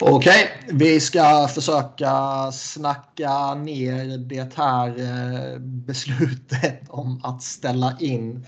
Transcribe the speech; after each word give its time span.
Okej, 0.00 0.50
vi 0.68 1.00
ska 1.00 1.48
försöka 1.54 2.12
snacka 2.52 3.54
ner 3.54 4.18
det 4.18 4.54
här 4.54 4.88
eh, 4.88 5.58
beslutet 5.58 6.80
om 6.88 7.20
att 7.24 7.42
ställa 7.42 7.96
in 8.00 8.46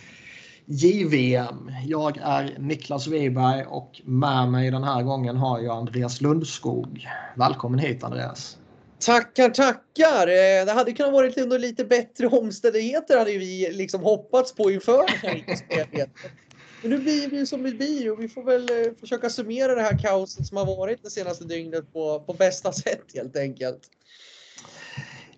JVM. 0.65 1.71
Jag 1.87 2.19
är 2.23 2.57
Niklas 2.59 3.07
Wiberg 3.07 3.65
och 3.65 4.01
med 4.05 4.49
mig 4.49 4.71
den 4.71 4.85
här 4.85 5.03
gången 5.03 5.37
har 5.37 5.61
jag 5.61 5.77
Andreas 5.77 6.21
Lundskog. 6.21 7.09
Välkommen 7.36 7.79
hit 7.79 8.05
Andreas. 8.05 8.57
Tackar, 8.98 9.48
tackar! 9.48 10.27
Eh, 10.27 10.67
det 10.67 10.73
hade 10.73 10.93
kunnat 10.93 11.12
varit 11.12 11.39
under 11.39 11.59
lite 11.59 11.85
bättre 11.85 12.27
omständigheter 12.27 13.19
hade 13.19 13.30
vi 13.39 13.73
liksom 13.73 14.03
hoppats 14.03 14.55
på 14.55 14.71
inför 14.71 15.05
Men 16.83 16.91
nu 16.91 16.99
blir 16.99 17.31
det 17.31 17.47
som 17.47 17.62
det 17.62 17.71
blir 17.71 18.12
och 18.12 18.23
vi 18.23 18.29
får 18.29 18.43
väl 18.43 18.62
eh, 18.62 18.93
försöka 19.01 19.30
summera 19.30 19.75
det 19.75 19.83
här 19.83 19.99
kaoset 19.99 20.47
som 20.47 20.57
har 20.57 20.67
varit 20.67 21.03
det 21.03 21.11
senaste 21.11 21.45
dygnet 21.45 21.93
på, 21.93 22.21
på 22.21 22.33
bästa 22.33 22.73
sätt 22.73 23.05
helt 23.15 23.37
enkelt. 23.37 23.91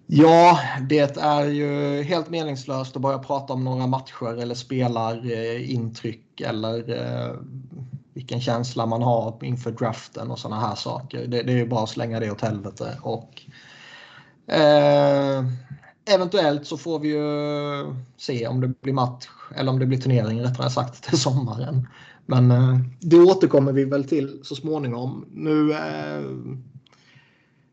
Ja, 0.06 0.60
det 0.88 1.16
är 1.16 1.44
ju 1.44 2.02
helt 2.02 2.30
meningslöst 2.30 2.96
att 2.96 3.02
börja 3.02 3.18
prata 3.18 3.52
om 3.52 3.64
några 3.64 3.86
matcher 3.86 4.38
eller 4.42 4.54
spelarintryck 4.54 6.40
eh, 6.40 6.48
eller 6.48 6.90
eh, 6.90 7.34
vilken 8.14 8.40
känsla 8.40 8.86
man 8.86 9.02
har 9.02 9.38
inför 9.42 9.70
draften 9.70 10.30
och 10.30 10.38
sådana 10.38 10.60
här 10.68 10.74
saker. 10.74 11.26
Det, 11.26 11.42
det 11.42 11.52
är 11.52 11.56
ju 11.56 11.66
bara 11.66 11.82
att 11.82 11.90
slänga 11.90 12.20
det 12.20 12.30
åt 12.30 12.40
helvete. 12.40 12.98
Och, 13.02 13.42
eh, 14.54 15.44
eventuellt 16.04 16.66
så 16.66 16.76
får 16.76 16.98
vi 16.98 17.08
ju 17.08 17.80
eh, 17.80 17.94
se 18.16 18.46
om 18.46 18.60
det 18.60 18.80
blir 18.80 18.92
match 18.92 19.28
eller 19.54 19.72
om 19.72 19.78
det 19.78 19.86
blir 19.86 19.98
turnering 19.98 20.40
rättare 20.40 20.70
sagt 20.70 21.02
till 21.08 21.18
sommaren. 21.18 21.88
Men 22.26 22.50
eh, 22.50 22.78
det 23.00 23.20
återkommer 23.20 23.72
vi 23.72 23.84
väl 23.84 24.04
till 24.04 24.40
så 24.42 24.54
småningom. 24.54 25.26
Nu 25.30 25.72
eh, 25.72 26.22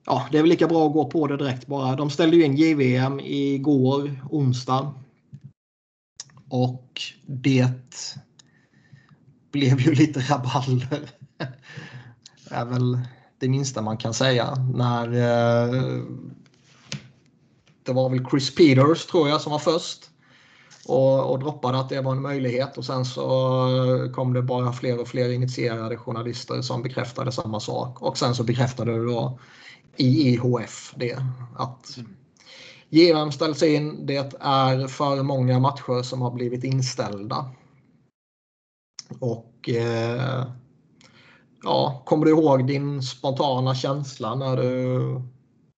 ja, 0.06 0.28
det 0.32 0.38
är 0.38 0.42
väl 0.42 0.50
lika 0.50 0.68
bra 0.68 0.88
att 0.88 0.94
gå 0.94 1.06
på 1.06 1.28
det 1.28 1.38
direkt 1.38 1.68
bara. 1.68 1.96
De 1.96 2.10
ställde 2.10 2.38
ju 2.38 2.44
in 2.44 2.56
JVM 2.56 3.20
igår, 3.20 4.22
onsdag. 4.30 4.94
Och 6.50 7.02
det 7.26 8.16
blev 9.52 9.82
ju 9.82 9.94
lite 9.94 10.20
rabalder. 10.20 11.10
Det 12.50 12.56
är 12.56 12.66
väl 12.66 13.00
det 13.40 13.50
minsta 13.50 13.82
man 13.82 13.98
kan 13.98 14.14
säga. 14.14 14.56
När 14.56 15.08
det 17.84 17.94
var 17.94 18.10
väl 18.10 18.26
Chris 18.32 18.56
Peters 18.56 19.06
tror 19.06 19.30
jag 19.30 19.42
som 19.42 19.52
var 19.52 19.60
först 19.60 20.10
och, 20.88 21.32
och 21.32 21.40
droppade 21.40 21.80
att 21.80 21.90
det 21.90 22.02
var 22.02 22.12
en 22.12 22.22
möjlighet 22.22 22.78
och 22.78 22.86
sen 22.86 23.06
så 23.06 24.12
kom 24.16 24.34
det 24.34 24.42
bara 24.42 24.74
fler 24.74 25.02
och 25.02 25.08
fler 25.08 25.30
initierade 25.30 25.98
journalister 25.98 26.62
som 26.62 26.84
bekräftade 26.84 27.32
samma 27.32 27.60
sak 27.60 28.02
och 28.02 28.18
sen 28.18 28.36
så 28.36 28.44
bekräftade 28.44 28.92
det 28.92 29.06
då 29.06 29.40
IIHF 29.98 30.94
det 30.96 31.18
att 31.58 31.98
GM 32.90 33.32
ställs 33.32 33.64
in. 33.64 34.06
Det 34.06 34.34
är 34.40 34.88
för 34.88 35.24
många 35.24 35.60
matcher 35.60 36.04
som 36.04 36.22
har 36.22 36.32
blivit 36.32 36.64
inställda. 36.64 37.52
Och 39.20 39.70
eh, 39.70 40.46
ja, 41.64 42.04
kommer 42.06 42.26
du 42.26 42.32
ihåg 42.32 42.68
din 42.68 43.04
spontana 43.04 43.76
känsla 43.76 44.36
när 44.36 44.58
du, 44.58 45.00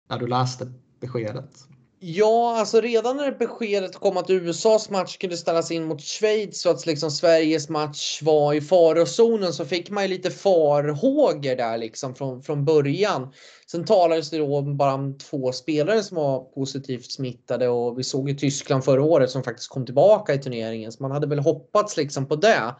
när 0.10 0.20
du 0.20 0.28
läste 0.28 0.72
beskedet? 1.00 1.71
Ja, 2.04 2.60
alltså 2.60 2.82
redan 2.82 3.18
när 3.18 3.32
beskedet 3.32 3.96
kom 3.96 4.18
att 4.18 4.30
USAs 4.30 4.90
match 4.90 5.18
kunde 5.18 5.38
ställas 5.38 5.72
in 5.72 5.84
mot 5.84 6.02
Schweiz 6.02 6.66
och 6.66 6.72
att 6.72 6.86
liksom 6.86 7.12
Sveriges 7.12 7.70
match 7.70 8.22
var 8.22 8.54
i 8.54 8.62
farozonen 8.62 9.54
så 9.54 9.66
fick 9.66 9.90
man 9.90 10.04
ju 10.04 10.10
lite 10.10 10.32
farhågor 10.32 11.56
där 11.56 11.78
liksom 11.78 12.16
från, 12.16 12.44
från 12.44 12.66
början. 12.66 13.34
Sen 13.72 13.86
talades 13.86 14.30
det 14.30 14.38
då 14.38 14.62
bara 14.62 14.94
om 14.94 15.18
två 15.18 15.52
spelare 15.52 16.04
som 16.04 16.18
var 16.18 16.40
positivt 16.40 17.12
smittade 17.12 17.68
och 17.68 18.00
vi 18.00 18.04
såg 18.04 18.30
ju 18.30 18.36
Tyskland 18.36 18.84
förra 18.84 19.04
året 19.04 19.30
som 19.30 19.44
faktiskt 19.44 19.70
kom 19.70 19.86
tillbaka 19.86 20.34
i 20.34 20.40
turneringen 20.40 20.92
så 20.92 21.04
man 21.04 21.12
hade 21.12 21.28
väl 21.28 21.40
hoppats 21.40 21.98
liksom 21.98 22.28
på 22.28 22.36
det. 22.36 22.76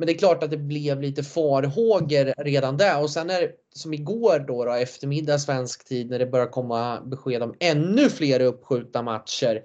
Men 0.00 0.06
det 0.06 0.12
är 0.12 0.18
klart 0.18 0.42
att 0.42 0.50
det 0.50 0.56
blev 0.56 1.02
lite 1.02 1.22
farhågor 1.22 2.44
redan 2.44 2.76
där 2.76 3.02
och 3.02 3.10
sen 3.10 3.30
är 3.30 3.50
som 3.74 3.94
igår 3.94 4.44
då, 4.48 4.64
då 4.64 4.72
eftermiddag 4.72 5.38
svensk 5.38 5.84
tid 5.84 6.10
när 6.10 6.18
det 6.18 6.26
börjar 6.26 6.46
komma 6.46 7.00
besked 7.00 7.42
om 7.42 7.54
ännu 7.60 8.08
fler 8.08 8.40
uppskjutna 8.40 9.02
matcher 9.02 9.62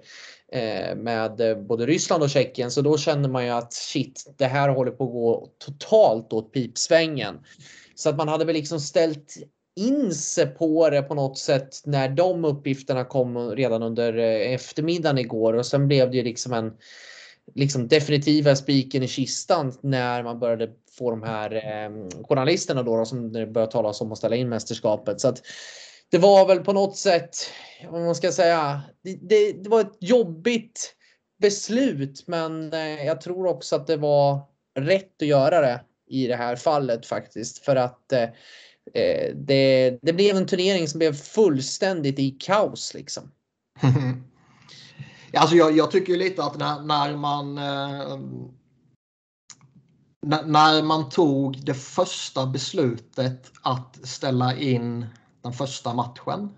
eh, 0.52 0.96
med 0.96 1.40
eh, 1.40 1.58
både 1.58 1.86
Ryssland 1.86 2.22
och 2.22 2.30
Tjeckien. 2.30 2.70
Så 2.70 2.82
då 2.82 2.98
känner 2.98 3.28
man 3.28 3.44
ju 3.44 3.50
att 3.50 3.72
shit, 3.72 4.34
det 4.38 4.46
här 4.46 4.68
håller 4.68 4.90
på 4.90 5.04
att 5.04 5.10
gå 5.10 5.48
totalt 5.58 6.32
åt 6.32 6.52
pipsvängen. 6.52 7.38
Så 7.94 8.08
att 8.08 8.16
man 8.16 8.28
hade 8.28 8.44
väl 8.44 8.54
liksom 8.54 8.80
ställt 8.80 9.34
in 9.76 10.14
sig 10.14 10.46
på 10.46 10.90
det 10.90 11.02
på 11.02 11.14
något 11.14 11.38
sätt 11.38 11.82
när 11.84 12.08
de 12.08 12.44
uppgifterna 12.44 13.04
kom 13.04 13.50
redan 13.50 13.82
under 13.82 14.18
eh, 14.18 14.54
eftermiddagen 14.54 15.18
igår 15.18 15.52
och 15.52 15.66
sen 15.66 15.88
blev 15.88 16.10
det 16.10 16.16
ju 16.16 16.22
liksom 16.22 16.52
en 16.52 16.72
liksom 17.54 17.88
definitiva 17.88 18.56
spiken 18.56 19.02
i 19.02 19.08
kistan 19.08 19.72
när 19.80 20.22
man 20.22 20.38
började 20.38 20.70
få 20.98 21.10
de 21.10 21.22
här 21.22 21.54
eh, 21.54 22.24
journalisterna 22.24 22.82
då, 22.82 22.96
då 22.96 23.04
som 23.04 23.32
det 23.32 23.46
började 23.46 23.72
talas 23.72 24.00
om 24.00 24.12
att 24.12 24.18
ställa 24.18 24.36
in 24.36 24.48
mästerskapet. 24.48 25.20
Så 25.20 25.28
att 25.28 25.42
det 26.10 26.18
var 26.18 26.46
väl 26.46 26.58
på 26.58 26.72
något 26.72 26.96
sätt, 26.96 27.36
vad 27.90 28.02
man 28.02 28.14
ska 28.14 28.32
säga, 28.32 28.82
det, 29.02 29.18
det, 29.22 29.52
det 29.52 29.68
var 29.68 29.80
ett 29.80 29.96
jobbigt 30.00 30.94
beslut, 31.40 32.24
men 32.26 32.72
eh, 32.72 33.04
jag 33.04 33.20
tror 33.20 33.46
också 33.46 33.76
att 33.76 33.86
det 33.86 33.96
var 33.96 34.40
rätt 34.78 35.22
att 35.22 35.28
göra 35.28 35.60
det 35.60 35.80
i 36.08 36.26
det 36.26 36.36
här 36.36 36.56
fallet 36.56 37.06
faktiskt 37.06 37.58
för 37.58 37.76
att 37.76 38.12
eh, 38.12 38.22
eh 38.94 39.34
det, 39.34 39.98
det 40.02 40.12
blev 40.12 40.36
en 40.36 40.46
turnering 40.46 40.88
som 40.88 40.98
blev 40.98 41.14
fullständigt 41.14 42.18
i 42.18 42.30
kaos 42.30 42.94
liksom. 42.94 43.32
Alltså 45.36 45.56
jag, 45.56 45.76
jag 45.76 45.90
tycker 45.90 46.16
lite 46.16 46.44
att 46.44 46.58
när, 46.58 46.80
när 46.82 47.16
man 47.16 47.58
eh, 47.58 48.18
när 50.26 50.82
man 50.82 51.08
tog 51.08 51.64
det 51.64 51.74
första 51.74 52.46
beslutet 52.46 53.52
att 53.62 53.98
ställa 54.02 54.56
in 54.56 55.06
den 55.42 55.52
första 55.52 55.94
matchen. 55.94 56.50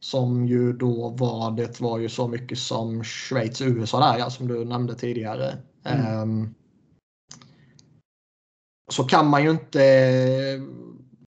Som 0.00 0.46
ju 0.46 0.72
då 0.72 1.08
var, 1.08 1.50
det 1.50 1.80
var 1.80 1.98
ju 1.98 2.08
så 2.08 2.28
mycket 2.28 2.58
som 2.58 3.04
Schweiz-USA 3.04 4.00
där, 4.00 4.18
ja, 4.18 4.30
som 4.30 4.48
du 4.48 4.64
nämnde 4.64 4.94
tidigare. 4.94 5.58
Mm. 5.84 6.22
Um, 6.22 6.54
så 8.92 9.04
kan 9.04 9.30
man 9.30 9.44
ju 9.44 9.50
inte 9.50 9.80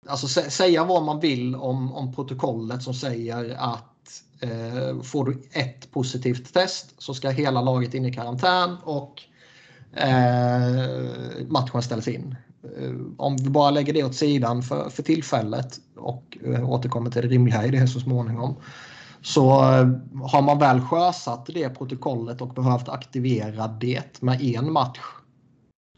alltså, 0.06 0.28
säga 0.50 0.84
vad 0.84 1.04
man 1.04 1.20
vill 1.20 1.54
om, 1.54 1.92
om 1.92 2.14
protokollet 2.14 2.82
som 2.82 2.94
säger 2.94 3.56
att 3.58 3.97
Eh, 4.40 5.02
får 5.02 5.24
du 5.24 5.42
ett 5.52 5.90
positivt 5.90 6.54
test 6.54 6.94
så 6.98 7.14
ska 7.14 7.30
hela 7.30 7.62
laget 7.62 7.94
in 7.94 8.04
i 8.04 8.12
karantän 8.12 8.76
och 8.84 9.22
eh, 9.92 11.46
matchen 11.48 11.82
ställs 11.82 12.08
in. 12.08 12.36
Eh, 12.62 12.94
om 13.16 13.36
vi 13.36 13.50
bara 13.50 13.70
lägger 13.70 13.92
det 13.92 14.04
åt 14.04 14.14
sidan 14.14 14.62
för, 14.62 14.90
för 14.90 15.02
tillfället 15.02 15.80
och 15.96 16.38
eh, 16.44 16.70
återkommer 16.70 17.10
till 17.10 17.22
det 17.22 17.28
rimliga 17.28 17.66
i 17.66 17.70
det 17.70 17.88
så 17.88 18.00
småningom. 18.00 18.56
Så 19.22 19.50
eh, 19.50 19.88
har 20.22 20.42
man 20.42 20.58
väl 20.58 20.80
sjösatt 20.80 21.46
det 21.46 21.68
protokollet 21.68 22.40
och 22.40 22.54
behövt 22.54 22.88
aktivera 22.88 23.68
det 23.68 24.22
med 24.22 24.42
en 24.42 24.72
match 24.72 25.00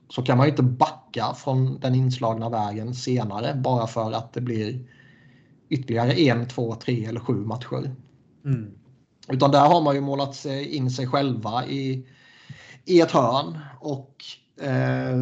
så 0.08 0.22
kan 0.22 0.38
man 0.38 0.46
ju 0.46 0.50
inte 0.50 0.62
backa 0.62 1.34
från 1.36 1.80
den 1.80 1.94
inslagna 1.94 2.48
vägen 2.48 2.94
senare 2.94 3.54
bara 3.54 3.86
för 3.86 4.12
att 4.12 4.32
det 4.32 4.40
blir 4.40 4.84
ytterligare 5.68 6.12
en, 6.12 6.48
två, 6.48 6.74
tre 6.74 7.04
eller 7.04 7.20
sju 7.20 7.34
matcher. 7.34 7.94
Mm. 8.44 8.70
Utan 9.28 9.50
där 9.50 9.66
har 9.66 9.80
man 9.80 9.94
ju 9.94 10.00
målat 10.00 10.44
in 10.46 10.90
sig 10.90 11.06
själva 11.06 11.66
i, 11.66 12.06
i 12.84 13.00
ett 13.00 13.10
hörn. 13.10 13.58
Och 13.80 14.24
eh, 14.60 15.16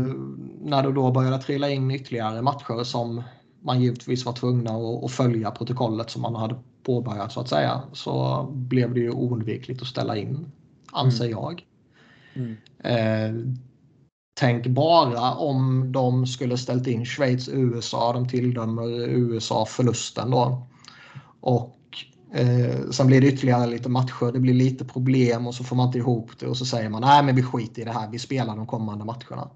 när 0.60 0.82
det 0.82 0.92
då 0.92 1.10
började 1.10 1.38
trilla 1.38 1.70
in 1.70 1.90
ytterligare 1.90 2.42
matcher 2.42 2.84
som 2.84 3.22
man 3.62 3.80
givetvis 3.80 4.26
var 4.26 4.32
tvungna 4.32 4.70
att, 4.70 5.04
att, 5.04 5.10
följa 5.10 5.50
protokollet 5.50 6.10
som 6.10 6.22
man 6.22 6.34
hade 6.34 6.56
påbörjat 6.82 7.32
så 7.32 7.40
att 7.40 7.48
säga. 7.48 7.82
Så 7.92 8.46
blev 8.52 8.94
det 8.94 9.00
ju 9.00 9.10
oundvikligt 9.10 9.82
att 9.82 9.88
ställa 9.88 10.16
in, 10.16 10.52
anser 10.92 11.24
mm. 11.24 11.38
jag. 11.38 11.64
Mm. 12.34 12.56
Eh, 12.78 13.54
tänk 14.40 14.66
bara 14.66 15.34
om 15.34 15.92
de 15.92 16.26
skulle 16.26 16.58
ställt 16.58 16.86
in 16.86 17.04
Schweiz-USA. 17.04 18.12
De 18.12 18.28
tilldömer 18.28 19.08
USA 19.08 19.66
förlusten 19.66 20.30
då. 20.30 20.66
Och 21.40 21.77
Eh, 22.34 22.90
sen 22.90 23.06
blir 23.06 23.20
det 23.20 23.26
ytterligare 23.26 23.66
lite 23.66 23.88
matcher, 23.88 24.32
det 24.32 24.40
blir 24.40 24.54
lite 24.54 24.84
problem 24.84 25.46
och 25.46 25.54
så 25.54 25.64
får 25.64 25.76
man 25.76 25.86
inte 25.86 25.98
ihop 25.98 26.30
det 26.38 26.46
och 26.46 26.56
så 26.56 26.64
säger 26.64 26.88
man 26.88 27.00
nej 27.00 27.22
men 27.22 27.36
vi 27.36 27.42
skiter 27.42 27.82
i 27.82 27.84
det 27.84 27.92
här, 27.92 28.10
vi 28.10 28.18
spelar 28.18 28.56
de 28.56 28.66
kommande 28.66 29.04
matcherna. 29.04 29.50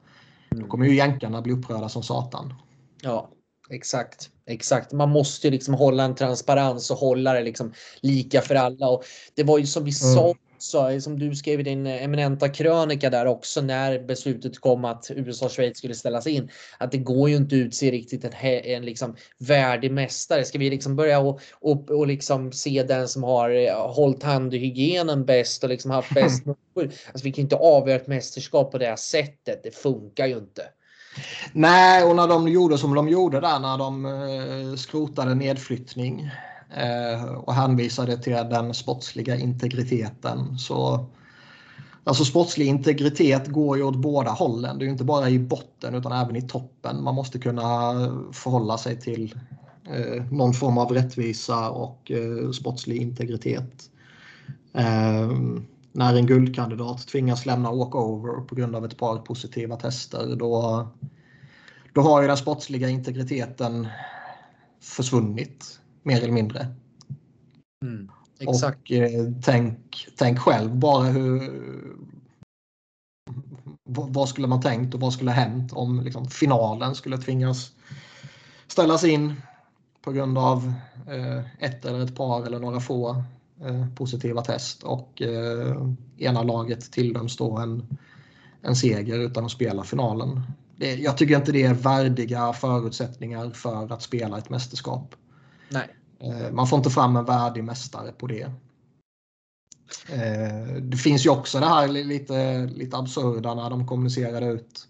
Mm. 0.52 0.64
Då 0.64 0.70
kommer 0.70 0.86
ju 0.86 0.96
jänkarna 0.96 1.42
bli 1.42 1.52
upprörda 1.52 1.88
som 1.88 2.02
satan. 2.02 2.54
Ja, 3.02 3.30
exakt. 3.70 4.30
Exakt. 4.46 4.92
Man 4.92 5.10
måste 5.10 5.46
ju 5.46 5.50
liksom 5.50 5.74
hålla 5.74 6.04
en 6.04 6.14
transparens 6.14 6.90
och 6.90 6.96
hålla 6.96 7.32
det 7.32 7.42
liksom 7.42 7.72
lika 8.00 8.40
för 8.40 8.54
alla. 8.54 8.88
Och 8.88 9.02
det 9.34 9.42
var 9.42 9.58
ju 9.58 9.66
som 9.66 9.84
vi 9.84 9.92
mm. 10.02 10.14
sa 10.14 10.34
också, 10.62 11.00
som 11.00 11.18
du 11.18 11.34
skrev 11.34 11.60
i 11.60 11.62
din 11.62 11.86
eminenta 11.86 12.48
krönika 12.48 13.10
där 13.10 13.26
också 13.26 13.60
när 13.60 13.98
beslutet 13.98 14.58
kom 14.58 14.84
att 14.84 15.10
USA 15.10 15.46
och 15.46 15.52
Schweiz 15.52 15.78
skulle 15.78 15.94
ställas 15.94 16.26
in. 16.26 16.50
Att 16.78 16.92
det 16.92 16.98
går 16.98 17.30
ju 17.30 17.36
inte 17.36 17.56
att 17.56 17.58
utse 17.58 17.90
riktigt 17.90 18.24
en, 18.24 18.32
en 18.44 18.84
liksom 18.84 19.16
värdig 19.38 19.92
mästare. 19.92 20.44
Ska 20.44 20.58
vi 20.58 20.70
liksom 20.70 20.96
börja 20.96 21.18
och, 21.18 21.40
och, 21.60 21.90
och 21.90 22.06
liksom 22.06 22.52
se 22.52 22.82
den 22.82 23.08
som 23.08 23.22
har 23.22 23.50
eh, 23.50 23.92
hållit 23.92 24.22
handhygienen 24.22 25.24
bäst 25.24 25.64
och 25.64 25.70
liksom 25.70 25.90
haft 25.90 26.14
bäst 26.14 26.44
Alltså 26.76 27.24
vi 27.24 27.32
kan 27.32 27.42
inte 27.42 27.56
avgöra 27.56 27.96
ett 27.96 28.06
mästerskap 28.06 28.72
på 28.72 28.78
det 28.78 28.98
sättet. 28.98 29.62
Det 29.62 29.76
funkar 29.76 30.26
ju 30.26 30.38
inte. 30.38 30.62
Nej, 31.52 32.04
och 32.04 32.16
när 32.16 32.28
de 32.28 32.48
gjorde 32.48 32.78
som 32.78 32.94
de 32.94 33.08
gjorde 33.08 33.40
där 33.40 33.58
när 33.58 33.78
de 33.78 34.06
eh, 34.06 34.76
skrotade 34.76 35.34
nedflyttning 35.34 36.30
Eh, 36.76 37.24
och 37.24 37.54
hänvisade 37.54 38.18
till 38.18 38.32
den 38.32 38.74
sportsliga 38.74 39.36
integriteten. 39.36 40.58
Så, 40.58 41.06
alltså 42.04 42.24
sportslig 42.24 42.66
integritet 42.66 43.48
går 43.48 43.76
ju 43.76 43.82
åt 43.82 43.96
båda 43.96 44.30
hållen. 44.30 44.78
Det 44.78 44.82
är 44.82 44.86
ju 44.86 44.92
inte 44.92 45.04
bara 45.04 45.30
i 45.30 45.38
botten 45.38 45.94
utan 45.94 46.12
även 46.12 46.36
i 46.36 46.42
toppen. 46.42 47.02
Man 47.02 47.14
måste 47.14 47.38
kunna 47.38 47.92
förhålla 48.32 48.78
sig 48.78 49.00
till 49.00 49.34
eh, 49.90 50.24
någon 50.30 50.54
form 50.54 50.78
av 50.78 50.92
rättvisa 50.92 51.70
och 51.70 52.10
eh, 52.10 52.50
sportslig 52.50 53.02
integritet. 53.02 53.90
Eh, 54.74 55.30
när 55.92 56.16
en 56.16 56.26
guldkandidat 56.26 57.08
tvingas 57.08 57.46
lämna 57.46 57.72
walkover 57.72 58.40
på 58.40 58.54
grund 58.54 58.76
av 58.76 58.84
ett 58.84 58.96
par 58.96 59.18
positiva 59.18 59.76
tester 59.76 60.36
då, 60.36 60.86
då 61.94 62.00
har 62.00 62.22
ju 62.22 62.28
den 62.28 62.36
sportsliga 62.36 62.88
integriteten 62.88 63.88
försvunnit 64.80 65.81
mer 66.02 66.22
eller 66.22 66.32
mindre. 66.32 66.66
Mm, 67.84 68.10
exakt. 68.38 68.90
Och 68.90 68.92
eh, 68.92 69.32
tänk, 69.44 70.08
tänk 70.16 70.38
själv 70.38 70.76
bara 70.76 71.04
hur 71.04 71.52
vad 73.84 74.28
skulle 74.28 74.46
man 74.46 74.60
tänkt 74.60 74.94
och 74.94 75.00
vad 75.00 75.12
skulle 75.12 75.30
hänt 75.30 75.72
om 75.72 76.00
liksom, 76.00 76.30
finalen 76.30 76.94
skulle 76.94 77.18
tvingas 77.18 77.72
ställas 78.66 79.04
in 79.04 79.34
på 80.02 80.12
grund 80.12 80.38
av 80.38 80.72
eh, 81.08 81.64
ett 81.64 81.84
eller 81.84 82.04
ett 82.04 82.16
par 82.16 82.46
eller 82.46 82.58
några 82.58 82.80
få 82.80 83.24
Eh, 83.64 83.86
positiva 83.94 84.42
test 84.42 84.82
och 84.82 85.22
eh, 85.22 85.86
ena 86.18 86.42
laget 86.42 86.92
tilldöms 86.92 87.36
då 87.36 87.58
en, 87.58 87.98
en 88.62 88.76
seger 88.76 89.18
utan 89.18 89.44
att 89.44 89.50
spela 89.50 89.84
finalen. 89.84 90.42
Det, 90.76 90.94
jag 90.94 91.16
tycker 91.16 91.36
inte 91.36 91.52
det 91.52 91.62
är 91.62 91.74
värdiga 91.74 92.52
förutsättningar 92.52 93.50
för 93.50 93.92
att 93.92 94.02
spela 94.02 94.38
ett 94.38 94.50
mästerskap. 94.50 95.14
Nej. 95.72 95.88
Eh, 96.20 96.52
man 96.52 96.66
får 96.66 96.76
inte 96.76 96.90
fram 96.90 97.16
en 97.16 97.24
värdig 97.24 97.64
mästare 97.64 98.12
på 98.12 98.26
det. 98.26 98.50
Det 100.80 100.96
finns 100.96 101.26
ju 101.26 101.30
också 101.30 101.60
det 101.60 101.66
här 101.66 101.88
lite, 101.88 102.66
lite 102.66 102.96
absurda 102.96 103.54
när 103.54 103.70
de 103.70 103.86
kommunicerade 103.86 104.46
ut 104.46 104.88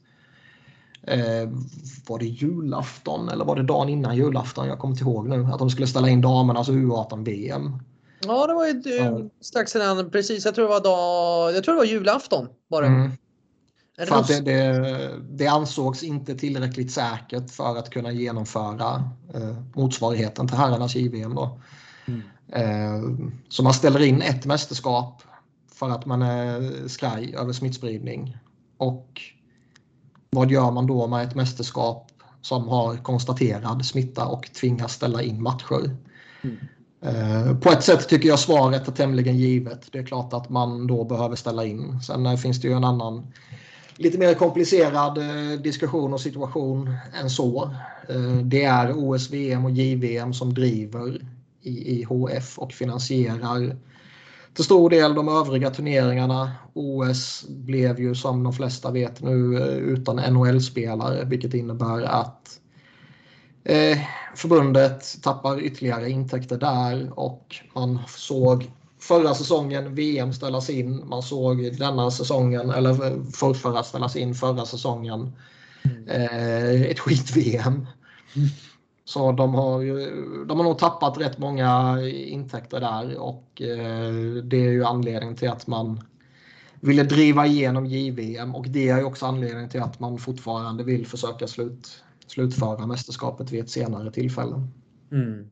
var 2.07 2.19
det 2.19 2.25
julafton 2.25 3.29
eller 3.29 3.45
var 3.45 3.57
det 3.57 3.63
dagen 3.63 3.89
innan 3.89 4.17
julafton? 4.17 4.69
Jag 4.69 4.79
kommer 4.79 4.95
inte 4.95 5.05
ihåg 5.05 5.29
nu. 5.29 5.45
Att 5.45 5.59
de 5.59 5.71
skulle 5.71 5.87
ställa 5.87 6.09
in 6.09 6.21
damernas 6.21 6.69
U18-VM. 6.69 7.79
Ja, 8.27 8.47
det 8.47 8.55
var 8.55 8.67
ju 8.67 9.31
strax 9.41 9.77
innan. 9.77 10.11
Precis, 10.11 10.45
jag 10.45 10.55
tror 10.55 10.65
det 10.65 10.71
var, 10.71 10.81
dag, 10.81 11.57
jag 11.57 11.65
tror 11.65 11.75
det 11.75 11.79
var 11.79 11.85
julafton. 11.85 12.49
Bara. 12.71 12.87
Mm. 12.87 13.11
För 13.99 14.15
att 14.17 14.29
det, 14.29 14.41
det, 14.41 15.21
det, 15.31 15.47
ansågs 15.47 16.03
inte 16.03 16.35
tillräckligt 16.35 16.93
säkert 16.93 17.51
för 17.51 17.77
att 17.77 17.91
kunna 17.91 18.13
genomföra 18.13 19.11
eh, 19.35 19.57
motsvarigheten 19.75 20.49
till 20.49 20.57
herrarnas 20.57 20.95
JVM. 20.95 21.35
Då. 21.35 21.61
Mm. 22.07 22.23
Eh, 22.53 23.29
så 23.49 23.63
man 23.63 23.75
ställer 23.75 24.03
in 24.03 24.23
ett 24.23 24.47
mästerskap 24.47 25.23
för 25.75 25.91
att 25.91 26.07
man 26.07 26.23
är 26.23 26.89
skraj 26.89 27.35
över 27.35 27.53
smittspridning. 27.53 28.37
Och 28.77 29.21
vad 30.31 30.51
gör 30.51 30.71
man 30.71 30.87
då 30.87 31.07
med 31.07 31.29
ett 31.29 31.35
mästerskap 31.35 32.11
som 32.43 32.69
har 32.69 32.97
konstaterad 32.97 33.87
smitta 33.87 34.27
och 34.27 34.51
tvingas 34.53 34.93
ställa 34.93 35.23
in 35.23 35.43
matcher? 35.43 35.97
Mm. 36.43 36.57
Eh, 37.03 37.59
på 37.59 37.71
ett 37.71 37.85
sätt 37.85 38.09
tycker 38.09 38.29
jag 38.29 38.39
svaret 38.39 38.89
är 38.89 38.93
tämligen 38.93 39.39
givet. 39.39 39.93
Det 39.93 39.99
är 39.99 40.07
klart 40.07 40.33
att 40.33 40.49
man 40.49 40.87
då 40.87 41.05
behöver 41.05 41.37
ställa 41.37 41.65
in. 41.65 42.01
Sen 42.01 42.27
eh, 42.27 42.37
finns 42.37 42.61
det 42.61 42.69
ju 42.69 42.75
en 42.75 42.85
annan 42.85 43.33
lite 43.97 44.19
mer 44.19 44.35
komplicerad 44.35 45.19
eh, 45.19 45.61
diskussion 45.61 46.13
och 46.13 46.21
situation 46.21 46.97
än 47.21 47.31
så. 47.31 47.71
Eh, 48.09 48.37
det 48.45 48.65
är 48.65 48.93
OS, 48.97 49.31
VM 49.31 49.65
och 49.65 49.71
JVM 49.71 50.33
som 50.33 50.55
driver 50.55 51.21
IHF 51.63 52.59
och 52.59 52.73
finansierar 52.73 53.77
till 54.55 54.65
stor 54.65 54.91
del 54.91 55.15
de 55.15 55.29
övriga 55.29 55.71
turneringarna. 55.71 56.53
OS 56.73 57.45
blev 57.49 58.01
ju 58.01 58.15
som 58.15 58.43
de 58.43 58.53
flesta 58.53 58.91
vet 58.91 59.23
nu 59.23 59.57
eh, 59.57 59.77
utan 59.77 60.17
NHL-spelare 60.17 61.25
vilket 61.25 61.55
innebär 61.55 62.03
att 62.03 62.59
förbundet 64.35 65.23
tappar 65.23 65.61
ytterligare 65.61 66.11
intäkter 66.11 66.59
där 66.59 67.19
och 67.19 67.57
man 67.75 67.99
såg 68.09 68.71
förra 69.03 69.35
säsongen 69.35 69.95
VM 69.95 70.33
ställas 70.33 70.71
in. 70.71 71.09
Man 71.09 71.23
såg 71.23 71.79
denna 71.79 72.11
säsongen, 72.11 72.71
eller 72.71 72.95
förrförra 73.33 73.83
ställas 73.83 74.17
in 74.17 74.35
förra 74.35 74.67
säsongen. 74.67 75.33
Eh, 76.09 76.83
ett 76.83 76.99
skit-VM. 76.99 77.87
Så 79.05 79.33
de 79.33 79.55
har, 79.55 79.85
de 80.45 80.59
har 80.59 80.65
nog 80.65 80.79
tappat 80.79 81.19
rätt 81.19 81.39
många 81.39 82.01
intäkter 82.11 82.81
där 82.81 83.19
och 83.19 83.63
eh, 83.63 84.13
det 84.45 84.57
är 84.57 84.71
ju 84.71 84.85
anledningen 84.85 85.37
till 85.37 85.49
att 85.49 85.67
man 85.67 86.01
ville 86.81 87.03
driva 87.03 87.47
igenom 87.47 87.87
JVM 87.87 88.55
och 88.55 88.69
det 88.69 88.89
är 88.89 89.05
också 89.05 89.27
anledningen 89.27 89.69
till 89.69 89.83
att 89.83 90.01
man 90.01 90.19
fortfarande 90.19 90.85
vill 90.85 91.07
försöka 91.07 91.47
slut, 91.47 92.03
slutföra 92.27 92.87
mästerskapet 92.87 93.53
vid 93.53 93.61
ett 93.61 93.71
senare 93.71 94.13
tillfälle. 94.13 94.69
Mm. 95.13 95.51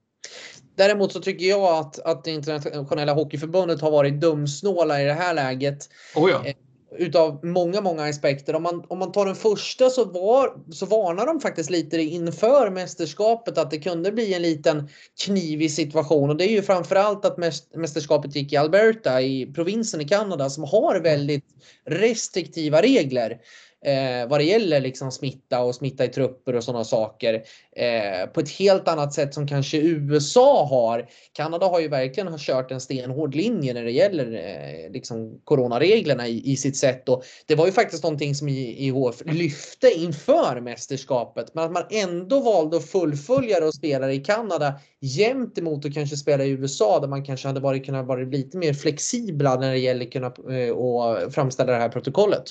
Däremot 0.80 1.12
så 1.12 1.20
tycker 1.20 1.46
jag 1.46 1.62
att, 1.62 1.98
att 1.98 2.24
det 2.24 2.30
internationella 2.30 3.12
hockeyförbundet 3.12 3.80
har 3.80 3.90
varit 3.90 4.20
dumsnåla 4.20 5.02
i 5.02 5.04
det 5.04 5.12
här 5.12 5.34
läget. 5.34 5.88
Oh 6.14 6.30
ja. 6.30 6.46
Eh, 6.46 6.54
utav 6.98 7.44
många, 7.44 7.80
många 7.80 8.04
aspekter. 8.04 8.54
Om 8.54 8.62
man, 8.62 8.84
om 8.88 8.98
man 8.98 9.12
tar 9.12 9.26
den 9.26 9.34
första 9.34 9.90
så, 9.90 10.04
var, 10.04 10.72
så 10.72 10.86
varnar 10.86 11.26
de 11.26 11.40
faktiskt 11.40 11.70
lite 11.70 11.96
inför 11.96 12.70
mästerskapet 12.70 13.58
att 13.58 13.70
det 13.70 13.78
kunde 13.78 14.12
bli 14.12 14.34
en 14.34 14.42
liten 14.42 14.88
knivig 15.24 15.72
situation. 15.72 16.30
Och 16.30 16.36
det 16.36 16.44
är 16.44 16.52
ju 16.52 16.62
framförallt 16.62 17.24
att 17.24 17.38
mästerskapet 17.74 18.36
gick 18.36 18.52
i 18.52 18.56
Alberta 18.56 19.20
i 19.20 19.52
provinsen 19.54 20.00
i 20.00 20.08
Kanada 20.08 20.50
som 20.50 20.64
har 20.64 21.00
väldigt 21.00 21.44
restriktiva 21.84 22.82
regler 22.82 23.38
eh, 23.84 24.28
vad 24.28 24.40
det 24.40 24.44
gäller 24.44 24.80
liksom 24.80 25.12
smitta 25.12 25.60
och 25.60 25.74
smitta 25.74 26.04
i 26.04 26.08
trupper 26.08 26.56
och 26.56 26.64
sådana 26.64 26.84
saker 26.84 27.34
eh, 27.76 28.26
på 28.32 28.40
ett 28.40 28.50
helt 28.50 28.88
annat 28.88 29.12
sätt 29.12 29.34
som 29.34 29.48
kanske 29.48 29.78
USA 29.78 30.66
har. 30.66 31.08
Kanada 31.32 31.66
har 31.66 31.80
ju 31.80 31.88
verkligen 31.88 32.28
har 32.28 32.38
kört 32.38 32.70
en 32.70 32.80
stenhård 32.80 33.34
linje 33.34 33.74
när 33.74 33.84
det 33.84 33.90
gäller 33.90 34.32
eh, 34.32 34.92
liksom 34.92 35.40
coronareglerna 35.44 36.28
i, 36.28 36.52
i 36.52 36.56
sitt 36.56 36.76
sätt 36.76 37.08
och 37.08 37.24
det 37.46 37.54
var 37.54 37.66
ju 37.66 37.72
faktiskt 37.72 38.02
någonting 38.02 38.34
som 38.34 38.48
IHF 38.48 39.22
lyfte 39.24 39.90
inför 39.90 40.60
mästerskapet, 40.60 41.54
men 41.54 41.64
att 41.64 41.72
man 41.72 41.84
ändå 41.90 42.40
valde 42.40 42.76
att 42.76 42.90
fullfölja 42.90 43.60
det 43.60 43.66
och 43.66 43.74
spela 43.74 44.12
i 44.12 44.18
Kanada 44.18 44.74
jämt 45.00 45.58
emot 45.58 45.84
att 45.84 45.94
kanske 45.94 46.16
spela 46.16 46.44
i 46.44 46.50
USA 46.50 47.00
där 47.00 47.08
man 47.08 47.24
kanske 47.24 47.48
hade 47.48 47.60
varit 47.60 47.86
kunnat 47.86 48.06
vara 48.06 48.20
lite 48.20 48.56
mer 48.56 48.74
flexibla 48.74 49.56
när 49.56 49.70
det 49.70 49.78
gäller 49.78 50.06
att 50.06 50.12
kunna 50.12 50.56
eh, 50.56 50.70
och 50.70 51.32
framställa 51.32 51.72
det 51.72 51.78
här 51.78 51.88
protokollet. 51.88 52.44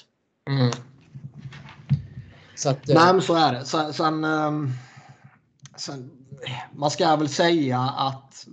Mm. 0.49 0.71
Så 2.55 2.69
att, 2.69 2.87
Nej, 2.87 3.13
men 3.13 3.21
så 3.21 3.35
är 3.35 3.53
det. 3.53 3.65
Sen, 3.65 3.93
sen, 3.93 4.23
ehm, 4.23 4.73
sen, 5.75 6.09
man 6.75 6.91
ska 6.91 7.15
väl 7.15 7.29
säga 7.29 7.79
att 7.79 8.47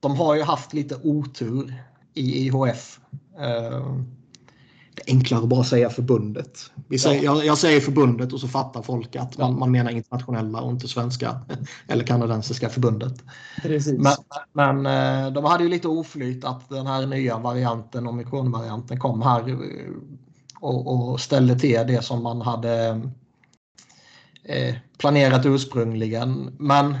de 0.00 0.16
har 0.16 0.34
ju 0.34 0.42
haft 0.42 0.72
lite 0.72 0.96
otur 1.02 1.74
i 2.14 2.46
IHF. 2.46 3.00
Ehm, 3.38 4.14
det 4.94 5.10
är 5.10 5.14
enklare 5.14 5.42
att 5.42 5.48
bara 5.48 5.64
säga 5.64 5.90
förbundet. 5.90 6.70
Vi 6.88 6.98
säger, 6.98 7.24
ja. 7.24 7.36
jag, 7.36 7.46
jag, 7.46 7.58
säger 7.58 7.80
förbundet 7.80 8.32
och 8.32 8.40
så 8.40 8.48
fattar 8.48 8.82
folk 8.82 9.16
att 9.16 9.38
man, 9.38 9.58
man 9.58 9.70
menar 9.70 9.90
internationella 9.90 10.60
och 10.60 10.70
inte 10.70 10.88
svenska 10.88 11.40
eller 11.88 12.04
kanadensiska 12.04 12.68
förbundet. 12.68 13.24
Precis. 13.62 13.98
Men, 13.98 14.14
men 14.52 14.86
eh, 15.26 15.32
de 15.32 15.44
hade 15.44 15.64
ju 15.64 15.70
lite 15.70 15.88
oflyt 15.88 16.44
att 16.44 16.68
den 16.68 16.86
här 16.86 17.06
nya 17.06 17.38
varianten, 17.38 18.06
omikronvarianten, 18.06 18.98
kom 18.98 19.22
här 19.22 19.48
eh, 19.48 19.56
och, 20.64 21.12
och 21.12 21.20
ställde 21.20 21.58
till 21.58 21.86
det 21.86 22.04
som 22.04 22.22
man 22.22 22.40
hade 22.40 23.00
Eh, 24.44 24.74
planerat 24.98 25.46
ursprungligen. 25.46 26.56
Men 26.58 26.96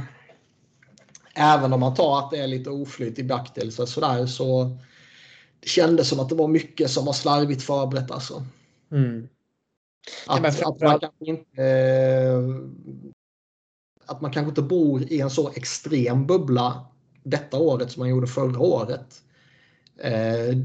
även 1.34 1.72
om 1.72 1.80
man 1.80 1.94
tar 1.94 2.18
att 2.18 2.30
det 2.30 2.38
är 2.38 2.46
lite 2.46 2.70
oflyt 2.70 3.18
i 3.18 3.24
beaktelse 3.24 3.86
sådär 3.86 4.26
så 4.26 4.78
det 5.60 5.68
kändes 5.68 6.08
som 6.08 6.20
att 6.20 6.28
det 6.28 6.34
var 6.34 6.48
mycket 6.48 6.90
som 6.90 7.04
var 7.04 7.12
slarvigt 7.12 7.62
förberett 7.62 8.10
alltså. 8.10 8.46
Mm. 8.92 9.28
Att, 10.26 10.60
ja, 10.60 10.68
att, 10.68 10.80
man 10.80 11.00
kanske 11.00 11.24
inte, 11.24 11.62
eh, 11.62 12.38
att 14.06 14.20
man 14.20 14.32
kanske 14.32 14.48
inte 14.48 14.62
bor 14.62 15.02
i 15.02 15.20
en 15.20 15.30
så 15.30 15.50
extrem 15.50 16.26
bubbla 16.26 16.86
detta 17.22 17.58
året 17.58 17.92
som 17.92 18.00
man 18.00 18.08
gjorde 18.08 18.26
förra 18.26 18.60
året. 18.60 19.22
Eh, 19.98 20.56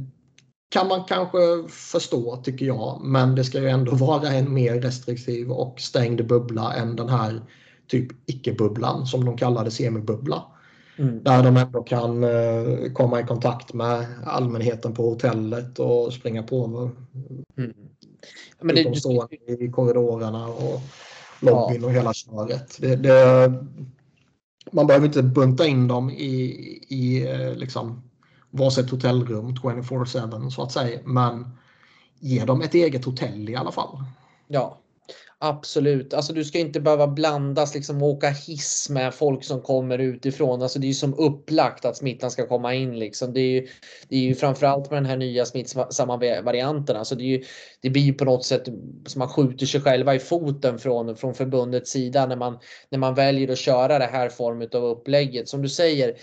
kan 0.69 0.87
man 0.87 1.03
kanske 1.03 1.37
förstå 1.69 2.35
tycker 2.35 2.65
jag. 2.65 3.01
Men 3.03 3.35
det 3.35 3.43
ska 3.43 3.59
ju 3.59 3.69
ändå 3.69 3.91
vara 3.95 4.27
en 4.27 4.53
mer 4.53 4.81
restriktiv 4.81 5.51
och 5.51 5.79
stängd 5.79 6.27
bubbla 6.27 6.73
än 6.73 6.95
den 6.95 7.09
här 7.09 7.41
typ 7.87 8.07
icke-bubblan 8.25 9.05
som 9.05 9.25
de 9.25 9.37
kallade 9.37 9.71
semibubbla. 9.71 10.43
Mm. 10.97 11.23
Där 11.23 11.43
de 11.43 11.57
ändå 11.57 11.83
kan 11.83 12.23
uh, 12.23 12.93
komma 12.93 13.19
i 13.19 13.23
kontakt 13.23 13.73
med 13.73 14.05
allmänheten 14.25 14.93
på 14.93 15.09
hotellet 15.09 15.79
och 15.79 16.13
springa 16.13 16.43
på 16.43 16.91
mm. 17.57 17.73
Men 18.61 18.75
det, 18.75 18.81
utomstående 18.81 19.35
i 19.35 19.71
korridorerna 19.71 20.47
och 20.47 20.81
lobbyn 21.39 21.81
ja. 21.81 21.87
och 21.87 21.93
hela 21.93 22.13
köret. 22.13 22.77
Det, 22.79 22.95
det, 22.95 23.53
man 24.71 24.87
behöver 24.87 25.05
inte 25.05 25.23
bunta 25.23 25.67
in 25.67 25.87
dem 25.87 26.09
i, 26.09 26.35
i 26.89 27.27
eh, 27.31 27.55
liksom, 27.55 28.08
varsitt 28.49 28.89
hotellrum 28.89 29.55
24-7 29.55 30.49
så 30.49 30.63
att 30.63 30.71
säga. 30.71 30.99
Men 31.05 31.57
ge 32.19 32.45
dem 32.45 32.61
ett 32.61 32.73
eget 32.73 33.05
hotell 33.05 33.49
i 33.49 33.55
alla 33.55 33.71
fall. 33.71 34.03
Ja, 34.47 34.79
Absolut, 35.41 36.13
alltså 36.13 36.33
du 36.33 36.43
ska 36.43 36.59
inte 36.59 36.79
behöva 36.79 37.07
blandas 37.07 37.75
liksom 37.75 38.03
och 38.03 38.09
åka 38.09 38.29
hiss 38.29 38.89
med 38.89 39.13
folk 39.13 39.43
som 39.43 39.61
kommer 39.61 39.97
utifrån. 39.97 40.61
Alltså 40.61 40.79
det 40.79 40.85
är 40.85 40.87
ju 40.87 40.93
som 40.93 41.19
upplagt 41.19 41.85
att 41.85 41.97
smittan 41.97 42.31
ska 42.31 42.47
komma 42.47 42.73
in 42.73 42.99
liksom. 42.99 43.33
Det 43.33 43.39
är 43.39 43.51
ju, 43.51 43.67
det 44.09 44.15
är 44.15 44.19
ju 44.19 44.35
framförallt 44.35 44.91
med 44.91 44.97
den 44.97 45.05
här 45.05 45.17
nya 45.17 45.45
smittsamma 45.45 46.17
varianten. 46.17 46.95
Alltså 46.95 47.15
det, 47.15 47.23
är 47.23 47.37
ju, 47.37 47.43
det 47.81 47.89
blir 47.89 48.01
ju 48.01 48.13
på 48.13 48.25
något 48.25 48.45
sätt 48.45 48.65
som 49.05 49.19
man 49.19 49.27
skjuter 49.27 49.65
sig 49.65 49.81
själva 49.81 50.15
i 50.15 50.19
foten 50.19 50.79
från, 50.79 51.15
från 51.15 51.33
förbundets 51.33 51.91
sida 51.91 52.25
när 52.25 52.35
man, 52.35 52.59
när 52.89 52.99
man 52.99 53.15
väljer 53.15 53.51
att 53.51 53.57
köra 53.57 53.99
det 53.99 54.09
här 54.11 54.29
formen 54.29 54.69
av 54.73 54.83
upplägget. 54.83 55.49
Som 55.49 55.61
du 55.61 55.69
säger, 55.69 56.15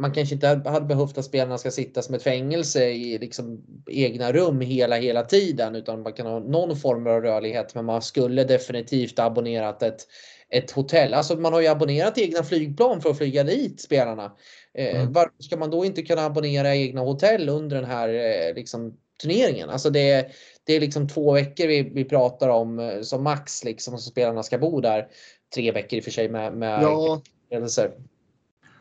man 0.00 0.12
kanske 0.12 0.34
inte 0.34 0.46
hade 0.46 0.86
behövt 0.86 1.18
att 1.18 1.24
spelarna 1.24 1.58
ska 1.58 1.70
sitta 1.70 2.02
som 2.02 2.14
ett 2.14 2.22
fängelse 2.22 2.84
i 2.84 3.18
liksom 3.18 3.64
egna 3.90 4.32
rum 4.32 4.60
hela, 4.60 4.96
hela 4.96 5.22
tiden 5.22 5.76
utan 5.76 6.02
man 6.02 6.12
kan 6.12 6.26
ha 6.26 6.38
någon 6.38 6.76
form 6.76 7.06
av 7.06 7.22
rörlighet. 7.22 7.74
Men 7.74 7.84
man 7.84 8.02
skulle 8.02 8.44
definitivt 8.44 9.18
abonnerat 9.18 9.82
ett, 9.82 10.06
ett 10.50 10.70
hotell. 10.70 11.14
Alltså 11.14 11.36
man 11.36 11.52
har 11.52 11.60
ju 11.60 11.66
abonnerat 11.66 12.18
egna 12.18 12.42
flygplan 12.42 13.00
för 13.00 13.10
att 13.10 13.18
flyga 13.18 13.44
dit 13.44 13.80
spelarna. 13.80 14.32
Eh, 14.74 15.00
mm. 15.00 15.12
Varför 15.12 15.42
ska 15.42 15.56
man 15.56 15.70
då 15.70 15.84
inte 15.84 16.02
kunna 16.02 16.24
abonnera 16.24 16.76
egna 16.76 17.00
hotell 17.00 17.48
under 17.48 17.76
den 17.76 17.90
här 17.90 18.08
eh, 18.08 18.54
liksom, 18.54 18.96
turneringen? 19.22 19.70
Alltså 19.70 19.90
det, 19.90 20.28
det 20.64 20.72
är 20.72 20.80
liksom 20.80 21.08
två 21.08 21.32
veckor 21.32 21.66
vi, 21.66 21.82
vi 21.82 22.04
pratar 22.04 22.48
om 22.48 22.78
eh, 22.78 23.00
som 23.00 23.22
max 23.22 23.64
liksom, 23.64 23.98
så 23.98 24.10
spelarna 24.10 24.42
ska 24.42 24.58
bo 24.58 24.80
där. 24.80 25.08
Tre 25.54 25.72
veckor 25.72 25.96
i 25.96 26.00
och 26.00 26.04
för 26.04 26.10
sig 26.10 26.28
med, 26.28 26.52
med 26.52 26.82
ja. 26.82 27.22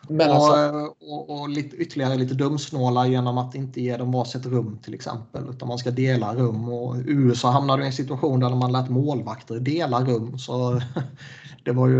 Men 0.09 0.29
och, 0.29 0.35
alltså... 0.35 0.77
Eh, 0.77 0.85
och, 1.13 1.29
och, 1.29 1.49
lite, 1.49 1.75
ytterligare 1.75 2.15
lite 2.15 2.33
dumsnåla 2.33 3.07
genom 3.07 3.37
att 3.37 3.55
inte 3.55 3.81
ge 3.81 3.97
dem 3.97 4.11
varsitt 4.11 4.45
rum 4.45 4.79
till 4.83 4.93
exempel. 4.93 5.49
Utan 5.49 5.67
man 5.67 5.77
ska 5.77 5.91
dela 5.91 6.35
rum. 6.35 6.69
Och 6.69 6.95
USA 7.05 7.51
hamnade 7.51 7.83
i 7.83 7.85
en 7.85 7.93
situation 7.93 8.39
där 8.39 8.49
man 8.49 8.71
lät 8.71 8.89
målvakter 8.89 9.59
dela 9.59 10.03
rum. 10.03 10.39
Så 10.39 10.81
det 11.63 11.71
var 11.71 11.87
ju 11.87 11.97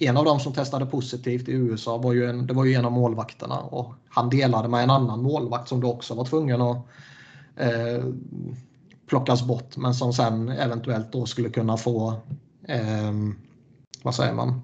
en 0.00 0.16
av 0.16 0.24
dem 0.24 0.40
som 0.40 0.52
testade 0.52 0.86
positivt 0.86 1.48
i 1.48 1.52
USA 1.52 1.98
var 1.98 2.12
ju 2.12 2.30
en, 2.30 2.46
det 2.46 2.54
var 2.54 2.64
ju 2.64 2.74
en 2.74 2.84
av 2.84 2.92
målvakterna. 2.92 3.58
Och 3.58 3.94
han 4.08 4.30
delade 4.30 4.68
med 4.68 4.82
en 4.82 4.90
annan 4.90 5.22
målvakt 5.22 5.68
som 5.68 5.80
då 5.80 5.92
också 5.92 6.14
var 6.14 6.24
tvungen 6.24 6.62
att 6.62 6.76
eh, 7.56 8.04
plockas 9.08 9.42
bort. 9.42 9.76
Men 9.76 9.94
som 9.94 10.12
sen 10.12 10.48
eventuellt 10.48 11.12
då 11.12 11.26
skulle 11.26 11.48
kunna 11.48 11.76
få 11.76 12.14
eh, 12.68 13.12
vad 14.02 14.14
säger 14.14 14.34
man? 14.34 14.60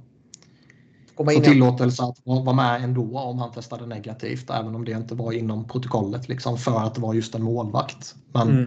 Komma 1.17 1.33
in. 1.33 1.45
Få 1.45 1.51
tillåtelse 1.51 2.03
att 2.03 2.19
vara 2.25 2.53
med 2.53 2.85
ändå 2.85 3.19
om 3.19 3.39
han 3.39 3.53
testade 3.53 3.87
negativt. 3.87 4.51
Även 4.51 4.75
om 4.75 4.85
det 4.85 4.93
inte 4.93 5.15
var 5.15 5.33
inom 5.33 5.69
protokollet 5.69 6.29
liksom, 6.29 6.59
för 6.59 6.79
att 6.79 6.95
det 6.95 7.01
var 7.01 7.15
just 7.15 7.35
en 7.35 7.43
målvakt. 7.43 8.15
Men 8.33 8.51
mm. 8.51 8.67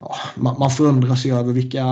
ja, 0.00 0.14
man, 0.36 0.58
man 0.58 0.70
förundras 0.70 1.26
ju 1.26 1.34
över 1.34 1.52
vilka 1.52 1.84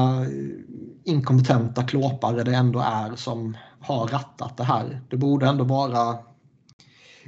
inkompetenta 1.05 1.83
klåpare 1.83 2.45
det 2.45 2.55
ändå 2.55 2.81
är 2.81 3.17
som 3.17 3.57
har 3.81 4.07
rattat 4.07 4.57
det 4.57 4.65
här. 4.65 5.01
Det 5.11 5.17
borde 5.17 5.47
ändå 5.47 5.65
vara 5.65 6.19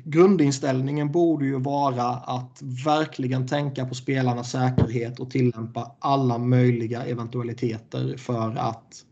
Grundinställningen 0.05 1.13
borde 1.13 1.45
ju 1.45 1.61
vara 1.61 2.05
att 2.05 2.63
verkligen 2.85 3.49
tänka 3.49 3.87
på 3.87 3.95
spelarnas 3.95 4.51
säkerhet 4.51 5.21
och 5.21 5.31
tillämpa 5.31 5.97
alla 5.99 6.39
möjliga 6.39 7.05
eventualiteter 7.05 8.17
för 8.17 8.57
att 8.57 9.05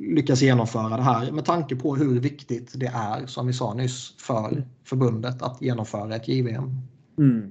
lyckas 0.00 0.42
genomföra 0.42 0.96
det 0.96 1.02
här 1.02 1.32
med 1.32 1.44
tanke 1.44 1.76
på 1.76 1.96
hur 1.96 2.20
viktigt 2.20 2.72
det 2.74 2.92
är, 2.94 3.26
som 3.26 3.46
vi 3.46 3.52
sa 3.52 3.74
nyss, 3.74 4.14
för 4.18 4.48
mm. 4.48 4.64
förbundet 4.84 5.42
att 5.42 5.62
genomföra 5.62 6.16
ett 6.16 6.28
JVM. 6.28 6.80
Mm. 7.18 7.50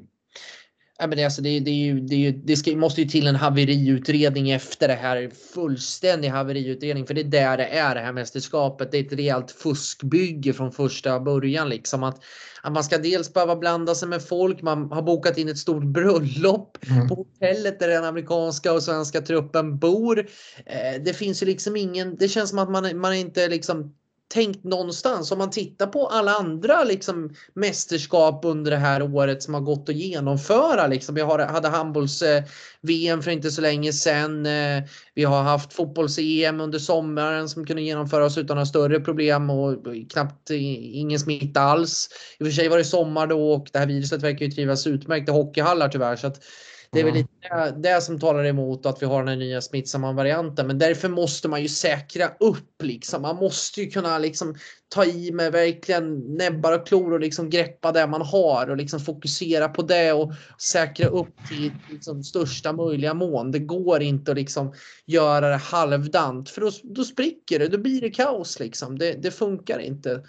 Ja, 1.00 1.08
men 1.08 1.18
det, 1.18 1.24
alltså, 1.24 1.42
det, 1.42 1.60
det, 1.60 1.94
det, 1.94 2.32
det 2.32 2.56
ska, 2.56 2.76
måste 2.76 3.02
ju 3.02 3.08
till 3.08 3.28
en 3.28 3.36
haveriutredning 3.36 4.52
efter 4.52 4.88
det 4.88 4.94
här. 4.94 5.32
Fullständig 5.54 6.30
haveriutredning. 6.30 7.08
För 7.08 7.14
det 7.14 7.22
är 7.22 7.26
där 7.26 7.58
det 7.58 7.66
är 7.66 7.96
det 7.96 8.02
här 8.02 8.14
mästerskapet. 8.14 8.92
Det 8.92 8.98
är 8.98 9.04
ett 9.04 9.14
rejält 9.14 9.52
fuskbygge 9.52 10.54
från 10.54 10.72
första 10.72 11.20
början. 11.20 11.70
Liksom. 11.70 12.04
Att, 12.04 12.24
att 12.62 12.74
man 12.74 12.84
ska 12.84 12.98
dels 12.98 13.34
behöva 13.34 13.56
blanda 13.56 13.96
sig 13.96 14.08
med 14.08 14.24
folk. 14.24 14.62
Man 14.62 14.92
har 14.92 15.02
bokat 15.02 15.38
in 15.38 15.50
ett 15.50 15.58
stort 15.58 15.84
bröllop 15.84 16.78
mm. 16.90 17.08
på 17.08 17.16
hotellet 17.16 17.80
där 17.80 17.88
den 17.88 18.04
amerikanska 18.04 18.74
och 18.74 18.84
svenska 18.84 19.22
truppen 19.22 19.78
bor. 19.78 20.20
Eh, 20.66 21.02
det 21.06 21.14
finns 21.14 21.42
ju 21.42 21.46
liksom 21.46 21.76
ingen. 21.76 22.16
Det 22.16 22.28
känns 22.28 22.50
som 22.50 22.60
att 22.60 22.72
man, 22.72 22.98
man 23.00 23.16
inte 23.16 23.48
liksom 23.48 23.94
tänkt 24.28 24.64
någonstans. 24.64 25.32
Om 25.32 25.38
man 25.38 25.50
tittar 25.50 25.88
på 25.88 26.08
alla 26.08 26.32
andra 26.32 26.84
liksom, 26.84 27.36
mästerskap 27.54 28.42
under 28.46 28.72
det 28.72 28.78
här 28.78 29.02
året 29.16 29.44
som 29.44 29.54
har 29.54 29.62
gått 29.62 29.90
att 29.90 29.96
genomföra. 29.96 30.88
Liksom. 30.88 31.16
Vi 31.16 31.22
har, 31.22 31.40
hade 31.40 31.68
handbolls-VM 31.68 33.20
eh, 33.20 33.24
för 33.24 33.32
inte 33.32 33.52
så 33.52 33.62
länge 33.62 33.94
sedan. 33.94 34.46
Eh, 34.46 34.84
vi 35.14 35.24
har 35.24 35.44
haft 35.44 35.74
fotbolls-EM 35.74 36.62
under 36.62 36.80
sommaren 36.80 37.50
som 37.50 37.66
kunde 37.66 37.82
genomföras 37.82 38.38
utan 38.38 38.56
några 38.56 38.66
större 38.66 39.00
problem 39.00 39.50
och 39.50 39.76
knappt 40.10 40.50
ingen 40.50 41.20
smitta 41.20 41.62
alls. 41.62 42.10
I 42.40 42.44
och 42.44 42.48
för 42.48 42.54
sig 42.54 42.70
var 42.70 42.78
det 42.78 42.86
sommar 42.86 43.28
då 43.28 43.52
och 43.52 43.68
det 43.74 43.80
här 43.80 43.88
viruset 43.88 44.24
verkar 44.24 44.46
ju 44.46 44.52
trivas 44.52 44.88
utmärkt 44.88 45.30
i 45.30 45.32
hockeyhallar 45.32 45.90
tyvärr. 45.90 46.16
Så 46.16 46.28
att 46.28 46.44
det 46.92 47.00
är 47.00 47.04
väl 47.04 47.14
lite 47.14 47.30
det, 47.50 47.76
det 47.78 48.02
som 48.02 48.20
talar 48.20 48.46
emot 48.46 48.86
att 48.86 49.02
vi 49.02 49.06
har 49.06 49.20
den 49.20 49.28
här 49.28 49.36
nya 49.36 49.62
smittsamma 49.62 50.12
varianten. 50.12 50.68
Men 50.68 50.80
därför 50.80 51.10
måste 51.10 51.48
man 51.48 51.62
ju 51.62 51.68
säkra 51.68 52.28
upp 52.40 52.84
liksom. 52.84 53.22
Man 53.22 53.36
måste 53.36 53.82
ju 53.82 53.90
kunna 53.90 54.18
liksom 54.18 54.56
ta 54.90 55.06
i 55.06 55.32
med 55.32 55.52
verkligen 55.52 56.20
näbbar 56.38 56.74
och 56.74 56.88
klor 56.88 57.14
och 57.14 57.20
liksom 57.20 57.50
greppa 57.50 57.92
det 57.92 58.08
man 58.08 58.22
har 58.22 58.70
och 58.70 58.78
liksom 58.78 59.00
fokusera 59.00 59.70
på 59.70 59.82
det 59.82 60.14
och 60.14 60.34
säkra 60.62 61.08
upp 61.08 61.36
till 61.50 61.72
liksom 61.92 62.24
största 62.24 62.74
möjliga 62.74 63.14
mån. 63.14 63.52
Det 63.52 63.60
går 63.60 64.02
inte 64.02 64.32
att 64.32 64.38
liksom 64.38 64.74
göra 65.06 65.50
det 65.50 65.56
halvdant 65.56 66.50
för 66.50 66.62
då, 66.62 66.72
då 66.84 67.04
spricker 67.04 67.60
det. 67.60 67.68
Då 67.68 67.78
blir 67.78 68.02
det 68.02 68.10
kaos 68.10 68.60
liksom. 68.60 68.98
Det, 69.00 69.14
det 69.14 69.32
funkar 69.32 69.80
inte. 69.80 70.24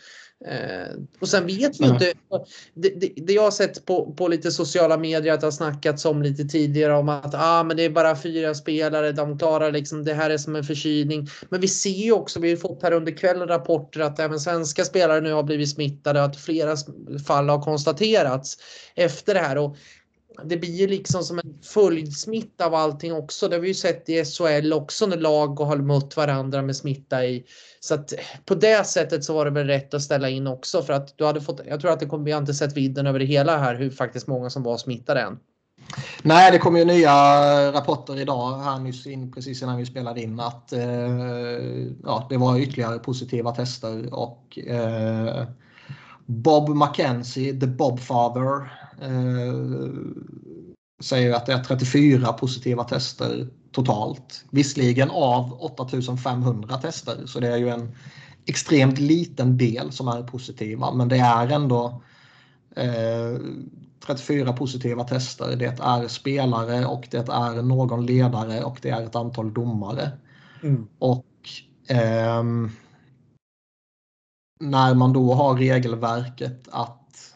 Eh, 0.47 0.95
och 1.21 1.29
sen 1.29 1.47
vet 1.47 1.81
vi 1.81 1.85
mm. 1.85 1.95
inte. 1.95 2.13
Det, 2.75 2.89
det, 2.89 3.13
det, 3.17 3.33
jag 3.33 3.43
har 3.43 3.51
sett 3.51 3.87
på, 3.87 4.13
på 4.13 4.29
lite 4.29 4.51
sociala 4.51 4.97
medier 4.97 5.33
att 5.33 5.41
det 5.41 5.47
har 5.47 5.53
snackats 5.53 6.05
om 6.05 6.23
lite 6.23 6.45
tidigare 6.45 6.97
om 6.97 7.09
att 7.09 7.35
ah, 7.35 7.63
men 7.63 7.77
det 7.77 7.83
är 7.83 7.91
bara 7.91 8.17
fyra 8.17 8.55
spelare. 8.55 9.13
De 9.13 9.39
klarar 9.39 9.73
liksom 9.73 10.05
det 10.05 10.15
här 10.15 10.31
är 10.31 10.39
som 10.39 10.57
en 10.57 10.65
förkylning. 10.65 11.29
Men 11.49 11.61
vi 11.61 11.69
ser 11.69 11.91
ju 11.91 12.13
också, 12.13 12.41
vi 12.41 12.51
har 12.51 12.57
fått 12.57 12.83
här 12.83 12.93
under 12.93 13.13
kvällen 13.13 13.49
rapporter 13.49 14.01
att 14.01 14.19
även 14.19 14.41
svenska 14.41 14.85
spelare 14.85 15.21
nu 15.21 15.33
har 15.33 15.43
blivit 15.43 15.71
smittade 15.71 16.21
och 16.21 16.27
att 16.27 16.41
flera 16.41 16.77
fall 17.27 17.49
har 17.49 17.63
konstaterats 17.63 18.59
efter 18.95 19.35
det 19.35 19.41
här. 19.41 19.59
Och 19.59 19.77
det 20.45 20.57
blir 20.57 20.75
ju 20.75 20.87
liksom 20.87 21.23
som 21.23 21.39
en 21.39 21.59
följdsmitta 21.63 22.67
av 22.67 22.75
allting 22.75 23.13
också. 23.13 23.49
Det 23.49 23.57
har 23.57 23.61
vi 23.61 23.69
ju 23.69 23.75
sett 23.75 24.09
i 24.09 24.25
SHL 24.25 24.73
också 24.73 25.07
när 25.07 25.17
lag 25.17 25.61
har 25.61 25.77
mött 25.77 26.17
varandra 26.17 26.63
med 26.63 26.77
smitta 26.77 27.25
i. 27.25 27.45
Så 27.81 27.95
att 27.95 28.13
eh, 28.13 28.19
på 28.45 28.55
det 28.55 28.87
sättet 28.87 29.25
så 29.25 29.35
var 29.35 29.45
det 29.45 29.51
väl 29.51 29.67
rätt 29.67 29.95
att 29.95 30.03
ställa 30.03 30.29
in 30.29 30.47
också 30.47 30.83
för 30.83 30.93
att 30.93 31.19
du 31.19 31.25
hade 31.25 31.41
fått. 31.41 31.61
Jag 31.67 31.81
tror 31.81 31.91
att 31.91 32.01
det 32.01 32.07
kommer. 32.07 32.25
Vi 32.25 32.33
har 32.33 32.41
inte 32.41 32.55
sett 32.55 32.77
vidden 32.77 33.07
över 33.07 33.19
det 33.19 33.25
hela 33.25 33.59
här 33.59 33.75
hur 33.75 33.91
faktiskt 33.91 34.27
många 34.27 34.51
som 34.51 34.63
var 34.63 34.77
smittade 34.77 35.21
än. 35.21 35.39
Nej, 36.23 36.53
det 36.53 36.59
kom 36.59 36.77
ju 36.77 36.85
nya 36.85 37.13
rapporter 37.73 38.21
idag 38.21 38.59
här 38.59 38.79
nyss 38.79 39.07
in 39.07 39.33
precis 39.33 39.63
innan 39.63 39.77
vi 39.77 39.87
spelade 39.87 40.23
in 40.23 40.41
att 40.41 40.73
eh, 40.73 40.81
ja, 42.05 42.27
det 42.31 42.37
var 42.37 42.59
ytterligare 42.59 42.99
positiva 42.99 43.55
tester 43.55 44.15
och 44.15 44.59
eh, 44.59 45.47
Bob 46.27 46.69
McKenzie, 46.69 47.61
the 47.61 47.67
Bob 47.67 48.01
Father, 48.01 48.71
säger 51.01 51.33
att 51.33 51.47
det 51.47 51.53
är 51.53 51.65
34 51.65 52.33
positiva 52.33 52.85
tester 52.85 53.49
totalt. 53.73 54.45
Visserligen 54.51 55.11
av 55.11 55.63
8500 55.63 56.77
tester, 56.77 57.27
så 57.27 57.41
det 57.41 57.49
är 57.49 57.57
ju 57.57 57.69
en 57.69 57.97
extremt 58.47 58.99
liten 58.99 59.59
del 59.59 59.93
som 59.93 60.09
är 60.09 60.23
positiva, 60.23 60.95
men 60.95 61.09
det 61.09 61.19
är 61.19 61.49
ändå 61.49 62.03
eh, 62.77 63.41
34 64.07 64.53
positiva 64.53 65.05
tester. 65.05 65.57
Det 65.57 65.81
är 65.81 66.09
spelare 66.09 66.87
och 66.87 67.09
det 67.11 67.29
är 67.29 67.63
någon 67.63 68.07
ledare 68.07 68.65
och 68.65 68.79
det 68.83 68.91
är 68.91 69.03
ett 69.03 69.17
antal 69.17 69.55
domare. 69.55 70.11
Mm. 70.63 70.89
Och 70.99 71.27
eh, 71.89 72.45
när 74.61 74.95
man 74.95 75.13
då 75.13 75.35
har 75.35 75.55
regelverket 75.55 76.69
att 76.71 77.35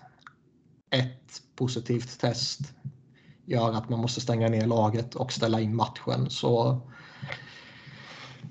ett 0.91 1.22
positivt 1.63 2.21
test 2.21 2.61
gör 3.47 3.73
att 3.73 3.89
man 3.89 4.01
måste 4.01 4.21
stänga 4.21 4.49
ner 4.49 4.67
laget 4.67 5.15
och 5.15 5.33
ställa 5.33 5.61
in 5.61 5.77
matchen. 5.77 6.31
Så 6.31 6.81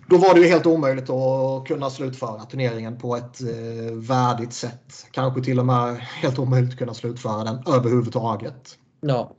då 0.10 0.18
var 0.18 0.34
det 0.34 0.42
ju 0.42 0.48
helt 0.48 0.66
omöjligt 0.66 1.10
att 1.10 1.68
kunna 1.68 1.90
slutföra 1.90 2.46
turneringen 2.46 2.98
på 2.98 3.16
ett 3.16 3.42
eh, 3.42 3.94
värdigt 3.94 4.54
sätt. 4.54 5.08
Kanske 5.12 5.44
till 5.44 5.60
och 5.60 5.66
med 5.66 5.98
helt 5.98 6.40
omöjligt 6.40 6.72
att 6.72 6.78
kunna 6.78 6.94
slutföra 6.94 7.44
den 7.44 7.64
överhuvudtaget. 7.68 8.78
Ja. 9.02 9.36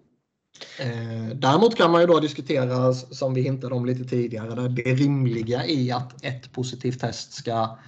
Eh, 0.81 1.37
däremot 1.37 1.77
kan 1.77 1.91
man 1.91 2.01
ju 2.01 2.07
då 2.07 2.21
diskutera, 2.21 2.95
som 2.95 3.35
vi 3.35 3.43
hintade 3.43 3.75
om 3.75 3.87
lite 3.87 4.05
tidigare, 4.05 4.69
det 4.69 4.95
rimliga 4.95 5.67
i 5.67 5.93
att 5.93 6.25
ett 6.25 6.53
positivt 6.53 7.01
test 7.01 7.33
ska, 7.33 7.79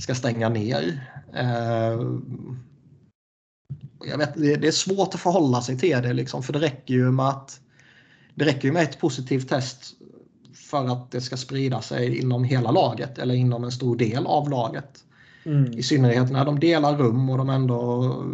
ska 0.00 0.14
stänga 0.14 0.48
ner. 0.48 1.08
Eh, 1.34 2.00
jag 4.06 4.18
vet, 4.18 4.34
det, 4.34 4.66
är 4.66 4.70
svårt 4.70 5.14
att 5.14 5.20
förhålla 5.20 5.62
sig 5.62 5.78
till 5.78 6.02
det, 6.02 6.12
liksom, 6.12 6.42
för 6.42 6.52
det 6.52 6.58
räcker 6.58 6.94
ju 6.94 7.10
med 7.10 7.28
att 7.28 7.60
det 8.34 8.44
räcker 8.44 8.72
med 8.72 8.82
ett 8.82 9.00
positivt 9.00 9.48
test 9.48 9.94
för 10.54 10.92
att 10.92 11.10
det 11.10 11.20
ska 11.20 11.36
sprida 11.36 11.82
sig 11.82 12.18
inom 12.18 12.44
hela 12.44 12.70
laget 12.70 13.18
eller 13.18 13.34
inom 13.34 13.64
en 13.64 13.72
stor 13.72 13.96
del 13.96 14.26
av 14.26 14.50
laget. 14.50 15.04
Mm. 15.44 15.72
I 15.72 15.82
synnerhet 15.82 16.30
när 16.30 16.44
de 16.44 16.60
delar 16.60 16.96
rum 16.96 17.30
och 17.30 17.38
de 17.38 17.50
ändå 17.50 18.24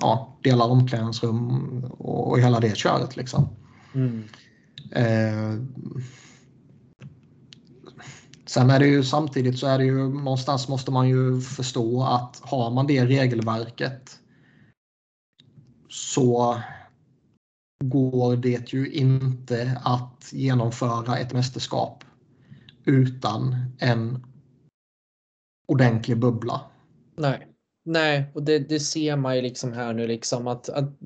ja, 0.00 0.36
delar 0.42 0.66
omklädningsrum 0.68 1.84
och, 1.98 2.30
och 2.30 2.40
hela 2.40 2.60
det 2.60 2.76
köret. 2.76 3.16
Liksom. 3.16 3.48
Mm. 3.94 4.24
Eh, 4.92 5.62
sen 8.48 8.70
är 8.70 8.78
det 8.78 8.86
ju 8.86 9.04
samtidigt 9.04 9.58
så 9.58 9.66
är 9.66 9.78
det 9.78 9.84
ju 9.84 10.08
någonstans 10.08 10.68
måste 10.68 10.90
man 10.90 11.08
ju 11.08 11.40
förstå 11.40 12.02
att 12.02 12.40
har 12.42 12.70
man 12.70 12.86
det 12.86 13.06
regelverket 13.06 14.20
så 15.88 16.60
går 17.84 18.36
det 18.36 18.72
ju 18.72 18.92
inte 18.92 19.80
att 19.84 20.28
genomföra 20.32 21.18
ett 21.18 21.32
mästerskap 21.32 22.04
utan 22.84 23.56
en 23.78 24.26
ordentlig 25.68 26.18
bubbla. 26.18 26.60
Nej. 27.16 27.47
Nej, 27.90 28.24
och 28.34 28.42
det, 28.42 28.58
det 28.58 28.80
ser 28.80 29.16
man 29.16 29.36
ju 29.36 29.42
liksom 29.42 29.72
här 29.72 29.92
nu 29.92 30.06
liksom 30.06 30.46
att, 30.46 30.68
att 30.68 30.96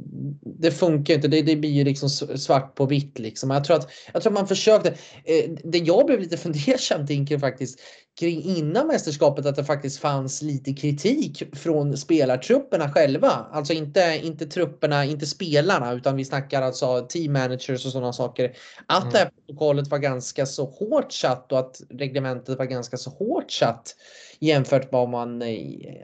det 0.42 0.70
funkar 0.70 1.14
inte. 1.14 1.28
Det, 1.28 1.42
det 1.42 1.56
blir 1.56 1.70
ju 1.70 1.84
liksom 1.84 2.08
svart 2.38 2.74
på 2.74 2.86
vitt 2.86 3.18
liksom. 3.18 3.50
Jag 3.50 3.64
tror 3.64 3.76
att, 3.76 3.90
jag 4.12 4.22
tror 4.22 4.32
att 4.32 4.38
man 4.38 4.48
försökte. 4.48 4.88
Eh, 5.24 5.50
det 5.64 5.78
jag 5.78 6.06
blev 6.06 6.20
lite 6.20 6.36
fundersam 6.36 7.06
Dinkel 7.06 7.40
faktiskt 7.40 7.80
kring 8.20 8.42
innan 8.42 8.86
mästerskapet 8.86 9.46
att 9.46 9.56
det 9.56 9.64
faktiskt 9.64 9.98
fanns 9.98 10.42
lite 10.42 10.72
kritik 10.72 11.42
från 11.56 11.96
spelartrupperna 11.96 12.90
själva. 12.90 13.30
Alltså 13.52 13.72
inte, 13.72 14.20
inte 14.22 14.46
trupperna, 14.46 15.04
inte 15.04 15.26
spelarna, 15.26 15.92
utan 15.92 16.16
vi 16.16 16.24
snackar 16.24 16.62
alltså 16.62 17.06
team 17.08 17.32
managers 17.32 17.86
och 17.86 17.92
sådana 17.92 18.12
saker. 18.12 18.56
Att 18.86 19.02
mm. 19.02 19.12
det 19.12 19.18
här 19.18 19.30
protokollet 19.30 19.88
var 19.88 19.98
ganska 19.98 20.46
så 20.46 20.64
hårt 20.64 21.12
satt 21.12 21.52
och 21.52 21.58
att 21.58 21.80
reglementet 21.90 22.58
var 22.58 22.64
ganska 22.64 22.96
så 22.96 23.10
hårt 23.10 23.50
satt 23.50 23.96
jämfört 24.40 24.82
med 24.82 24.90
vad 24.92 25.08
man, 25.08 25.42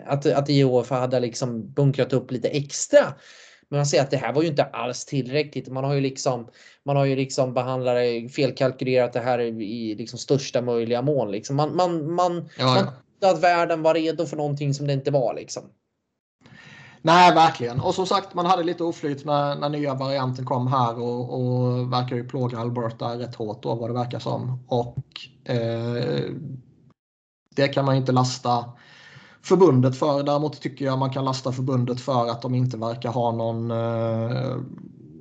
att, 0.06 0.26
att 0.26 0.48
IOF 0.48 0.90
hade 0.90 1.20
liksom 1.20 1.72
bunkrat 1.72 2.12
upp 2.12 2.30
lite 2.30 2.48
extra. 2.48 3.14
Men 3.70 3.78
man 3.78 3.86
ser 3.86 4.02
att 4.02 4.10
det 4.10 4.16
här 4.16 4.32
var 4.32 4.42
ju 4.42 4.48
inte 4.48 4.64
alls 4.64 5.04
tillräckligt. 5.04 5.68
Man 5.68 5.84
har 5.84 5.94
ju 5.94 6.00
liksom, 6.00 6.48
man 6.84 6.96
har 6.96 7.04
ju 7.04 7.16
liksom 7.16 7.54
behandlat 7.54 7.96
det, 7.96 8.28
felkalkylerat 8.28 9.12
det 9.12 9.20
här 9.20 9.38
i 9.40 9.94
liksom 9.94 10.18
största 10.18 10.62
möjliga 10.62 11.02
mån. 11.02 11.30
Liksom. 11.30 11.56
Man, 11.56 11.76
man, 11.76 12.12
man, 12.14 12.48
ja, 12.58 12.92
ja. 13.20 13.30
att 13.30 13.42
världen 13.42 13.82
var 13.82 13.94
redo 13.94 14.26
för 14.26 14.36
någonting 14.36 14.74
som 14.74 14.86
det 14.86 14.92
inte 14.92 15.10
var. 15.10 15.34
Liksom. 15.34 15.62
Nej, 17.02 17.34
verkligen. 17.34 17.80
Och 17.80 17.94
som 17.94 18.06
sagt, 18.06 18.34
man 18.34 18.46
hade 18.46 18.62
lite 18.62 18.84
oflyt 18.84 19.24
när, 19.24 19.56
när 19.56 19.68
nya 19.68 19.94
varianten 19.94 20.44
kom 20.44 20.66
här 20.66 20.98
och, 20.98 21.40
och 21.40 21.92
verkar 21.92 22.16
ju 22.16 22.28
plåga 22.28 22.58
Alberta 22.58 23.18
rätt 23.18 23.34
hårt 23.34 23.62
då 23.62 23.74
vad 23.74 23.90
det 23.90 23.94
verkar 23.94 24.18
som. 24.18 24.64
Och 24.68 25.04
eh, 25.44 26.30
det 27.56 27.68
kan 27.68 27.84
man 27.84 27.96
inte 27.96 28.12
lasta 28.12 28.64
förbundet 29.42 29.96
för. 29.96 30.22
Däremot 30.22 30.60
tycker 30.60 30.84
jag 30.84 30.98
man 30.98 31.10
kan 31.10 31.24
lasta 31.24 31.52
förbundet 31.52 32.00
för 32.00 32.30
att 32.30 32.42
de 32.42 32.54
inte 32.54 32.76
verkar 32.76 33.10
ha 33.10 33.32
någon... 33.32 33.70
Eh, 33.70 34.56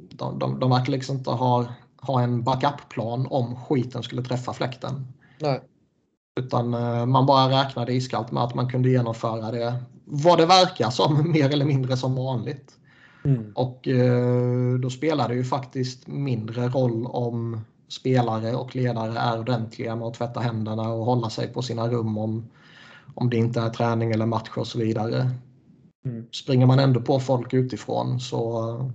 de, 0.09 0.39
de, 0.39 0.59
de 0.59 0.69
verkar 0.69 0.91
liksom 0.91 1.17
inte 1.17 1.29
ha, 1.29 1.65
ha 2.01 2.21
en 2.21 2.43
backup-plan 2.43 3.27
om 3.29 3.55
skiten 3.55 4.03
skulle 4.03 4.23
träffa 4.23 4.53
fläkten. 4.53 5.07
Nej. 5.39 5.61
Utan 6.39 6.73
eh, 6.73 7.05
man 7.05 7.25
bara 7.25 7.61
räknade 7.61 7.93
iskallt 7.93 8.31
med 8.31 8.43
att 8.43 8.55
man 8.55 8.69
kunde 8.69 8.89
genomföra 8.89 9.51
det 9.51 9.83
vad 10.09 10.37
det 10.37 10.45
verkar 10.45 10.89
som 10.89 11.31
mer 11.31 11.49
eller 11.49 11.65
mindre 11.65 11.97
som 11.97 12.15
vanligt. 12.15 12.73
Mm. 13.25 13.51
Och 13.55 13.87
eh, 13.87 14.73
då 14.79 14.89
spelar 14.89 15.27
det 15.27 15.35
ju 15.35 15.43
faktiskt 15.43 16.07
mindre 16.07 16.67
roll 16.67 17.05
om 17.05 17.61
spelare 17.87 18.55
och 18.55 18.75
ledare 18.75 19.19
är 19.19 19.39
ordentliga 19.39 19.95
med 19.95 20.07
att 20.07 20.13
tvätta 20.13 20.39
händerna 20.39 20.89
och 20.89 21.05
hålla 21.05 21.29
sig 21.29 21.47
på 21.47 21.61
sina 21.61 21.87
rum 21.87 22.17
om, 22.17 22.49
om 23.15 23.29
det 23.29 23.37
inte 23.37 23.59
är 23.59 23.69
träning 23.69 24.11
eller 24.11 24.25
match 24.25 24.49
och 24.55 24.67
så 24.67 24.79
vidare. 24.79 25.31
Mm. 26.05 26.25
Springer 26.31 26.65
man 26.65 26.79
ändå 26.79 27.01
på 27.01 27.19
folk 27.19 27.53
utifrån 27.53 28.19
så 28.19 28.91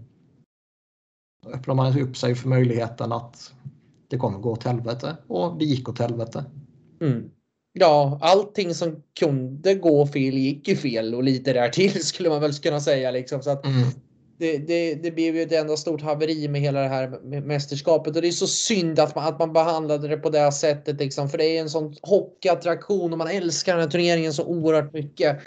öppnar 1.46 1.74
man 1.74 1.98
upp 1.98 2.16
sig 2.16 2.34
för 2.34 2.48
möjligheten 2.48 3.12
att 3.12 3.52
det 4.08 4.18
kommer 4.18 4.38
gå 4.38 4.52
åt 4.52 4.64
helvete. 4.64 5.16
Och 5.26 5.58
det 5.58 5.64
gick 5.64 5.88
åt 5.88 5.98
helvete. 5.98 6.44
Mm. 7.00 7.30
Ja, 7.72 8.18
allting 8.22 8.74
som 8.74 9.02
kunde 9.20 9.74
gå 9.74 10.06
fel 10.06 10.34
gick 10.34 10.68
ju 10.68 10.76
fel 10.76 11.14
och 11.14 11.22
lite 11.22 11.52
där 11.52 11.68
till 11.68 12.04
skulle 12.04 12.28
man 12.28 12.40
väl 12.40 12.54
kunna 12.54 12.80
säga. 12.80 13.10
Liksom. 13.10 13.42
Så 13.42 13.50
att 13.50 13.66
mm 13.66 13.88
det, 14.42 14.58
det, 14.58 14.94
det 14.94 15.10
blev 15.10 15.36
ju 15.36 15.42
ett 15.42 15.52
enda 15.52 15.76
stort 15.76 16.02
haveri 16.02 16.48
med 16.48 16.60
hela 16.60 16.80
det 16.80 16.88
här 16.88 17.20
mästerskapet. 17.40 18.16
Och 18.16 18.22
det 18.22 18.28
är 18.28 18.32
så 18.32 18.46
synd 18.46 18.98
att 18.98 19.14
man, 19.14 19.24
att 19.24 19.38
man 19.38 19.52
behandlade 19.52 20.08
det 20.08 20.16
på 20.16 20.30
det 20.30 20.52
sättet 20.52 21.00
liksom, 21.00 21.28
för 21.28 21.38
det 21.38 21.44
är 21.44 21.60
en 21.60 21.70
sån 21.70 21.96
hockeyattraktion 22.02 23.12
och 23.12 23.18
man 23.18 23.30
älskar 23.30 23.72
den 23.72 23.82
här 23.82 23.90
turneringen 23.90 24.32
så 24.32 24.44
oerhört 24.44 24.92
mycket. 24.92 25.38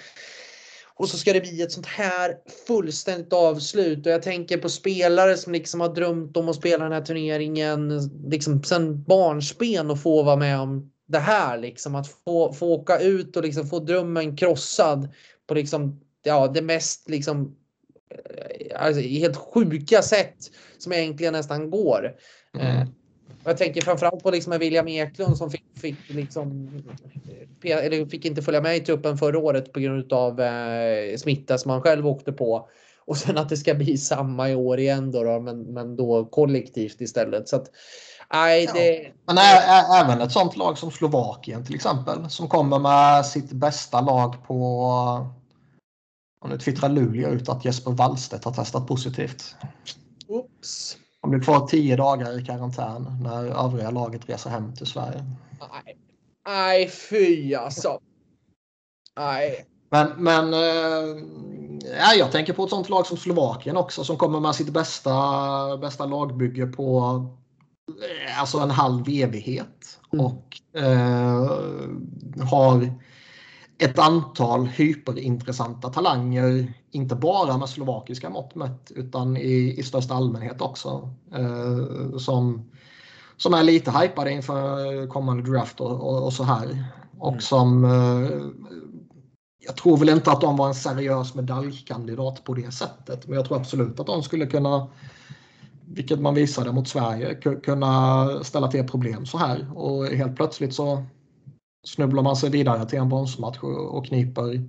Och 0.95 1.09
så 1.09 1.17
ska 1.17 1.33
det 1.33 1.41
bli 1.41 1.61
ett 1.61 1.71
sånt 1.71 1.85
här 1.85 2.37
fullständigt 2.67 3.33
avslut. 3.33 4.05
Och 4.05 4.11
jag 4.11 4.21
tänker 4.21 4.57
på 4.57 4.69
spelare 4.69 5.37
som 5.37 5.53
liksom 5.53 5.81
har 5.81 5.95
drömt 5.95 6.37
om 6.37 6.49
att 6.49 6.55
spela 6.55 6.83
den 6.83 6.93
här 6.93 7.05
turneringen 7.05 7.99
liksom 8.29 8.63
sen 8.63 9.03
barnsben 9.03 9.91
och 9.91 10.01
få 10.01 10.23
vara 10.23 10.35
med 10.35 10.59
om 10.59 10.91
det 11.07 11.19
här 11.19 11.57
liksom. 11.57 11.95
Att 11.95 12.07
få, 12.07 12.53
få 12.53 12.67
åka 12.67 12.99
ut 12.99 13.37
och 13.37 13.43
liksom 13.43 13.67
få 13.67 13.79
drömmen 13.79 14.37
krossad 14.37 15.09
på 15.47 15.53
liksom 15.53 16.01
ja, 16.23 16.47
det 16.47 16.61
mest 16.61 17.09
liksom 17.09 17.55
alltså, 18.75 19.01
helt 19.01 19.37
sjuka 19.37 20.01
sätt 20.01 20.51
som 20.77 20.93
egentligen 20.93 21.33
nästan 21.33 21.69
går. 21.69 22.15
Mm. 22.55 22.67
Eh, 22.67 22.87
jag 23.43 23.57
tänker 23.57 23.81
framförallt 23.81 24.23
på 24.23 24.31
liksom 24.31 24.59
William 24.59 24.87
Eklund 24.87 25.37
som 25.37 25.51
fick, 25.51 25.63
fick, 25.81 25.95
liksom, 26.07 26.69
eller 27.63 28.05
fick 28.05 28.25
inte 28.25 28.41
följa 28.41 28.61
med 28.61 28.77
i 28.77 28.79
truppen 28.79 29.17
förra 29.17 29.39
året 29.39 29.73
på 29.73 29.79
grund 29.79 30.13
av 30.13 30.41
eh, 30.41 31.17
smitta 31.17 31.57
som 31.57 31.71
han 31.71 31.81
själv 31.81 32.07
åkte 32.07 32.31
på. 32.31 32.69
Och 33.07 33.17
sen 33.17 33.37
att 33.37 33.49
det 33.49 33.57
ska 33.57 33.73
bli 33.73 33.97
samma 33.97 34.49
i 34.49 34.55
år 34.55 34.79
igen 34.79 35.11
då, 35.11 35.23
då 35.23 35.39
men, 35.39 35.61
men 35.61 35.95
då 35.95 36.25
kollektivt 36.25 37.01
istället. 37.01 37.49
Så 37.49 37.55
att, 37.55 37.71
nej, 38.33 38.69
det, 38.73 38.93
ja. 38.93 39.09
Men 39.25 39.37
även 40.01 40.21
ett 40.21 40.31
sånt 40.31 40.57
lag 40.57 40.77
som 40.77 40.91
Slovakien 40.91 41.65
till 41.65 41.75
exempel 41.75 42.29
som 42.29 42.47
kommer 42.47 42.79
med 42.79 43.25
sitt 43.25 43.51
bästa 43.51 44.01
lag 44.01 44.47
på 44.47 44.87
och 46.45 46.51
nu 46.51 46.57
twittrar 46.57 46.89
Luleå 46.89 47.29
ut 47.29 47.49
att 47.49 47.65
Jesper 47.65 47.91
Wallstedt 47.91 48.45
har 48.45 48.51
testat 48.51 48.87
positivt. 48.87 49.55
Oops. 50.27 50.97
Han 51.21 51.31
blir 51.31 51.41
kvar 51.41 51.67
tio 51.67 51.95
dagar 51.95 52.39
i 52.39 52.45
karantän 52.45 53.17
när 53.21 53.65
övriga 53.65 53.91
laget 53.91 54.29
reser 54.29 54.49
hem 54.49 54.75
till 54.75 54.85
Sverige. 54.85 55.25
Nej, 55.59 55.97
Nej 56.47 56.89
fy 56.89 57.55
alltså. 57.55 57.99
Nej. 59.17 59.65
Men, 59.89 60.11
men 60.17 60.53
ja, 61.99 62.13
jag 62.17 62.31
tänker 62.31 62.53
på 62.53 62.63
ett 62.63 62.69
sånt 62.69 62.89
lag 62.89 63.05
som 63.05 63.17
Slovakien 63.17 63.77
också 63.77 64.03
som 64.03 64.17
kommer 64.17 64.39
med 64.39 64.55
sitt 64.55 64.69
bästa, 64.69 65.77
bästa 65.77 66.05
lagbygge 66.05 66.67
på 66.67 66.99
eh, 67.87 68.39
alltså 68.39 68.59
en 68.59 68.71
halv 68.71 69.03
evighet. 69.07 69.99
Mm. 70.13 70.25
Och 70.25 70.61
äh, 70.73 71.49
har 72.49 72.91
ett 73.77 73.99
antal 73.99 74.65
hyperintressanta 74.65 75.89
talanger, 75.89 76.73
inte 76.91 77.15
bara 77.15 77.57
med 77.57 77.69
slovakiska 77.69 78.29
mått 78.29 78.55
mätt 78.55 78.91
utan 78.95 79.37
i, 79.37 79.75
i 79.77 79.83
största 79.83 80.13
allmänhet 80.13 80.61
också. 80.61 81.09
Eh, 81.33 82.17
som, 82.17 82.71
som 83.37 83.53
är 83.53 83.63
lite 83.63 83.91
hypade 83.91 84.31
inför 84.31 85.07
kommande 85.07 85.51
draft 85.51 85.81
och, 85.81 85.91
och, 85.91 86.25
och 86.25 86.33
så 86.33 86.43
här. 86.43 86.85
Och 87.19 87.29
mm. 87.29 87.41
som 87.41 87.85
eh, 87.85 88.29
jag 89.65 89.75
tror 89.75 89.97
väl 89.97 90.09
inte 90.09 90.31
att 90.31 90.41
de 90.41 90.57
var 90.57 90.67
en 90.67 90.75
seriös 90.75 91.35
medaljkandidat 91.35 92.43
på 92.43 92.53
det 92.53 92.73
sättet. 92.73 93.27
Men 93.27 93.35
jag 93.35 93.45
tror 93.45 93.57
absolut 93.57 93.99
att 93.99 94.07
de 94.07 94.23
skulle 94.23 94.45
kunna, 94.45 94.87
vilket 95.85 96.19
man 96.19 96.35
visade 96.35 96.71
mot 96.71 96.87
Sverige, 96.87 97.35
kunna 97.63 98.27
ställa 98.43 98.67
till 98.67 98.87
problem 98.87 99.25
så 99.25 99.37
här. 99.37 99.77
Och 99.77 100.05
helt 100.05 100.35
plötsligt 100.35 100.73
så 100.73 101.05
snubblar 101.85 102.23
man 102.23 102.35
sig 102.35 102.49
vidare 102.49 102.85
till 102.85 102.99
en 102.99 103.09
bronsmatch 103.09 103.63
och 103.63 104.05
kniper 104.05 104.63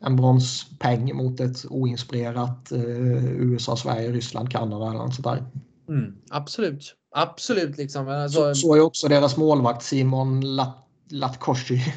en 0.00 0.16
bronspeng 0.16 1.16
mot 1.16 1.40
ett 1.40 1.64
oinspirerat 1.70 2.72
eh, 2.72 3.26
USA, 3.26 3.76
Sverige, 3.76 4.12
Ryssland, 4.12 4.50
Kanada 4.50 4.86
eller 4.86 4.98
något 4.98 5.14
sånt 5.14 5.24
där. 5.24 5.44
Mm, 5.88 6.14
absolut, 6.30 6.94
absolut. 7.14 7.76
Liksom. 7.76 8.08
Alltså... 8.08 8.54
Så, 8.54 8.54
så 8.54 8.74
är 8.74 8.80
också 8.80 9.08
deras 9.08 9.36
målvakt 9.36 9.82
Simon 9.82 10.56
Lat 10.56 10.76
Latkoshi. 11.10 11.80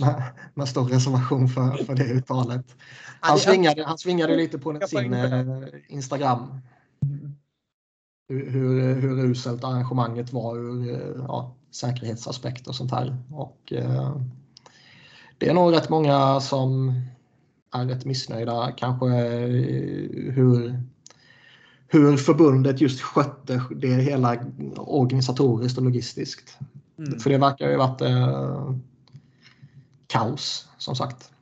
med, 0.00 0.22
med 0.54 0.68
stor 0.68 0.84
reservation 0.84 1.48
för, 1.48 1.84
för 1.84 1.94
det 1.94 2.04
uttalet. 2.04 2.76
Han 3.20 3.38
svingade, 3.38 3.84
han 3.84 3.98
svingade 3.98 4.36
lite 4.36 4.58
på 4.58 4.80
sin 4.86 5.14
eh, 5.14 5.46
Instagram. 5.88 6.60
Hur, 8.28 8.50
hur, 8.50 9.00
hur 9.00 9.24
uselt 9.24 9.64
arrangemanget 9.64 10.32
var 10.32 10.56
ur 10.58 10.90
eh, 10.90 11.24
ja, 11.28 11.56
säkerhetsaspekt 11.72 12.66
och 12.68 12.74
sånt 12.74 12.90
här. 12.90 13.16
Och, 13.30 13.72
eh, 13.72 14.16
det 15.38 15.48
är 15.48 15.54
nog 15.54 15.72
rätt 15.72 15.88
många 15.88 16.40
som 16.40 16.94
är 17.72 17.86
rätt 17.86 18.04
missnöjda 18.04 18.72
kanske 18.76 19.06
eh, 19.06 20.32
hur, 20.32 20.82
hur 21.88 22.16
förbundet 22.16 22.80
just 22.80 23.00
skötte 23.00 23.62
det 23.76 23.94
hela 23.94 24.44
organisatoriskt 24.76 25.78
och 25.78 25.84
logistiskt. 25.84 26.58
Mm. 26.98 27.20
För 27.20 27.30
det 27.30 27.38
verkar 27.38 27.70
ju 27.70 27.76
varit 27.76 28.00
eh, 28.00 28.74
kaos 30.06 30.68
som 30.78 30.96
sagt. 30.96 31.32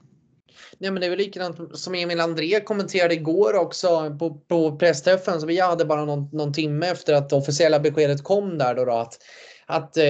Nej, 0.78 0.90
men 0.90 1.00
det 1.00 1.06
är 1.06 1.10
väl 1.10 1.18
likadant 1.18 1.78
som 1.78 1.94
Emil 1.94 2.20
André 2.20 2.60
kommenterade 2.60 3.14
igår 3.14 3.56
också 3.56 4.16
på, 4.18 4.34
på 4.34 4.76
pressträffen. 4.76 5.40
Så 5.40 5.46
vi 5.46 5.60
hade 5.60 5.84
bara 5.84 6.04
någon, 6.04 6.28
någon 6.32 6.52
timme 6.52 6.86
efter 6.86 7.14
att 7.14 7.28
det 7.28 7.36
officiella 7.36 7.80
beskedet 7.80 8.24
kom 8.24 8.58
där 8.58 8.74
då, 8.74 8.84
då 8.84 8.92
att 8.92 9.18
att 9.70 9.96
eh, 9.96 10.04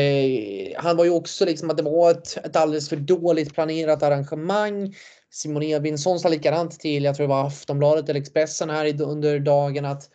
han 0.77 0.97
var 0.97 1.05
ju 1.05 1.11
också 1.11 1.45
liksom 1.45 1.71
att 1.71 1.77
det 1.77 1.83
var 1.83 2.11
ett, 2.11 2.37
ett 2.37 2.57
alldeles 2.57 2.89
för 2.89 2.97
dåligt 2.97 3.55
planerat 3.55 4.03
arrangemang. 4.03 4.95
Simon 5.31 5.63
Evinsson 5.63 6.21
sa 6.21 6.29
likadant 6.29 6.81
till, 6.81 7.05
jag 7.05 7.17
tror 7.17 7.27
det 7.27 7.35
var 7.35 7.47
Aftonbladet 7.47 8.09
eller 8.09 8.21
Expressen 8.21 8.71
här 8.71 9.03
under 9.03 9.39
dagen 9.39 9.85
att 9.85 10.11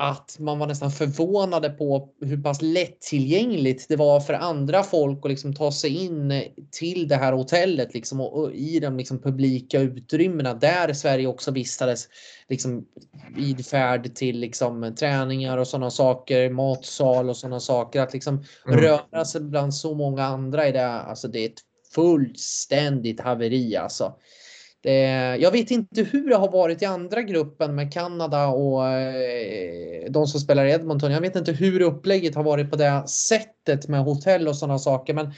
att 0.00 0.36
man 0.38 0.58
var 0.58 0.66
nästan 0.66 0.90
förvånade 0.90 1.70
på 1.70 2.08
hur 2.20 2.42
pass 2.42 2.62
lättillgängligt 2.62 3.86
det 3.88 3.96
var 3.96 4.20
för 4.20 4.34
andra 4.34 4.82
folk 4.82 5.18
att 5.24 5.30
liksom 5.30 5.54
ta 5.54 5.72
sig 5.72 6.04
in 6.04 6.44
till 6.70 7.08
det 7.08 7.16
här 7.16 7.32
hotellet 7.32 7.94
liksom 7.94 8.20
och, 8.20 8.38
och 8.38 8.52
i 8.52 8.80
de 8.80 8.96
liksom 8.96 9.22
publika 9.22 9.80
utrymmena 9.80 10.54
där 10.54 10.92
Sverige 10.92 11.26
också 11.26 11.50
vistades 11.50 12.08
liksom 12.48 12.84
vid 13.36 13.66
färd 13.66 14.14
till 14.14 14.40
liksom 14.40 14.94
träningar 14.98 15.58
och 15.58 15.68
sådana 15.68 15.90
saker, 15.90 16.50
matsal 16.50 17.28
och 17.28 17.36
sådana 17.36 17.60
saker. 17.60 18.00
Att 18.00 18.12
liksom 18.12 18.44
mm. 18.66 18.80
röra 18.80 19.24
sig 19.24 19.40
bland 19.40 19.74
så 19.74 19.94
många 19.94 20.24
andra 20.24 20.68
i 20.68 20.72
det, 20.72 20.88
alltså 20.88 21.28
det 21.28 21.38
är 21.38 21.46
ett 21.46 21.62
fullständigt 21.94 23.20
haveri 23.20 23.76
alltså. 23.76 24.14
Eh, 24.88 25.36
jag 25.36 25.50
vet 25.50 25.70
inte 25.70 26.02
hur 26.02 26.28
det 26.28 26.36
har 26.36 26.50
varit 26.50 26.82
i 26.82 26.84
andra 26.84 27.22
gruppen 27.22 27.74
med 27.74 27.92
Kanada 27.92 28.46
och 28.46 28.86
eh, 28.86 30.10
de 30.10 30.26
som 30.26 30.40
spelar 30.40 30.64
i 30.64 30.72
Edmonton. 30.72 31.12
Jag 31.12 31.20
vet 31.20 31.36
inte 31.36 31.52
hur 31.52 31.80
upplägget 31.80 32.34
har 32.34 32.42
varit 32.42 32.70
på 32.70 32.76
det 32.76 33.08
sättet 33.08 33.88
med 33.88 34.00
hotell 34.00 34.48
och 34.48 34.56
sådana 34.56 34.78
saker. 34.78 35.14
Men 35.14 35.32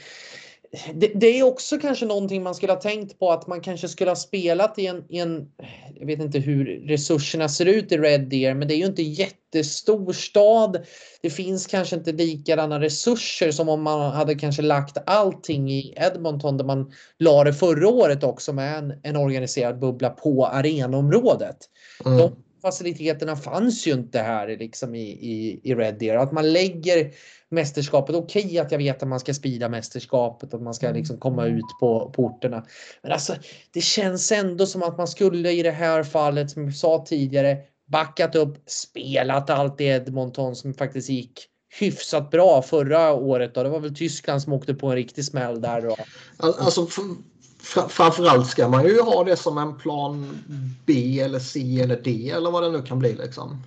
det, 0.93 1.11
det, 1.15 1.39
är 1.39 1.43
också 1.43 1.79
kanske 1.79 2.05
någonting 2.05 2.43
man 2.43 2.55
skulle 2.55 2.73
ha 2.73 2.79
tänkt 2.79 3.19
på 3.19 3.31
att 3.31 3.47
man 3.47 3.61
kanske 3.61 3.87
skulle 3.87 4.11
ha 4.11 4.15
spelat 4.15 4.79
i 4.79 4.87
en, 4.87 5.03
i 5.09 5.19
en, 5.19 5.47
jag 5.95 6.05
vet 6.07 6.19
inte 6.19 6.39
hur 6.39 6.65
resurserna 6.87 7.49
ser 7.49 7.65
ut 7.65 7.91
i 7.91 7.97
Red 7.97 8.21
Deer, 8.21 8.53
men 8.53 8.67
det 8.67 8.73
är 8.73 8.77
ju 8.77 8.85
inte 8.85 9.01
jättestor 9.03 10.13
stad. 10.13 10.85
Det 11.21 11.29
finns 11.29 11.67
kanske 11.67 11.95
inte 11.95 12.11
likadana 12.11 12.79
resurser 12.79 13.51
som 13.51 13.69
om 13.69 13.81
man 13.81 14.11
hade 14.11 14.35
kanske 14.35 14.61
lagt 14.61 14.97
allting 15.05 15.71
i 15.71 15.93
Edmonton 15.97 16.57
där 16.57 16.65
man 16.65 16.91
la 17.19 17.43
det 17.43 17.53
förra 17.53 17.87
året 17.87 18.23
också 18.23 18.53
med 18.53 18.77
en, 18.77 18.93
en 19.03 19.15
organiserad 19.15 19.79
bubbla 19.79 20.09
på 20.09 20.45
arenområdet. 20.45 21.57
Mm. 22.05 22.17
De 22.17 22.31
faciliteterna 22.61 23.35
fanns 23.35 23.87
ju 23.87 23.91
inte 23.91 24.19
här 24.19 24.47
liksom 24.47 24.95
i, 24.95 25.09
i, 25.09 25.61
i 25.63 25.75
Red 25.75 25.99
Deer. 25.99 26.17
Att 26.17 26.31
man 26.31 26.53
lägger 26.53 27.11
mästerskapet. 27.49 28.15
Okej 28.15 28.45
okay, 28.45 28.57
att 28.57 28.71
jag 28.71 28.79
vet 28.79 29.03
att 29.03 29.09
man 29.09 29.19
ska 29.19 29.33
sprida 29.33 29.69
mästerskapet 29.69 30.53
och 30.53 30.61
man 30.61 30.73
ska 30.73 30.91
liksom 30.91 31.17
komma 31.17 31.45
ut 31.45 31.65
på 31.79 32.11
porterna. 32.15 32.65
Men 33.01 33.11
alltså, 33.11 33.35
det 33.73 33.81
känns 33.81 34.31
ändå 34.31 34.65
som 34.65 34.83
att 34.83 34.97
man 34.97 35.07
skulle 35.07 35.51
i 35.51 35.63
det 35.63 35.71
här 35.71 36.03
fallet, 36.03 36.51
som 36.51 36.65
vi 36.65 36.71
sa 36.71 37.05
tidigare, 37.07 37.57
backat 37.87 38.35
upp, 38.35 38.57
spelat 38.65 39.49
allt 39.49 39.81
i 39.81 39.85
Edmonton 39.85 40.55
som 40.55 40.73
faktiskt 40.73 41.09
gick 41.09 41.47
hyfsat 41.79 42.31
bra 42.31 42.61
förra 42.61 43.13
året. 43.13 43.55
Då. 43.55 43.63
Det 43.63 43.69
var 43.69 43.79
väl 43.79 43.95
Tyskland 43.95 44.41
som 44.41 44.53
åkte 44.53 44.73
på 44.73 44.87
en 44.87 44.95
riktig 44.95 45.25
smäll 45.25 45.61
där. 45.61 45.81
Då. 45.81 45.95
Alltså, 46.37 46.87
framförallt 47.61 48.47
ska 48.47 48.67
man 48.67 48.85
ju 48.85 49.01
ha 49.01 49.23
det 49.23 49.35
som 49.35 49.57
en 49.57 49.77
plan 49.77 50.39
B 50.85 51.19
eller 51.19 51.39
C 51.39 51.81
eller 51.81 52.01
D 52.01 52.29
eller 52.29 52.51
vad 52.51 52.63
det 52.63 52.69
nu 52.69 52.81
kan 52.81 52.99
bli. 52.99 53.13
Liksom. 53.13 53.63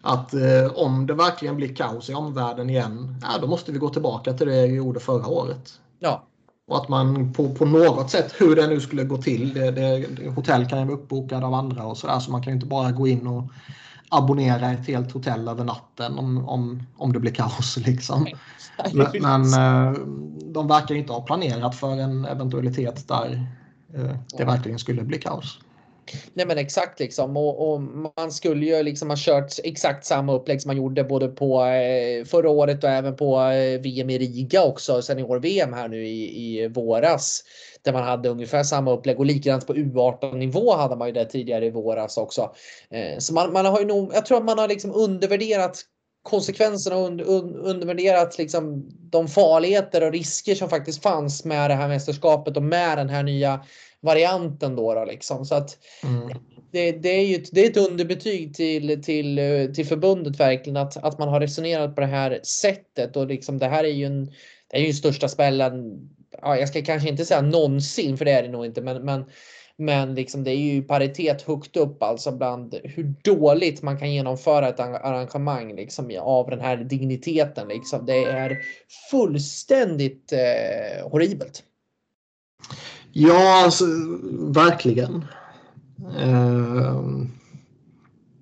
Att 0.00 0.34
eh, 0.34 0.72
om 0.74 1.06
det 1.06 1.14
verkligen 1.14 1.56
blir 1.56 1.74
kaos 1.74 2.10
i 2.10 2.14
omvärlden 2.14 2.70
igen, 2.70 3.20
ja, 3.22 3.28
då 3.40 3.46
måste 3.46 3.72
vi 3.72 3.78
gå 3.78 3.88
tillbaka 3.88 4.32
till 4.32 4.46
det 4.46 4.66
vi 4.66 4.74
gjorde 4.74 5.00
förra 5.00 5.26
året. 5.26 5.80
Ja. 5.98 6.24
Och 6.66 6.76
att 6.76 6.88
man 6.88 7.32
på, 7.32 7.54
på 7.54 7.64
något 7.64 8.10
sätt, 8.10 8.34
hur 8.38 8.56
det 8.56 8.66
nu 8.66 8.80
skulle 8.80 9.04
gå 9.04 9.16
till, 9.16 9.54
det, 9.54 9.70
det, 9.70 10.28
hotell 10.34 10.68
kan 10.68 10.78
ju 10.78 10.84
vara 10.84 10.96
uppbokade 10.96 11.46
av 11.46 11.54
andra 11.54 11.84
och 11.84 11.96
sådär 11.96 12.18
så 12.18 12.30
man 12.30 12.42
kan 12.42 12.52
ju 12.52 12.54
inte 12.54 12.66
bara 12.66 12.90
gå 12.90 13.08
in 13.08 13.26
och 13.26 13.44
abonnera 14.10 14.70
ett 14.70 14.86
helt 14.86 15.12
hotell 15.12 15.48
över 15.48 15.64
natten 15.64 16.18
om, 16.18 16.48
om, 16.48 16.82
om 16.96 17.12
det 17.12 17.20
blir 17.20 17.32
kaos. 17.32 17.76
Liksom. 17.76 18.26
Men, 19.20 19.44
eh, 19.54 19.92
de 20.44 20.68
verkar 20.68 20.94
inte 20.94 21.12
ha 21.12 21.20
planerat 21.20 21.74
för 21.74 21.96
en 21.96 22.24
eventualitet 22.24 23.08
där 23.08 23.46
eh, 23.94 24.16
det 24.38 24.44
verkligen 24.44 24.78
skulle 24.78 25.02
bli 25.02 25.18
kaos. 25.18 25.60
Nej 26.34 26.46
men 26.46 26.58
exakt 26.58 27.00
liksom 27.00 27.36
och, 27.36 27.72
och, 27.72 27.80
man 27.80 28.32
skulle 28.32 28.66
ju 28.66 28.82
liksom 28.82 29.10
ha 29.10 29.16
kört 29.18 29.52
exakt 29.64 30.06
samma 30.06 30.32
upplägg 30.32 30.62
som 30.62 30.68
man 30.68 30.76
gjorde 30.76 31.04
både 31.04 31.28
på 31.28 31.64
eh, 31.64 32.24
förra 32.24 32.50
året 32.50 32.84
och 32.84 32.90
även 32.90 33.16
på 33.16 33.40
eh, 33.40 33.80
VM 33.80 34.10
i 34.10 34.18
Riga 34.18 34.64
också 34.64 35.02
senior-VM 35.02 35.72
här 35.72 35.88
nu 35.88 36.06
i, 36.06 36.62
i 36.62 36.68
våras. 36.68 37.42
Där 37.82 37.92
man 37.92 38.02
hade 38.02 38.28
ungefär 38.28 38.62
samma 38.62 38.92
upplägg 38.92 39.18
och 39.18 39.26
likadant 39.26 39.66
på 39.66 39.74
U18 39.74 40.34
nivå 40.34 40.74
hade 40.74 40.96
man 40.96 41.08
ju 41.08 41.14
det 41.14 41.24
tidigare 41.24 41.66
i 41.66 41.70
våras 41.70 42.16
också. 42.16 42.54
Eh, 42.90 43.18
så 43.18 43.34
man, 43.34 43.52
man 43.52 43.66
har 43.66 43.80
ju 43.80 43.86
nog, 43.86 44.10
jag 44.14 44.26
tror 44.26 44.38
att 44.38 44.44
man 44.44 44.58
har 44.58 44.68
liksom 44.68 44.94
undervärderat 44.94 45.84
konsekvenserna 46.22 46.96
och 46.96 47.06
und, 47.06 47.20
un, 47.20 47.56
undervärderat 47.56 48.38
liksom 48.38 48.90
de 49.10 49.28
farligheter 49.28 50.06
och 50.06 50.12
risker 50.12 50.54
som 50.54 50.68
faktiskt 50.68 51.02
fanns 51.02 51.44
med 51.44 51.70
det 51.70 51.74
här 51.74 51.88
mästerskapet 51.88 52.56
och 52.56 52.62
med 52.62 52.98
den 52.98 53.08
här 53.08 53.22
nya 53.22 53.64
varianten 54.00 54.76
då. 54.76 54.94
då 54.94 55.04
liksom. 55.04 55.44
Så 55.44 55.54
att 55.54 55.78
mm. 56.02 56.28
det, 56.72 56.92
det, 56.92 57.08
är 57.08 57.26
ju 57.26 57.44
det 57.52 57.66
är 57.66 57.70
ett 57.70 57.90
underbetyg 57.90 58.54
till, 58.54 59.02
till, 59.02 59.36
till 59.74 59.86
förbundet 59.86 60.40
verkligen 60.40 60.76
att, 60.76 60.96
att 60.96 61.18
man 61.18 61.28
har 61.28 61.40
resonerat 61.40 61.94
på 61.94 62.00
det 62.00 62.06
här 62.06 62.40
sättet 62.42 63.16
och 63.16 63.26
liksom 63.26 63.58
det 63.58 63.68
här 63.68 63.84
är 63.84 63.92
ju 63.92 64.04
en 64.04 64.32
det 64.70 64.76
är 64.76 64.80
ju 64.80 64.92
största 64.92 65.28
spällen. 65.28 66.08
Ja, 66.42 66.56
jag 66.56 66.68
ska 66.68 66.82
kanske 66.82 67.08
inte 67.08 67.24
säga 67.24 67.40
någonsin 67.40 68.16
för 68.16 68.24
det 68.24 68.32
är 68.32 68.42
det 68.42 68.48
nog 68.48 68.66
inte, 68.66 68.82
men, 68.82 69.04
men 69.04 69.24
men 69.78 70.14
liksom 70.14 70.44
det 70.44 70.50
är 70.50 70.74
ju 70.74 70.82
paritet 70.82 71.42
högt 71.42 71.76
upp 71.76 72.02
alltså 72.02 72.32
bland 72.32 72.74
hur 72.84 73.14
dåligt 73.22 73.82
man 73.82 73.98
kan 73.98 74.12
genomföra 74.12 74.68
ett 74.68 74.80
arrangemang 74.80 75.74
liksom 75.74 76.18
av 76.20 76.50
den 76.50 76.60
här 76.60 76.76
digniteten. 76.76 77.68
Liksom. 77.68 78.06
Det 78.06 78.24
är 78.24 78.58
fullständigt 79.10 80.32
eh, 80.32 81.10
horribelt. 81.10 81.62
Ja, 83.12 83.64
alltså 83.64 83.84
verkligen. 84.52 85.24
Eh, 86.18 87.02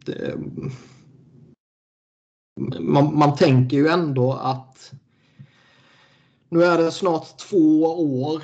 det, 0.05 0.35
man, 2.81 3.19
man 3.19 3.37
tänker 3.37 3.77
ju 3.77 3.89
ändå 3.89 4.33
att 4.33 4.93
nu 6.57 6.65
är 6.65 6.79
det 6.79 6.93
snart 6.93 7.39
två 7.39 7.83
år 8.23 8.43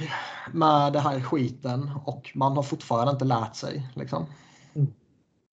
med 0.53 0.93
det 0.93 1.01
här 1.01 1.21
skiten 1.21 1.91
och 2.05 2.31
man 2.35 2.57
har 2.57 2.63
fortfarande 2.63 3.13
inte 3.13 3.25
lärt 3.25 3.57
sig. 3.57 3.89
Liksom. 3.95 4.27
Mm. 4.75 4.93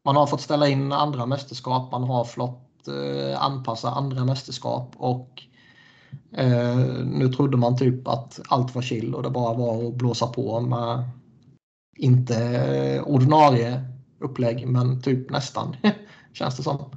Man 0.06 0.16
har 0.16 0.28
fått 0.28 0.42
ställa 0.42 0.68
in 0.68 0.92
andra 0.92 1.26
mästerskap, 1.26 1.92
man 1.92 2.04
har 2.04 2.26
fått 2.26 2.88
eh, 2.88 3.44
anpassa 3.44 3.90
andra 3.90 4.26
mästerskap 4.26 4.94
och 4.98 5.44
eh, 6.36 6.78
nu 7.06 7.34
trodde 7.36 7.58
man 7.58 7.78
typ 7.78 8.08
att 8.08 8.40
allt 8.50 8.76
var 8.76 8.82
chill 8.82 9.16
och 9.16 9.24
det 9.24 9.30
bara 9.30 9.54
var 9.54 9.88
att 9.88 9.96
blåsa 9.96 10.28
på 10.28 10.60
med 10.60 11.10
inte 11.98 13.04
ordinarie 13.06 13.82
upplägg 14.20 14.68
men 14.68 15.02
typ 15.02 15.30
nästan 15.30 15.76
känns 16.34 16.58
det 16.58 16.64
som. 16.64 16.92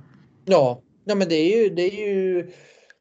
Ja, 0.45 0.81
ja 1.05 1.15
men 1.15 1.29
det 1.29 1.35
är 1.35 1.63
ju, 1.63 1.75
det 1.75 1.83
är 1.83 2.09
ju 2.09 2.53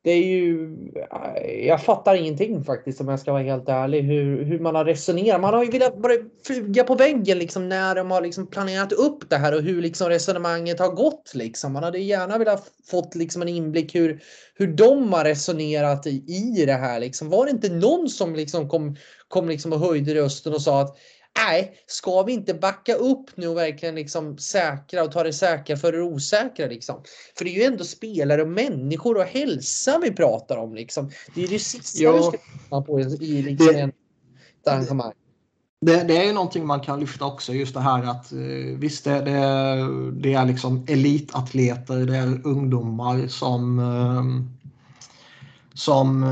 det 0.04 0.12
är 0.12 0.24
ju, 0.24 0.76
eh, 0.96 1.68
jag 1.68 1.84
fattar 1.84 2.16
ingenting 2.16 2.64
faktiskt 2.64 3.02
om 3.02 3.08
jag 3.08 3.20
ska 3.20 3.32
vara 3.32 3.44
helt 3.44 3.70
ärlig 3.70 4.02
hur, 4.02 4.44
hur 4.46 4.60
man 4.60 4.76
har 4.76 4.86
resonerat. 4.86 5.42
Man 5.42 5.54
har 5.54 5.64
ju 5.64 5.72
velat 5.72 5.98
bara 5.98 6.14
flyga 6.46 6.84
på 6.84 6.96
väggen 6.96 7.40
liksom 7.40 7.70
när 7.70 7.96
de 7.96 8.12
har 8.12 8.22
liksom 8.22 8.48
planerat 8.48 8.92
upp 8.92 9.30
det 9.30 9.36
här 9.38 9.56
och 9.56 9.62
hur 9.62 9.82
liksom 9.82 10.10
resonemanget 10.10 10.80
har 10.80 10.90
gått. 10.90 11.32
Liksom. 11.34 11.74
Man 11.74 11.84
hade 11.84 12.00
gärna 12.00 12.38
velat 12.38 12.72
fått 12.92 13.16
liksom 13.16 13.42
en 13.42 13.48
inblick 13.48 13.96
hur, 13.96 14.24
hur 14.56 14.68
de 14.68 15.14
har 15.14 15.24
resonerat 15.24 16.08
i, 16.08 16.24
i 16.28 16.66
det 16.66 16.74
här. 16.74 17.00
Liksom. 17.00 17.30
Var 17.30 17.46
det 17.46 17.52
inte 17.52 17.70
någon 17.70 18.10
som 18.10 18.36
liksom 18.36 18.70
kom, 18.70 18.96
kom 19.28 19.50
liksom 19.50 19.74
och 19.74 19.80
höjde 19.80 20.16
rösten 20.16 20.54
och 20.54 20.62
sa 20.62 20.82
att 20.82 20.98
nej, 21.38 21.74
ska 21.88 22.24
vi 22.24 22.34
inte 22.34 22.54
backa 22.54 22.94
upp 22.94 23.38
nu 23.38 23.48
och 23.48 23.58
verkligen 23.58 23.96
liksom 23.96 24.38
säkra 24.38 25.04
och 25.04 25.12
ta 25.12 25.24
det 25.24 25.34
säkra 25.34 25.78
för 25.78 25.92
det 25.92 26.02
osäkra 26.02 26.68
liksom? 26.68 27.04
För 27.38 27.46
det 27.46 27.52
är 27.52 27.56
ju 27.56 27.64
ändå 27.64 27.84
spelare 27.84 28.42
och 28.42 28.48
människor 28.48 29.18
och 29.18 29.24
hälsa 29.24 30.00
vi 30.04 30.12
pratar 30.12 30.58
om 30.58 30.76
liksom. 30.76 31.12
Det 31.36 31.44
är 31.44 31.48
det 31.48 31.60
sista 31.60 32.04
ja. 32.04 32.12
du 32.12 32.24
ska 32.70 32.82
på 32.82 33.00
i 33.00 33.42
liksom 33.42 33.68
det, 33.68 33.82
ett 33.82 34.68
arrangemang. 34.68 35.14
Det, 35.86 36.04
det, 36.04 36.18
är 36.18 36.26
ju 36.26 36.34
någonting 36.34 36.66
man 36.66 36.80
kan 36.80 37.00
lyfta 37.00 37.26
också, 37.26 37.54
just 37.54 37.74
det 37.74 37.80
här 37.80 38.04
att 38.04 38.32
eh, 38.32 38.40
visst 38.78 39.04
det, 39.04 39.20
det, 39.20 40.12
det 40.12 40.34
är 40.34 40.46
liksom 40.46 40.86
elitatleter, 40.88 42.06
det 42.06 42.18
är 42.18 42.48
ungdomar 42.48 43.28
som 43.28 43.80
eh, 43.80 44.62
som 45.74 46.24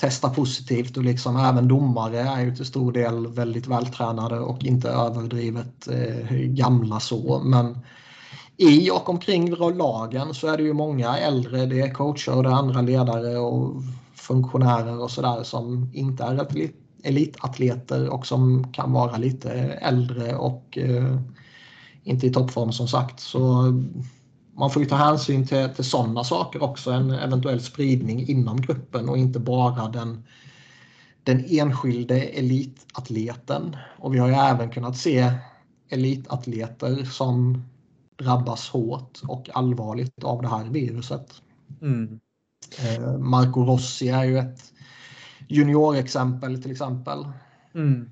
testa 0.00 0.28
testar 0.28 0.34
positivt 0.34 0.96
och 0.96 1.04
liksom 1.04 1.36
även 1.36 1.68
domare 1.68 2.20
är 2.20 2.44
ju 2.44 2.56
till 2.56 2.64
stor 2.64 2.92
del 2.92 3.26
väldigt 3.26 3.66
vältränade 3.66 4.40
och 4.40 4.64
inte 4.64 4.88
överdrivet 4.88 5.88
eh, 5.88 6.36
gamla 6.36 7.00
så. 7.00 7.42
Men 7.44 7.78
i 8.56 8.90
och 8.90 9.08
omkring 9.08 9.54
lagen 9.54 10.34
så 10.34 10.46
är 10.46 10.56
det 10.56 10.62
ju 10.62 10.72
många 10.72 11.18
äldre, 11.18 11.66
det 11.66 11.80
är 11.80 11.94
coacher 11.94 12.36
och 12.36 12.42
det 12.42 12.48
är 12.48 12.54
andra 12.54 12.80
ledare 12.80 13.38
och 13.38 13.82
funktionärer 14.14 15.02
och 15.02 15.10
sådär 15.10 15.42
som 15.42 15.90
inte 15.94 16.24
är 16.24 16.46
elitatleter 17.02 18.08
och 18.08 18.26
som 18.26 18.72
kan 18.72 18.92
vara 18.92 19.16
lite 19.16 19.50
äldre 19.82 20.36
och 20.36 20.78
eh, 20.78 21.18
inte 22.04 22.26
i 22.26 22.32
toppform 22.32 22.72
som 22.72 22.88
sagt. 22.88 23.20
Så 23.20 23.72
man 24.58 24.70
får 24.70 24.82
ju 24.82 24.88
ta 24.88 24.96
hänsyn 24.96 25.46
till, 25.46 25.68
till 25.68 25.84
sådana 25.84 26.24
saker 26.24 26.62
också, 26.62 26.90
en 26.90 27.10
eventuell 27.10 27.60
spridning 27.60 28.28
inom 28.28 28.60
gruppen 28.60 29.08
och 29.08 29.18
inte 29.18 29.38
bara 29.38 29.88
den, 29.88 30.24
den 31.22 31.44
enskilde 31.48 32.20
elitatleten. 32.20 33.76
Och 33.98 34.14
vi 34.14 34.18
har 34.18 34.28
ju 34.28 34.34
även 34.34 34.70
kunnat 34.70 34.96
se 34.96 35.32
elitatleter 35.88 37.04
som 37.04 37.64
drabbas 38.18 38.68
hårt 38.68 39.20
och 39.28 39.50
allvarligt 39.54 40.24
av 40.24 40.42
det 40.42 40.48
här 40.48 40.64
viruset. 40.64 41.42
Mm. 41.82 42.20
Eh, 42.78 43.18
Marco 43.18 43.64
Rossi 43.64 44.08
är 44.08 44.24
ju 44.24 44.38
ett 44.38 44.72
juniorexempel 45.48 46.62
till 46.62 46.70
exempel. 46.70 47.18
Mm. 47.74 48.10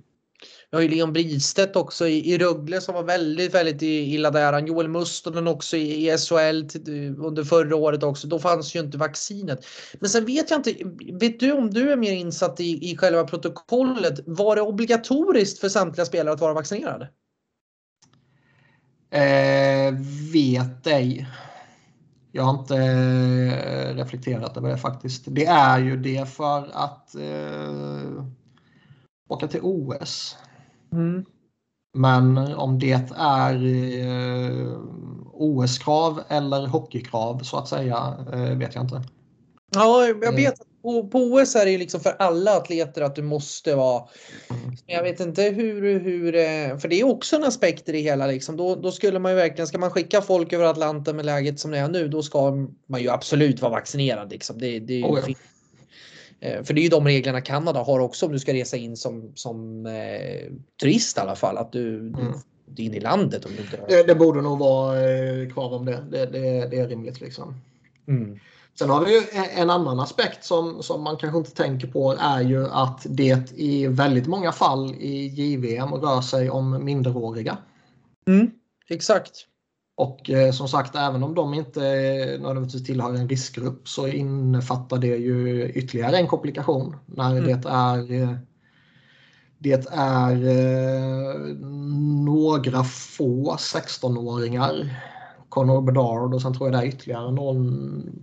Vi 0.71 0.77
har 0.77 0.83
ju 0.83 0.89
Leon 0.89 1.13
Bristedt 1.13 1.77
också 1.77 2.07
i, 2.09 2.33
i 2.33 2.39
Rögle 2.39 2.81
som 2.81 2.95
var 2.95 3.03
väldigt, 3.03 3.55
väldigt 3.55 3.83
illa 3.83 4.31
däran. 4.31 4.67
Joel 4.67 4.89
Mustonen 4.89 5.49
också 5.49 5.77
i, 5.77 6.11
i 6.11 6.19
SHL 6.19 6.69
till, 6.69 7.15
under 7.19 7.45
förra 7.45 7.77
året 7.77 8.03
också. 8.03 8.27
Då 8.27 8.39
fanns 8.39 8.77
ju 8.77 8.81
inte 8.81 8.99
vaccinet. 8.99 9.67
Men 10.01 10.11
sen 10.11 10.25
vet 10.25 10.51
jag 10.51 10.59
inte, 10.59 10.75
vet 11.13 11.41
du 11.41 11.53
om 11.53 11.71
du 11.71 11.91
är 11.93 11.97
mer 11.97 12.13
insatt 12.13 12.61
i, 12.61 12.91
i 12.91 12.97
själva 12.97 13.25
protokollet? 13.25 14.21
Var 14.27 14.57
det 14.57 14.63
obligatoriskt 14.63 15.61
för 15.61 15.69
samtliga 15.69 16.05
spelare 16.05 16.35
att 16.35 16.41
vara 16.41 16.55
vaccinerade? 16.55 17.09
Eh, 19.11 19.95
vet 20.33 20.87
ej. 20.87 21.29
Jag 22.33 22.43
har 22.43 22.61
inte 22.61 22.77
eh, 22.77 23.95
reflekterat 23.97 24.57
över 24.57 24.69
det 24.69 24.79
faktiskt. 24.79 25.25
Det 25.27 25.47
är 25.47 25.79
ju 25.79 25.97
det 25.97 26.29
för 26.29 26.71
att 26.73 27.15
eh, 27.15 28.25
åka 29.29 29.49
till 29.49 29.61
OS. 29.63 30.37
Mm. 30.93 31.25
Men 31.95 32.39
om 32.39 32.79
det 32.79 33.13
är 33.17 33.55
eh, 33.55 34.79
OS-krav 35.33 36.21
eller 36.29 36.67
hockeykrav 36.67 37.39
så 37.39 37.57
att 37.57 37.69
säga 37.69 38.15
eh, 38.33 38.59
vet 38.59 38.75
jag 38.75 38.85
inte. 38.85 39.03
Ja, 39.75 40.07
jag 40.07 40.33
vet 40.33 40.61
att 40.61 40.67
på, 40.83 41.09
på 41.09 41.19
OS 41.19 41.57
är 41.57 41.65
det 41.65 41.71
ju 41.71 41.79
liksom 41.79 42.01
för 42.01 42.17
alla 42.19 42.57
atleter 42.57 43.03
att 43.03 43.15
du 43.15 43.23
måste 43.23 43.75
vara. 43.75 44.05
Mm. 44.51 44.77
Jag 44.87 45.03
vet 45.03 45.21
inte 45.21 45.43
hur, 45.43 45.99
hur, 45.99 46.35
eh, 46.35 46.79
för 46.79 46.89
det 46.89 47.01
är 47.01 47.05
också 47.05 47.37
en 47.37 47.45
aspekt 47.45 47.89
i 47.89 47.93
det 47.93 47.99
hela 47.99 48.27
liksom. 48.27 48.57
Då, 48.57 48.75
då 48.75 48.93
skulle 48.93 49.19
man 49.19 49.33
ju 49.33 49.37
verkligen, 49.37 49.67
ska 49.67 49.79
man 49.79 49.91
skicka 49.91 50.23
folk 50.23 50.53
över 50.53 50.65
Atlanten 50.65 51.17
med 51.17 51.27
läget 51.27 51.61
som 51.61 51.71
det 51.71 51.79
är 51.79 51.89
nu, 51.89 52.09
då 52.09 52.23
ska 52.23 52.69
man 52.89 53.03
ju 53.03 53.11
absolut 53.11 53.63
vara 53.63 53.73
vaccinerad 53.73 54.31
liksom. 54.31 54.59
Det, 54.59 54.79
det 54.79 55.05
oh 55.05 55.21
ja. 55.27 55.35
Eh, 56.41 56.63
för 56.65 56.75
det 56.75 56.81
är 56.81 56.83
ju 56.83 56.89
de 56.89 57.07
reglerna 57.07 57.41
Kanada 57.41 57.83
har 57.83 58.01
också 58.01 58.27
om 58.27 58.33
du 58.33 58.39
ska 58.39 58.53
resa 58.53 58.77
in 58.77 58.97
som, 58.97 59.33
som 59.35 59.87
eh, 59.87 60.53
turist 60.81 61.17
i 61.17 61.21
alla 61.21 61.37
fall. 61.37 61.59
Att 61.59 61.73
du, 61.73 61.99
mm. 61.99 62.33
du 62.67 62.83
är 62.83 62.87
inne 62.87 62.97
i 62.97 63.01
landet. 63.01 63.45
Om 63.45 63.53
du 63.57 63.63
inte 63.63 63.81
det, 63.89 64.07
det 64.07 64.15
borde 64.15 64.43
nog 64.43 64.59
vara 64.59 65.11
eh, 65.11 65.49
kvar 65.49 65.73
om 65.73 65.85
det. 65.85 66.05
Det, 66.11 66.27
det, 66.27 66.69
det 66.71 66.79
är 66.79 66.89
rimligt 66.89 67.21
liksom. 67.21 67.55
Mm. 68.09 68.39
Sen 68.79 68.91
har 68.91 69.05
vi 69.05 69.15
ju 69.15 69.23
en 69.57 69.71
annan 69.71 70.01
aspekt 70.01 70.45
som, 70.45 70.83
som 70.83 71.03
man 71.03 71.17
kanske 71.17 71.39
inte 71.39 71.51
tänker 71.51 71.87
på 71.87 72.17
är 72.21 72.41
ju 72.41 72.69
att 72.69 73.07
det 73.09 73.53
i 73.53 73.87
väldigt 73.87 74.27
många 74.27 74.53
fall 74.53 74.95
i 74.95 75.27
JVM 75.27 75.95
rör 75.95 76.21
sig 76.21 76.51
om 76.51 76.85
minderåriga. 76.85 77.59
Mm, 78.29 78.51
exakt. 78.89 79.47
Och 79.97 80.31
eh, 80.31 80.53
som 80.53 80.69
sagt, 80.69 80.97
även 80.97 81.23
om 81.23 81.35
de 81.35 81.55
inte 81.55 81.81
nödvändigtvis 82.41 82.85
tillhör 82.85 83.15
en 83.15 83.29
riskgrupp 83.29 83.89
så 83.89 84.09
innefattar 84.09 84.99
det 84.99 85.17
ju 85.17 85.69
ytterligare 85.69 86.17
en 86.17 86.27
komplikation 86.27 86.97
när 87.07 87.37
mm. 87.37 87.45
det 87.45 87.69
är 87.69 88.23
eh, 88.23 88.37
det 89.59 89.87
är 89.93 90.33
eh, 90.33 91.41
några 92.25 92.85
få 92.85 93.57
16-åringar. 93.57 95.03
Conor 95.49 95.83
Bedard 95.83 96.35
och 96.35 96.43
sen 96.43 96.55
tror 96.55 96.69
jag 96.69 96.81
det 96.81 96.87
är 96.87 96.89
ytterligare 96.89 97.31
någon 97.31 98.23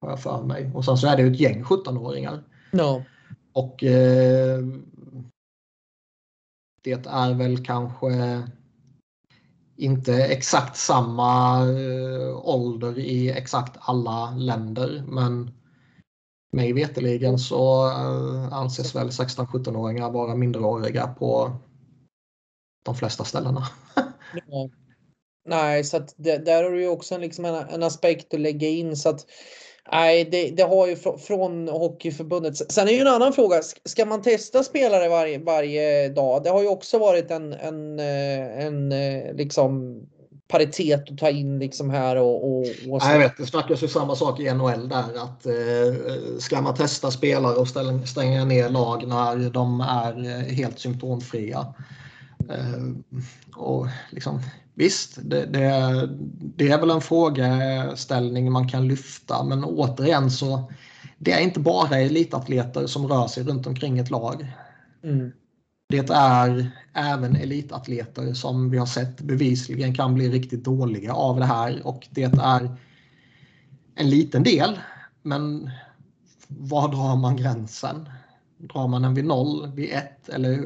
har 0.00 0.10
jag 0.10 0.20
för 0.20 0.42
mig. 0.42 0.70
Och 0.74 0.84
sen 0.84 0.96
så 0.96 1.06
är 1.06 1.16
det 1.16 1.22
ett 1.22 1.40
gäng 1.40 1.62
17-åringar. 1.62 2.42
No. 2.72 3.04
Och 3.52 3.84
eh, 3.84 4.60
det 6.82 7.06
är 7.06 7.34
väl 7.34 7.64
kanske 7.64 8.42
inte 9.76 10.14
exakt 10.14 10.76
samma 10.76 11.60
eh, 11.62 12.48
ålder 12.48 12.98
i 12.98 13.30
exakt 13.30 13.76
alla 13.80 14.30
länder 14.30 15.04
men 15.06 15.50
mig 16.52 16.72
veterligen 16.72 17.38
så 17.38 17.86
eh, 17.86 18.52
anses 18.52 18.94
väl 18.94 19.08
16-17-åringar 19.08 20.10
vara 20.10 20.34
minderåriga 20.34 21.06
på 21.06 21.52
de 22.84 22.94
flesta 22.94 23.24
ställena. 23.24 23.68
Nej, 25.48 25.84
så 25.84 25.96
att 25.96 26.14
det, 26.16 26.38
där 26.38 26.64
har 26.64 26.70
du 26.70 26.80
ju 26.80 26.88
också 26.88 27.18
liksom 27.18 27.44
en, 27.44 27.54
en 27.54 27.82
aspekt 27.82 28.34
att 28.34 28.40
lägga 28.40 28.68
in 28.68 28.96
så 28.96 29.08
att 29.08 29.26
Nej, 29.92 30.28
det, 30.30 30.50
det, 30.50 30.62
har 30.62 30.86
ju 30.86 30.96
fr 30.96 31.16
från 31.18 31.68
Hockeyförbundet. 31.68 32.72
Sen 32.72 32.88
är 32.88 32.92
ju 32.92 32.98
en 32.98 33.06
annan 33.06 33.32
fråga. 33.32 33.60
Ska 33.84 34.04
man 34.04 34.22
testa 34.22 34.62
spelare 34.62 35.08
varje, 35.08 35.38
varje 35.38 36.08
dag? 36.08 36.42
Det 36.42 36.50
har 36.50 36.62
ju 36.62 36.68
också 36.68 36.98
varit 36.98 37.30
en, 37.30 37.52
en, 37.52 37.98
eh, 37.98 38.66
en 38.66 38.92
eh, 38.92 39.34
liksom 39.34 40.00
paritet 40.48 41.10
att 41.10 41.18
ta 41.18 41.30
in 41.30 41.58
liksom 41.58 41.90
här 41.90 42.16
och, 42.16 42.44
och, 42.44 42.60
och 42.60 43.02
Jag 43.02 43.18
vet, 43.18 43.36
det 43.36 43.46
snackas 43.46 43.82
ju 43.82 43.88
samma 43.88 44.16
sak 44.16 44.40
i 44.40 44.54
NHL 44.54 44.88
där 44.88 45.22
att 45.22 45.46
eh, 45.46 46.38
ska 46.38 46.60
man 46.60 46.74
testa 46.74 47.10
spelare 47.10 47.54
och 47.54 47.68
ställa, 47.68 48.06
stänga 48.06 48.44
ner 48.44 48.68
lag 48.68 49.08
när 49.08 49.50
de 49.50 49.80
är 49.80 50.24
eh, 50.24 50.54
helt 50.54 50.78
symptomfria. 50.78 51.74
Eh, 52.50 52.82
och 53.56 53.86
liksom, 54.10 54.40
Visst, 54.78 55.18
det, 55.22 55.46
det, 55.46 56.08
det, 56.56 56.68
är 56.68 56.80
väl 56.80 56.90
en 56.90 57.00
frågeställning 57.00 58.52
man 58.52 58.68
kan 58.68 58.88
lyfta 58.88 59.44
men 59.44 59.64
återigen 59.64 60.30
så 60.30 60.72
det 61.18 61.32
är 61.32 61.40
inte 61.40 61.60
bara 61.60 61.98
elitatleter 61.98 62.86
som 62.86 63.08
rör 63.08 63.26
sig 63.26 63.44
runt 63.44 63.66
omkring 63.66 63.98
ett 63.98 64.10
lag. 64.10 64.52
Mm. 65.04 65.32
Det 65.88 66.10
är 66.10 66.70
även 66.92 67.36
elitatleter 67.36 68.34
som 68.34 68.70
vi 68.70 68.78
har 68.78 68.86
sett 68.86 69.20
bevisligen 69.20 69.94
kan 69.94 70.14
bli 70.14 70.28
riktigt 70.28 70.64
dåliga 70.64 71.12
av 71.12 71.38
det 71.38 71.46
här 71.46 71.86
och 71.86 72.08
det 72.10 72.24
är 72.24 72.76
en 73.94 74.10
liten 74.10 74.42
del. 74.42 74.78
Men 75.22 75.70
var 76.48 76.88
drar 76.88 77.16
man 77.16 77.36
gränsen? 77.36 78.08
Drar 78.58 78.88
man 78.88 79.02
den 79.02 79.14
vid 79.14 79.24
0, 79.24 79.72
vid 79.74 79.90
1 79.90 80.28
eller 80.28 80.64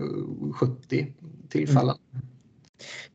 70 0.52 1.12
tillfällen? 1.48 1.96
Mm. 2.12 2.26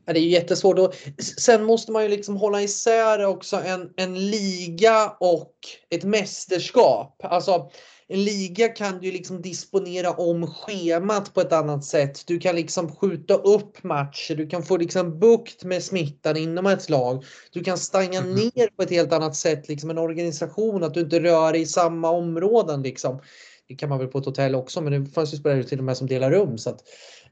Ja, 0.06 0.12
det 0.12 0.20
är 0.20 0.28
jättesvårt. 0.28 0.78
Och 0.78 0.94
sen 1.38 1.64
måste 1.64 1.92
man 1.92 2.02
ju 2.02 2.08
liksom 2.08 2.36
hålla 2.36 2.62
isär 2.62 3.26
också 3.26 3.56
en, 3.56 3.90
en 3.96 4.30
liga 4.30 5.16
och 5.20 5.52
ett 5.90 6.04
mästerskap. 6.04 7.20
Alltså, 7.24 7.70
en 8.08 8.24
liga 8.24 8.68
kan 8.68 8.98
du 8.98 9.12
liksom 9.12 9.42
disponera 9.42 10.10
om 10.10 10.46
schemat 10.46 11.34
på 11.34 11.40
ett 11.40 11.52
annat 11.52 11.84
sätt. 11.84 12.26
Du 12.26 12.38
kan 12.38 12.56
liksom 12.56 12.96
skjuta 12.96 13.34
upp 13.34 13.82
matcher, 13.82 14.34
du 14.34 14.48
kan 14.48 14.62
få 14.62 14.76
liksom 14.76 15.18
bukt 15.18 15.64
med 15.64 15.82
smittan 15.82 16.36
inom 16.36 16.66
ett 16.66 16.90
lag. 16.90 17.24
Du 17.52 17.64
kan 17.64 17.78
stänga 17.78 18.18
mm. 18.18 18.34
ner 18.34 18.76
på 18.76 18.82
ett 18.82 18.90
helt 18.90 19.12
annat 19.12 19.36
sätt, 19.36 19.68
liksom 19.68 19.90
en 19.90 19.98
organisation, 19.98 20.82
att 20.82 20.94
du 20.94 21.00
inte 21.00 21.20
rör 21.20 21.52
dig 21.52 21.60
i 21.60 21.66
samma 21.66 22.10
områden. 22.10 22.82
Liksom. 22.82 23.20
Det 23.68 23.74
kan 23.74 23.88
man 23.88 23.98
väl 23.98 24.08
på 24.08 24.18
ett 24.18 24.24
hotell 24.24 24.54
också, 24.54 24.80
men 24.80 25.04
det 25.04 25.10
fanns 25.10 25.34
ju 25.34 25.38
spelare 25.38 25.64
till 25.64 25.78
och 25.78 25.84
med 25.84 25.96
som 25.96 26.06
delar 26.06 26.30
rum. 26.30 26.58
Så 26.58 26.70
att, 26.70 26.80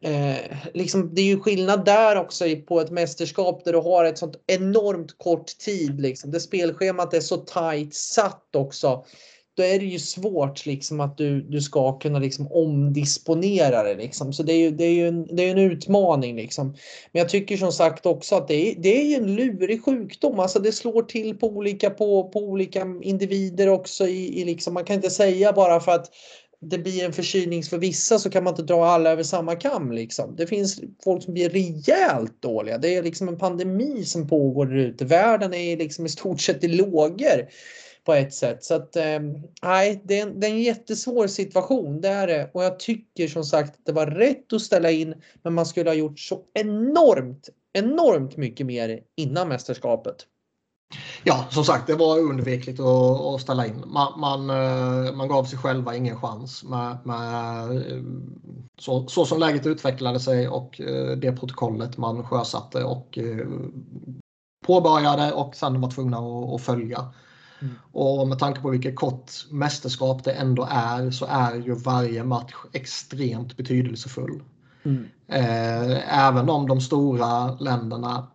Eh, 0.05 0.57
liksom, 0.75 1.15
det 1.15 1.21
är 1.21 1.27
ju 1.27 1.41
skillnad 1.41 1.85
där 1.85 2.17
också 2.17 2.45
på 2.69 2.81
ett 2.81 2.91
mästerskap 2.91 3.65
där 3.65 3.73
du 3.73 3.79
har 3.79 4.05
ett 4.05 4.19
sånt 4.19 4.37
enormt 4.47 5.19
kort 5.19 5.47
tid. 5.59 6.01
Liksom. 6.01 6.31
Det 6.31 6.41
spelschemat 6.41 7.15
är 7.15 7.21
så 7.21 7.37
tight 7.37 7.95
satt 7.95 8.57
också. 8.57 9.05
då 9.57 9.63
är 9.63 9.79
det 9.79 9.85
ju 9.85 9.99
svårt 9.99 10.67
liksom 10.67 11.01
att 11.01 11.19
du, 11.19 11.43
du 11.43 11.61
ska 11.61 11.99
kunna 11.99 12.19
liksom 12.19 12.53
omdisponera 12.53 13.83
det. 13.83 13.95
Liksom. 13.95 14.33
Så 14.33 14.43
det 14.43 14.53
är 14.53 14.59
ju, 14.59 14.71
det 14.71 14.85
är 14.85 14.93
ju 14.93 15.09
en, 15.09 15.37
det 15.37 15.43
är 15.43 15.51
en 15.51 15.59
utmaning. 15.59 16.37
Liksom. 16.37 16.67
Men 17.13 17.21
jag 17.21 17.29
tycker 17.29 17.57
som 17.57 17.73
sagt 17.73 18.07
också 18.07 18.37
att 18.37 18.49
det 18.49 18.71
är, 18.71 18.75
det 18.79 19.01
är 19.01 19.05
ju 19.05 19.15
en 19.15 19.37
lurig 19.37 19.85
sjukdom. 19.85 20.41
Alltså 20.41 20.59
det 20.59 20.73
slår 20.73 21.03
till 21.03 21.39
på 21.39 21.47
olika, 21.47 21.91
på, 21.91 22.29
på 22.29 22.39
olika 22.39 22.87
individer 23.03 23.69
också. 23.69 24.07
I, 24.07 24.41
i 24.41 24.45
liksom, 24.45 24.75
man 24.75 24.85
kan 24.85 24.97
inte 24.97 25.11
säga 25.11 25.53
bara 25.53 25.81
för 25.81 25.93
att 25.93 26.11
det 26.69 26.79
blir 26.79 27.05
en 27.05 27.13
förkylning 27.13 27.63
för 27.63 27.79
vissa 27.79 28.19
så 28.19 28.31
kan 28.31 28.45
man 28.45 28.53
inte 28.53 28.63
dra 28.63 28.87
alla 28.87 29.11
över 29.11 29.23
samma 29.23 29.57
kam. 29.57 29.93
Liksom. 29.93 30.37
Det 30.37 30.47
finns 30.47 30.81
folk 31.05 31.23
som 31.23 31.35
blir 31.35 31.49
rejält 31.49 32.43
dåliga. 32.43 32.79
Det 32.79 32.97
är 32.97 33.03
liksom 33.03 33.29
en 33.29 33.39
pandemi 33.39 34.05
som 34.05 34.29
pågår 34.29 34.67
där 34.67 34.77
ute. 34.77 35.05
Världen 35.05 35.55
är 35.55 35.77
liksom 35.77 36.07
i 36.07 36.09
stort 36.09 36.41
sett 36.41 36.65
i 36.65 36.69
lågor 36.69 37.49
på 38.05 38.15
ett 38.15 38.35
sätt. 38.35 38.65
Så 38.65 38.75
att 38.75 38.97
eh, 38.97 39.21
nej, 39.63 40.03
det 40.05 40.19
är, 40.19 40.23
en, 40.23 40.41
det 40.41 40.47
är 40.47 40.51
en 40.51 40.63
jättesvår 40.63 41.27
situation. 41.27 42.01
Det 42.01 42.09
är 42.09 42.27
det. 42.27 42.51
Och 42.55 42.65
jag 42.65 42.79
tycker 42.79 43.29
som 43.29 43.45
sagt 43.45 43.71
att 43.71 43.87
det 43.87 43.93
var 43.93 44.07
rätt 44.07 44.53
att 44.53 44.63
ställa 44.63 44.91
in. 44.91 45.15
Men 45.43 45.55
man 45.55 45.67
skulle 45.67 45.91
ha 45.91 45.95
gjort 45.95 46.19
så 46.19 46.41
enormt, 46.55 47.49
enormt 47.73 48.37
mycket 48.37 48.67
mer 48.67 49.01
innan 49.17 49.49
mästerskapet. 49.49 50.17
Ja, 51.25 51.47
som 51.51 51.65
sagt, 51.65 51.87
det 51.87 51.95
var 51.95 52.19
undvikligt 52.19 52.81
att, 52.81 53.21
att 53.21 53.41
ställa 53.41 53.67
in. 53.67 53.85
Man, 53.87 54.21
man, 54.21 54.51
eh, 54.51 55.13
man, 55.13 55.29
gav 55.29 55.45
sig 55.45 55.59
själva 55.59 55.97
ingen 55.97 56.21
chans 56.21 56.65
med, 56.65 56.99
med 57.05 57.77
eh, 57.77 58.03
så, 58.79 59.07
så, 59.09 59.25
som 59.25 59.39
läget 59.39 59.67
utvecklade 59.67 60.21
sig 60.21 60.49
och 60.49 60.81
eh, 60.81 61.17
det 61.17 61.33
protokollet 61.33 61.99
man 61.99 62.25
sjösatte 62.25 62.85
och 62.85 63.19
påbörjade 64.67 65.33
och 65.33 65.57
sen 65.57 65.81
var 65.81 65.91
tvungna 65.91 66.19
att, 66.19 66.55
att 66.55 66.61
följa. 66.61 67.05
Mm. 67.61 67.75
Och 67.93 68.29
med 68.29 68.39
tanke 68.39 68.61
på 68.61 68.71
vilket 68.71 68.97
kort 68.97 69.31
mästerskap 69.51 70.25
det 70.25 70.33
ändå 70.33 70.69
är 70.71 71.11
så 71.11 71.27
är 71.27 71.55
ju 71.55 71.75
varje 71.75 72.25
match 72.25 72.55
extremt 72.73 73.57
betydelsefull. 73.57 74.43
Mm. 74.83 75.07
Även 76.09 76.51
om 76.51 76.69
de 76.69 76.81
stora 76.81 77.55
länderna 77.55 78.27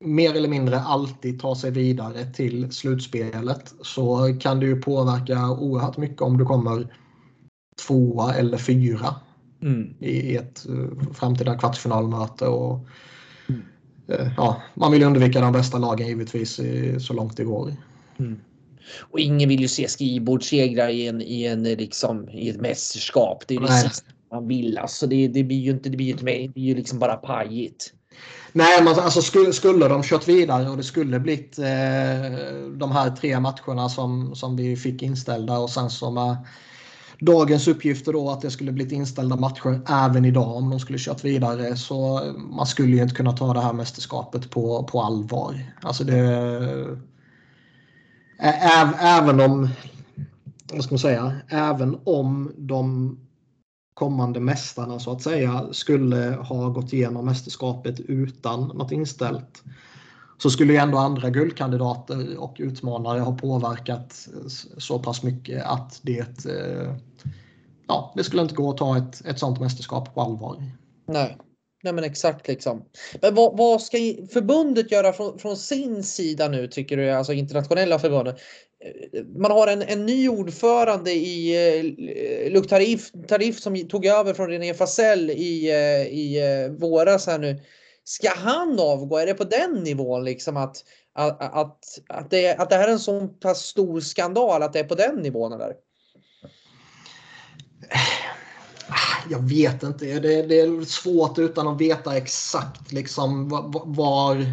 mer 0.00 0.34
eller 0.34 0.48
mindre 0.48 0.80
alltid 0.80 1.40
tar 1.40 1.54
sig 1.54 1.70
vidare 1.70 2.24
till 2.24 2.72
slutspelet 2.72 3.74
så 3.82 4.36
kan 4.40 4.60
det 4.60 4.66
ju 4.66 4.80
påverka 4.80 5.50
oerhört 5.50 5.96
mycket 5.96 6.22
om 6.22 6.38
du 6.38 6.44
kommer 6.44 6.94
tvåa 7.86 8.34
eller 8.34 8.58
fyra 8.58 9.14
mm. 9.62 9.94
i 10.00 10.36
ett 10.36 10.66
eh, 10.66 11.12
framtida 11.12 11.58
kvartsfinalmöte. 11.58 12.46
Och, 12.46 12.86
mm. 13.48 13.62
Eh, 14.08 14.32
ja, 14.36 14.62
man 14.74 14.92
vill 14.92 15.02
undvika 15.02 15.40
de 15.40 15.52
bästa 15.52 15.78
lagen 15.78 16.06
givetvis 16.06 16.60
så 16.98 17.12
långt 17.12 17.36
det 17.36 17.44
går. 17.44 17.72
Mm. 18.18 18.40
Och 19.00 19.20
ingen 19.20 19.48
vill 19.48 19.60
ju 19.60 19.68
se 19.68 19.88
skrivbordssegrar 19.88 20.88
i, 20.88 21.06
en, 21.06 21.22
i, 21.22 21.44
en, 21.44 21.62
liksom, 21.62 22.28
i 22.28 22.48
ett 22.48 22.60
mästerskap. 22.60 23.44
Det 23.46 23.54
är 23.54 23.60
det 23.60 23.72
sista 23.72 24.06
man 24.30 24.48
vill. 24.48 24.78
Alltså 24.78 25.06
det, 25.06 25.28
det 25.28 25.44
blir 25.44 25.60
ju 25.60 25.70
inte, 25.70 25.88
det 25.88 25.96
blir 25.96 26.06
ju, 26.06 26.12
det 26.12 26.52
blir 26.52 26.64
ju 26.64 26.74
liksom 26.74 26.98
bara 26.98 27.16
pajigt. 27.16 27.92
Nej, 28.56 28.78
men 28.78 28.88
alltså, 28.88 29.02
alltså 29.02 29.22
skulle, 29.22 29.52
skulle 29.52 29.88
de 29.88 30.02
kört 30.02 30.28
vidare 30.28 30.70
och 30.70 30.76
det 30.76 30.82
skulle 30.82 31.20
blivit 31.20 31.58
eh, 31.58 31.64
de 32.76 32.92
här 32.92 33.16
tre 33.20 33.40
matcherna 33.40 33.88
som, 33.88 34.34
som 34.34 34.56
vi 34.56 34.76
fick 34.76 35.02
inställda 35.02 35.58
och 35.58 35.70
sen 35.70 35.90
så 35.90 36.10
med 36.10 36.36
dagens 37.20 37.68
uppgifter 37.68 38.12
då 38.12 38.30
att 38.30 38.40
det 38.40 38.50
skulle 38.50 38.72
blivit 38.72 38.92
inställda 38.92 39.36
matcher 39.36 39.80
även 39.88 40.24
idag 40.24 40.56
om 40.56 40.70
de 40.70 40.80
skulle 40.80 40.98
kört 40.98 41.24
vidare 41.24 41.76
så 41.76 42.20
man 42.36 42.66
skulle 42.66 42.96
ju 42.96 43.02
inte 43.02 43.14
kunna 43.14 43.32
ta 43.32 43.54
det 43.54 43.60
här 43.60 43.72
mästerskapet 43.72 44.50
på, 44.50 44.84
på 44.84 45.02
allvar. 45.02 45.72
Alltså 45.82 46.04
det... 46.04 46.18
Ä, 48.40 48.52
även 49.00 49.40
om, 49.40 49.68
vad 50.72 50.84
ska 50.84 50.92
man 50.92 50.98
säga, 50.98 51.32
även 51.48 51.98
om 52.04 52.52
de 52.56 53.16
kommande 53.96 54.40
mästarna 54.40 54.98
så 54.98 55.12
att 55.12 55.22
säga 55.22 55.66
skulle 55.72 56.16
ha 56.30 56.68
gått 56.68 56.92
igenom 56.92 57.26
mästerskapet 57.26 58.00
utan 58.00 58.60
något 58.60 58.92
inställt 58.92 59.62
så 60.38 60.50
skulle 60.50 60.72
ju 60.72 60.78
ändå 60.78 60.98
andra 60.98 61.30
guldkandidater 61.30 62.36
och 62.38 62.56
utmanare 62.58 63.20
ha 63.20 63.36
påverkat 63.36 64.28
så 64.78 64.98
pass 64.98 65.22
mycket 65.22 65.64
att 65.64 66.00
det, 66.02 66.46
eh, 66.46 66.94
ja, 67.88 68.12
det 68.16 68.24
skulle 68.24 68.42
inte 68.42 68.54
gå 68.54 68.70
att 68.70 68.76
ta 68.76 68.98
ett, 68.98 69.26
ett 69.26 69.38
sånt 69.38 69.60
mästerskap 69.60 70.14
på 70.14 70.20
allvar. 70.20 70.62
Nej. 71.06 71.36
Nej 71.82 71.92
men 71.92 72.04
exakt 72.04 72.48
liksom. 72.48 72.84
Men 73.22 73.34
vad, 73.34 73.56
vad 73.56 73.82
ska 73.82 73.96
förbundet 74.32 74.90
göra 74.90 75.12
från, 75.12 75.38
från, 75.38 75.56
sin 75.56 76.04
sida 76.04 76.48
nu 76.48 76.68
tycker 76.68 76.96
du? 76.96 77.10
Alltså 77.10 77.32
internationella 77.32 77.98
förbundet 77.98 78.36
man 79.36 79.50
har 79.50 79.66
en, 79.66 79.82
en 79.82 80.06
ny 80.06 80.28
ordförande 80.28 81.12
i 81.12 81.68
eh, 81.68 82.52
Luc 82.52 82.66
Tarif, 82.66 83.10
Tarif 83.28 83.60
som 83.60 83.88
tog 83.88 84.06
över 84.06 84.34
från 84.34 84.48
René 84.48 84.74
Fasell 84.74 85.30
i, 85.30 85.70
eh, 85.70 86.06
i 86.06 86.40
eh, 86.64 86.72
våras 86.72 87.26
här 87.26 87.38
nu. 87.38 87.60
Ska 88.04 88.30
han 88.36 88.80
avgå? 88.80 89.18
Är 89.18 89.26
det 89.26 89.34
på 89.34 89.44
den 89.44 89.72
nivån 89.72 90.24
liksom 90.24 90.56
att, 90.56 90.84
att, 91.14 91.54
att, 91.54 91.78
att, 92.08 92.30
det, 92.30 92.54
att 92.54 92.70
det 92.70 92.76
här 92.76 92.88
är 92.88 92.92
en 92.92 92.98
så 92.98 93.28
pass 93.28 93.58
stor 93.58 94.00
skandal 94.00 94.62
att 94.62 94.72
det 94.72 94.80
är 94.80 94.84
på 94.84 94.94
den 94.94 95.16
nivån 95.16 95.52
eller? 95.52 95.72
Jag 99.30 99.48
vet 99.48 99.82
inte. 99.82 100.04
Det, 100.04 100.42
det 100.42 100.60
är 100.60 100.84
svårt 100.84 101.38
utan 101.38 101.68
att 101.68 101.80
veta 101.80 102.16
exakt 102.16 102.92
liksom 102.92 103.48
var 103.48 103.82
var 103.86 104.46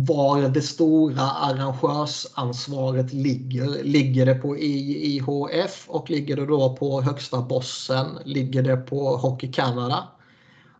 var 0.00 0.48
det 0.48 0.62
stora 0.62 1.22
arrangörsansvaret 1.22 3.12
ligger. 3.12 3.84
Ligger 3.84 4.26
det 4.26 4.34
på 4.34 4.58
IHF 4.58 5.84
och 5.88 6.10
ligger 6.10 6.36
det 6.36 6.46
då 6.46 6.76
på 6.76 7.00
högsta 7.00 7.42
bossen? 7.42 8.06
Ligger 8.24 8.62
det 8.62 8.76
på 8.76 9.16
Hockey 9.16 9.52
Canada? 9.52 10.08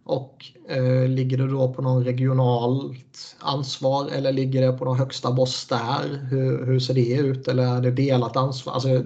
Och 0.04 0.44
eh, 0.68 1.08
ligger 1.08 1.38
det 1.38 1.48
då 1.48 1.74
på 1.74 1.82
någon 1.82 2.04
regionalt 2.04 3.36
ansvar 3.38 4.08
eller 4.08 4.32
ligger 4.32 4.62
det 4.62 4.78
på 4.78 4.84
någon 4.84 4.98
högsta 4.98 5.32
boss 5.32 5.66
där? 5.66 6.26
Hur, 6.30 6.66
hur 6.66 6.80
ser 6.80 6.94
det 6.94 7.14
ut? 7.14 7.48
Eller 7.48 7.76
är 7.76 7.80
det 7.80 7.90
delat 7.90 8.36
ansvar? 8.36 8.72
Alltså, 8.72 9.04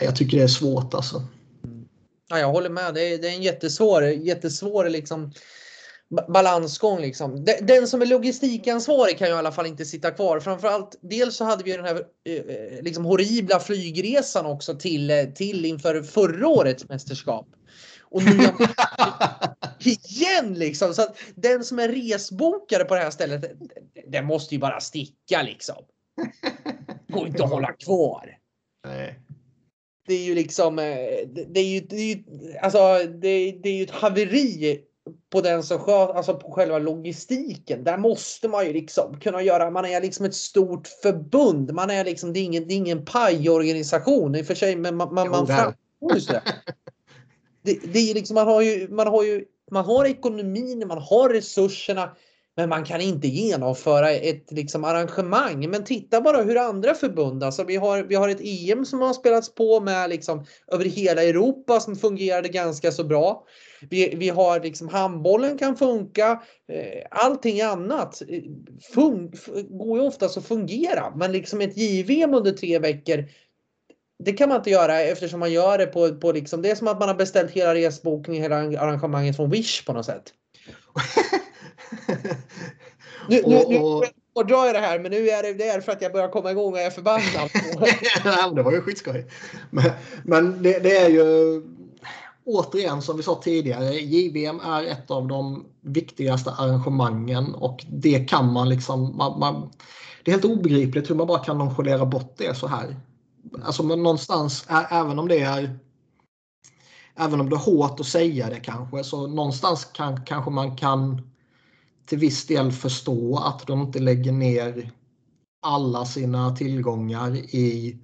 jag 0.00 0.16
tycker 0.16 0.36
det 0.36 0.42
är 0.42 0.48
svårt 0.48 0.94
alltså. 0.94 1.22
Ja, 2.28 2.38
jag 2.38 2.52
håller 2.52 2.70
med. 2.70 2.94
Det 2.94 3.14
är, 3.14 3.18
det 3.18 3.28
är 3.28 3.36
en 3.36 3.42
jättesvår, 3.42 4.04
jättesvår 4.04 4.88
liksom, 4.88 5.32
balansgång 6.10 7.00
liksom. 7.00 7.44
Den 7.62 7.86
som 7.86 8.02
är 8.02 8.06
logistikansvarig 8.06 9.18
kan 9.18 9.28
ju 9.28 9.34
i 9.34 9.36
alla 9.36 9.52
fall 9.52 9.66
inte 9.66 9.84
sitta 9.84 10.10
kvar. 10.10 10.40
Framförallt 10.40 10.98
dels 11.00 11.36
så 11.36 11.44
hade 11.44 11.64
vi 11.64 11.72
den 11.72 11.84
här 11.84 12.04
eh, 12.28 12.34
eh, 12.34 12.82
liksom 12.82 13.04
horribla 13.04 13.60
flygresan 13.60 14.46
också 14.46 14.74
till, 14.74 15.10
eh, 15.10 15.24
till 15.24 15.64
inför 15.64 16.02
förra 16.02 16.48
årets 16.48 16.88
mästerskap. 16.88 17.46
Och 18.02 18.22
nu 18.24 18.30
igen 19.90 20.54
liksom. 20.54 20.94
Så 20.94 21.02
att 21.02 21.16
den 21.34 21.64
som 21.64 21.78
är 21.78 21.88
resbokare 21.88 22.84
på 22.84 22.94
det 22.94 23.00
här 23.00 23.10
stället, 23.10 23.52
den 24.06 24.26
måste 24.26 24.54
ju 24.54 24.60
bara 24.60 24.80
sticka 24.80 25.42
liksom. 25.42 25.84
Går 27.08 27.26
inte 27.26 27.44
att 27.44 27.50
hålla 27.50 27.72
kvar. 27.72 28.36
Nej. 28.86 29.20
Det 30.06 30.14
är 30.14 30.24
ju 30.24 30.34
liksom, 30.34 30.76
det 30.76 31.60
är 31.60 31.74
ju, 31.74 31.80
det 31.80 31.96
är 31.96 32.14
ju, 32.14 32.22
alltså 32.62 32.98
det, 32.98 33.52
det 33.62 33.68
är 33.68 33.74
ju 33.74 33.82
ett 33.82 33.90
haveri 33.90 34.80
på 35.30 35.40
den 35.40 35.62
som 35.62 35.78
sköter, 35.78 36.14
alltså 36.14 36.34
på 36.34 36.50
själva 36.50 36.78
logistiken. 36.78 37.84
Där 37.84 37.98
måste 37.98 38.48
man 38.48 38.66
ju 38.66 38.72
liksom 38.72 39.20
kunna 39.20 39.42
göra, 39.42 39.70
man 39.70 39.84
är 39.84 40.00
liksom 40.00 40.26
ett 40.26 40.34
stort 40.34 40.88
förbund. 41.02 41.72
Man 41.72 41.90
är 41.90 42.04
liksom, 42.04 42.32
det 42.32 42.40
är 42.40 42.44
ingen, 42.44 42.68
det 42.68 42.74
är 42.74 42.76
ingen 42.76 43.04
pajorganisation 43.04 44.34
i 44.34 44.42
och 44.42 44.46
för 44.46 44.54
sig, 44.54 44.76
men 44.76 44.96
man, 44.96 45.14
man, 45.14 45.30
man 45.30 45.46
framstår 45.46 46.32
det. 46.32 46.42
det. 47.62 47.92
Det 47.92 48.10
är 48.10 48.14
liksom, 48.14 48.34
man 48.34 48.46
har 48.46 48.62
ju, 48.62 48.88
man 48.88 49.06
har 49.06 49.24
ju, 49.24 49.44
man 49.70 49.84
har 49.84 50.04
ekonomin, 50.04 50.88
man 50.88 50.98
har 50.98 51.28
resurserna. 51.28 52.16
Men 52.60 52.68
man 52.68 52.84
kan 52.84 53.00
inte 53.00 53.28
genomföra 53.28 54.10
ett 54.10 54.52
liksom, 54.52 54.84
arrangemang. 54.84 55.70
Men 55.70 55.84
titta 55.84 56.20
bara 56.20 56.42
hur 56.42 56.56
andra 56.56 56.94
förbund, 56.94 57.44
alltså 57.44 57.64
vi 57.64 57.76
har, 57.76 58.02
vi 58.02 58.14
har 58.14 58.28
ett 58.28 58.40
EM 58.40 58.84
som 58.84 59.00
har 59.00 59.12
spelats 59.12 59.54
på 59.54 59.80
med 59.80 60.10
liksom, 60.10 60.44
över 60.72 60.84
hela 60.84 61.22
Europa 61.22 61.80
som 61.80 61.96
fungerade 61.96 62.48
ganska 62.48 62.92
så 62.92 63.04
bra. 63.04 63.44
Vi, 63.90 64.14
vi 64.16 64.28
har 64.28 64.60
liksom 64.60 64.88
handbollen 64.88 65.58
kan 65.58 65.76
funka. 65.76 66.42
Eh, 66.72 67.06
allting 67.10 67.60
annat 67.60 68.22
eh, 68.28 68.42
fun, 68.94 69.32
går 69.70 69.98
ju 69.98 70.06
oftast 70.06 70.36
att 70.36 70.46
fungera. 70.46 71.12
Men 71.16 71.32
liksom 71.32 71.60
ett 71.60 71.76
JVM 71.76 72.34
under 72.34 72.52
tre 72.52 72.78
veckor 72.78 73.24
det 74.24 74.32
kan 74.32 74.48
man 74.48 74.58
inte 74.58 74.70
göra 74.70 75.00
eftersom 75.00 75.40
man 75.40 75.52
gör 75.52 75.78
det 75.78 75.86
på, 75.86 76.14
på 76.14 76.32
liksom, 76.32 76.62
det 76.62 76.70
är 76.70 76.74
som 76.74 76.88
att 76.88 76.98
man 76.98 77.08
har 77.08 77.16
beställt 77.16 77.50
hela 77.50 77.74
resbokningen, 77.74 78.42
hela 78.42 78.56
arrangemanget 78.56 79.36
från 79.36 79.50
Wish 79.50 79.84
på 79.84 79.92
något 79.92 80.06
sätt. 80.06 80.32
nu, 83.28 83.42
nu, 83.46 83.64
nu 83.68 83.78
hårdrar 84.34 84.66
jag 84.66 84.74
det 84.74 84.80
här, 84.80 84.98
men 84.98 85.10
nu 85.10 85.28
är 85.28 85.42
det, 85.42 85.54
det 85.54 85.68
är 85.68 85.80
för 85.80 85.92
att 85.92 86.02
jag 86.02 86.12
börjar 86.12 86.28
komma 86.28 86.50
igång 86.50 86.72
och 86.72 86.80
är 86.80 86.90
förbannad. 86.90 87.50
det 88.56 88.62
var 88.62 88.72
ju 88.72 88.80
skitskoj. 88.80 89.26
Men, 89.70 89.90
men 90.24 90.62
det, 90.62 90.78
det, 90.78 90.96
är 90.96 91.08
ju 91.08 91.62
återigen 92.44 93.02
som 93.02 93.16
vi 93.16 93.22
sa 93.22 93.40
tidigare, 93.44 93.94
JVM 93.94 94.60
är 94.60 94.84
ett 94.84 95.10
av 95.10 95.28
de 95.28 95.66
viktigaste 95.80 96.50
arrangemangen 96.50 97.54
och 97.54 97.84
det 97.88 98.28
kan 98.28 98.52
man 98.52 98.68
liksom, 98.68 99.16
man, 99.16 99.38
man, 99.38 99.70
det 100.24 100.30
är 100.30 100.32
helt 100.32 100.44
obegripligt 100.44 101.10
hur 101.10 101.14
man 101.14 101.26
bara 101.26 101.44
kan 101.44 101.58
nonchalera 101.58 102.06
bort 102.06 102.34
det 102.36 102.56
så 102.56 102.66
här. 102.66 102.96
Alltså 103.62 103.82
men 103.82 104.02
någonstans, 104.02 104.66
även 104.90 105.18
om 105.18 105.28
det 105.28 105.40
är 105.40 105.78
Även 107.16 107.40
om 107.40 107.50
det 107.50 107.56
är 107.56 107.58
hårt 107.58 108.00
att 108.00 108.06
säga 108.06 108.50
det 108.50 108.60
kanske, 108.60 109.04
så 109.04 109.26
någonstans 109.26 109.84
kan, 109.84 110.24
kanske 110.24 110.50
man 110.50 110.76
kan 110.76 111.29
till 112.10 112.18
viss 112.18 112.46
del 112.46 112.72
förstå 112.72 113.36
att 113.36 113.66
de 113.66 113.82
inte 113.82 113.98
lägger 113.98 114.32
ner 114.32 114.90
alla 115.66 116.04
sina 116.04 116.56
tillgångar 116.56 117.36
i 117.36 117.98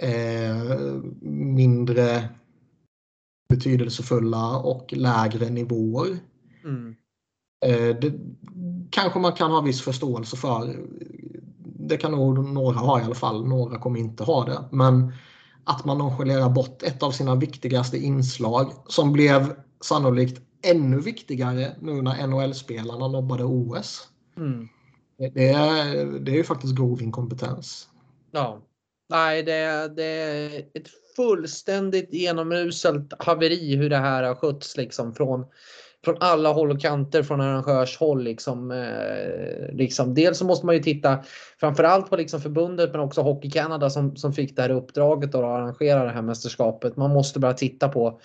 eh, 0.00 0.92
mindre 1.30 2.28
betydelsefulla 3.48 4.58
och 4.58 4.92
lägre 4.92 5.50
nivåer. 5.50 6.18
Mm. 6.64 6.94
Eh, 7.66 7.96
det 8.00 8.12
kanske 8.90 9.18
man 9.18 9.32
kan 9.32 9.50
ha 9.50 9.60
viss 9.60 9.80
förståelse 9.82 10.36
för. 10.36 10.76
Det 11.88 11.96
kan 11.96 12.12
nog 12.12 12.44
några 12.44 12.78
ha 12.78 13.00
i 13.00 13.02
alla 13.02 13.14
fall. 13.14 13.48
Några 13.48 13.78
kommer 13.78 14.00
inte 14.00 14.24
ha 14.24 14.44
det. 14.44 14.64
Men 14.72 15.12
att 15.64 15.84
man 15.84 15.98
nonchalerar 15.98 16.50
bort 16.50 16.82
ett 16.82 17.02
av 17.02 17.10
sina 17.10 17.34
viktigaste 17.34 17.98
inslag 17.98 18.72
som 18.86 19.12
blev 19.12 19.54
sannolikt 19.80 20.40
ännu 20.64 21.00
viktigare 21.00 21.76
nu 21.80 22.02
när 22.02 22.26
NHL-spelarna 22.26 23.08
nobbade 23.08 23.44
OS. 23.44 24.08
Mm. 24.36 24.68
Det, 25.18 25.48
är, 25.48 26.06
det 26.20 26.32
är 26.32 26.36
ju 26.36 26.44
faktiskt 26.44 26.76
grov 26.76 27.02
inkompetens. 27.02 27.88
Ja. 28.30 28.62
Nej, 29.08 29.42
det, 29.42 29.92
det 29.96 30.04
är 30.04 30.58
ett 30.58 30.88
fullständigt 31.16 32.12
genomuselt 32.12 33.12
haveri 33.18 33.76
hur 33.76 33.90
det 33.90 33.96
här 33.96 34.22
har 34.22 34.34
skötts 34.34 34.76
liksom 34.76 35.14
från, 35.14 35.44
från 36.04 36.16
alla 36.20 36.52
håll 36.52 36.70
och 36.70 36.80
kanter 36.80 37.22
från 37.22 37.40
arrangörshåll. 37.40 38.24
Liksom, 38.24 38.70
eh, 38.70 39.74
liksom. 39.74 40.14
Dels 40.14 40.38
så 40.38 40.44
måste 40.44 40.66
man 40.66 40.74
ju 40.74 40.82
titta 40.82 41.24
framförallt 41.60 42.10
på 42.10 42.16
liksom 42.16 42.40
förbundet 42.40 42.92
men 42.92 43.00
också 43.00 43.22
Hockey 43.22 43.50
Canada 43.50 43.90
som, 43.90 44.16
som 44.16 44.32
fick 44.32 44.56
det 44.56 44.62
här 44.62 44.70
uppdraget 44.70 45.34
att 45.34 45.44
arrangera 45.44 46.04
det 46.04 46.10
här 46.10 46.22
mästerskapet. 46.22 46.96
Man 46.96 47.10
måste 47.10 47.38
bara 47.40 47.52
titta 47.52 47.88
på 47.88 48.20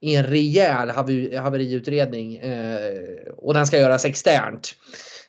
i 0.00 0.14
en 0.14 0.24
rejäl 0.24 0.90
haveriutredning 1.38 2.36
eh, 2.36 3.32
och 3.36 3.54
den 3.54 3.66
ska 3.66 3.78
göras 3.78 4.04
externt. 4.04 4.74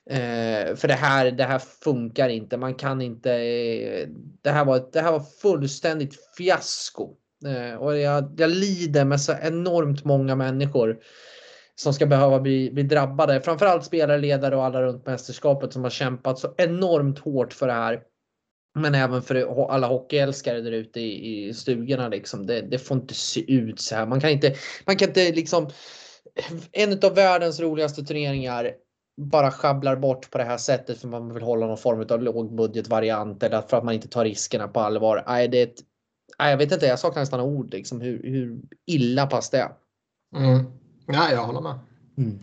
Eh, 0.10 0.76
för 0.76 0.88
det 0.88 0.94
här, 0.94 1.32
det 1.32 1.44
här 1.44 1.60
funkar 1.60 2.30
inte. 2.30 2.58
Man 2.58 2.76
kan 2.76 3.02
inte. 3.02 3.32
Eh, 3.34 4.08
det, 4.42 4.50
här 4.50 4.66
var, 4.66 4.90
det 4.94 5.02
här 5.02 5.12
var 5.12 5.24
fullständigt 5.42 6.16
fiasko. 6.38 7.14
Och 7.80 7.98
jag, 7.98 8.36
jag 8.38 8.50
lider 8.50 9.06
med 9.06 9.22
så 9.22 9.34
enormt 9.42 10.06
många 10.06 10.36
människor 10.36 10.98
som 11.76 11.94
ska 11.94 12.06
behöva 12.06 12.40
bli, 12.40 12.72
bli 12.72 12.84
drabbade. 12.84 13.42
Framförallt 13.42 13.86
spelare, 13.86 14.18
ledare 14.18 14.56
och 14.56 14.66
alla 14.66 14.82
runt 14.82 15.06
mästerskapet 15.06 15.74
som 15.74 15.84
har 15.84 15.90
kämpat 15.90 16.40
så 16.40 16.54
enormt 16.58 17.20
hårt 17.20 17.54
för 17.54 17.68
det 17.68 17.74
här. 17.74 18.02
Men 18.78 18.96
även 18.96 19.22
för 19.22 19.68
alla 19.72 19.88
hockeyälskare 19.88 20.62
där 20.62 20.72
ute 20.72 21.00
i, 21.00 21.48
i 21.48 21.54
stugorna. 21.54 22.08
Liksom. 22.08 22.46
Det, 22.46 22.62
det, 22.62 22.80
får 22.80 22.98
inte 22.98 23.14
se 23.14 23.52
ut 23.54 23.80
så 23.80 23.96
här. 23.96 24.06
Man 24.06 24.22
kan 24.22 24.30
inte, 24.30 24.56
man 24.86 24.96
kan 24.96 25.08
inte 25.08 25.32
liksom. 25.32 25.70
En 26.72 27.00
av 27.04 27.16
världens 27.16 27.60
roligaste 27.60 28.04
turneringar 28.04 28.72
bara 29.22 29.52
schabblar 29.52 29.96
bort 29.96 30.32
på 30.32 30.38
det 30.38 30.44
här 30.44 30.58
sättet 30.58 31.02
för 31.02 31.08
man 31.08 31.34
vill 31.34 31.44
hålla 31.44 31.68
någon 31.68 31.78
form 31.78 32.06
av 32.10 32.24
lågbudgetvariant 32.24 33.44
eller 33.44 33.62
för 33.62 33.78
att 33.78 33.84
man 33.84 33.94
inte 33.94 34.08
tar 34.08 34.24
riskerna 34.24 34.68
på 34.68 34.80
allvar. 34.80 35.24
Nej, 35.28 35.48
det 35.48 35.58
är 35.58 35.64
ett, 35.64 35.80
nej, 36.40 36.52
jag 36.52 36.58
vet 36.58 36.72
inte, 36.72 36.86
jag 36.86 37.00
saknar 37.00 37.22
nästan 37.22 37.40
ord 37.40 37.74
liksom 37.74 38.02
hur, 38.02 38.24
hur 38.24 38.60
illa 38.86 39.28
pass 39.28 39.50
det 39.50 39.58
är. 39.58 39.72
Mm. 40.36 40.66
Ja, 41.08 41.32
jag 41.32 41.44
håller 41.44 41.62
med. 41.62 41.80
Mm. 42.18 42.40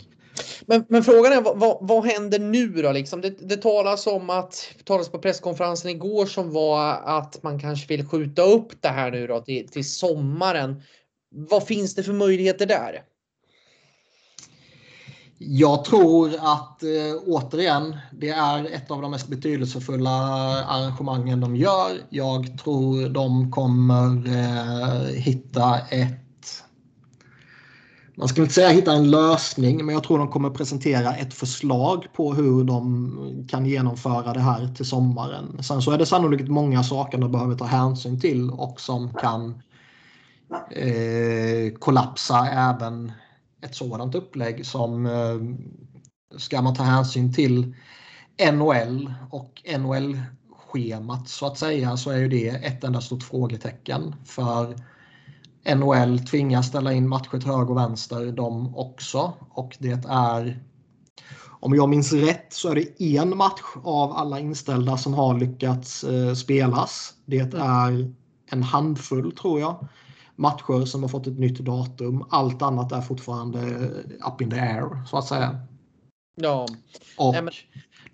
Men, 0.66 0.84
men, 0.88 1.04
frågan 1.04 1.32
är 1.32 1.40
vad, 1.40 1.58
vad, 1.58 1.78
vad, 1.80 2.04
händer 2.04 2.38
nu 2.38 2.68
då? 2.68 2.92
Liksom? 2.92 3.20
Det, 3.20 3.48
det 3.48 3.56
talas 3.56 4.06
om 4.06 4.30
att, 4.30 4.68
talas 4.84 5.08
på 5.08 5.18
presskonferensen 5.18 5.90
igår 5.90 6.26
som 6.26 6.52
var 6.52 6.92
att 7.04 7.42
man 7.42 7.60
kanske 7.60 7.86
vill 7.86 8.08
skjuta 8.08 8.42
upp 8.42 8.82
det 8.82 8.88
här 8.88 9.10
nu 9.10 9.26
då 9.26 9.40
till, 9.40 9.68
till 9.68 9.90
sommaren. 9.90 10.82
Vad 11.30 11.66
finns 11.66 11.94
det 11.94 12.02
för 12.02 12.12
möjligheter 12.12 12.66
där? 12.66 13.02
Jag 15.38 15.84
tror 15.84 16.34
att 16.38 16.82
eh, 16.82 17.22
återigen, 17.26 17.96
det 18.12 18.28
är 18.28 18.64
ett 18.64 18.90
av 18.90 19.02
de 19.02 19.10
mest 19.10 19.28
betydelsefulla 19.28 20.10
arrangemangen 20.64 21.40
de 21.40 21.56
gör. 21.56 21.90
Jag 22.10 22.58
tror 22.58 23.08
de 23.08 23.50
kommer 23.50 24.26
eh, 24.26 25.14
hitta 25.14 25.78
ett 25.90 26.23
man 28.16 28.28
ska 28.28 28.42
inte 28.42 28.54
säga 28.54 28.68
hitta 28.68 28.92
en 28.92 29.10
lösning, 29.10 29.86
men 29.86 29.94
jag 29.94 30.04
tror 30.04 30.18
de 30.18 30.28
kommer 30.28 30.50
presentera 30.50 31.14
ett 31.14 31.34
förslag 31.34 32.06
på 32.12 32.34
hur 32.34 32.64
de 32.64 33.46
kan 33.48 33.66
genomföra 33.66 34.32
det 34.32 34.40
här 34.40 34.74
till 34.74 34.84
sommaren. 34.84 35.62
Sen 35.62 35.82
så 35.82 35.90
är 35.90 35.98
det 35.98 36.06
sannolikt 36.06 36.48
många 36.48 36.82
saker 36.82 37.18
de 37.18 37.32
behöver 37.32 37.54
ta 37.54 37.64
hänsyn 37.64 38.20
till 38.20 38.50
och 38.50 38.80
som 38.80 39.14
kan 39.14 39.62
eh, 40.70 41.72
kollapsa 41.78 42.48
även 42.48 43.12
ett 43.62 43.74
sådant 43.74 44.14
upplägg 44.14 44.66
som 44.66 45.06
eh, 45.06 46.38
ska 46.38 46.62
man 46.62 46.74
ta 46.74 46.82
hänsyn 46.82 47.34
till 47.34 47.74
NHL 48.52 49.14
och 49.30 49.62
NHL-schemat 49.78 51.28
så 51.28 51.46
att 51.46 51.58
säga 51.58 51.96
så 51.96 52.10
är 52.10 52.18
ju 52.18 52.28
det 52.28 52.48
ett 52.48 52.84
enda 52.84 53.00
stort 53.00 53.22
frågetecken. 53.22 54.14
För 54.24 54.76
NHL 55.66 56.18
tvingas 56.18 56.66
ställa 56.66 56.92
in 56.92 57.08
matcher 57.08 57.38
till 57.38 57.50
höger 57.50 57.70
och 57.70 57.76
vänster 57.76 58.32
de 58.32 58.76
också. 58.76 59.32
Och 59.50 59.76
det 59.78 60.04
är, 60.08 60.64
om 61.60 61.74
jag 61.74 61.88
minns 61.88 62.12
rätt, 62.12 62.52
så 62.52 62.70
är 62.70 62.74
det 62.74 63.16
en 63.16 63.36
match 63.36 63.62
av 63.84 64.12
alla 64.12 64.40
inställda 64.40 64.96
som 64.96 65.14
har 65.14 65.38
lyckats 65.38 66.04
eh, 66.04 66.34
spelas. 66.34 67.14
Det 67.26 67.54
är 67.54 68.14
en 68.50 68.62
handfull 68.62 69.32
tror 69.32 69.60
jag 69.60 69.88
matcher 70.36 70.84
som 70.84 71.02
har 71.02 71.08
fått 71.08 71.26
ett 71.26 71.38
nytt 71.38 71.58
datum. 71.58 72.24
Allt 72.30 72.62
annat 72.62 72.92
är 72.92 73.00
fortfarande 73.00 73.60
up 74.32 74.40
in 74.40 74.50
the 74.50 74.60
air 74.60 75.06
så 75.06 75.18
att 75.18 75.26
säga. 75.26 75.60
Ja. 76.34 76.66
Och 77.18 77.32
Nej, 77.32 77.42
men... 77.42 77.52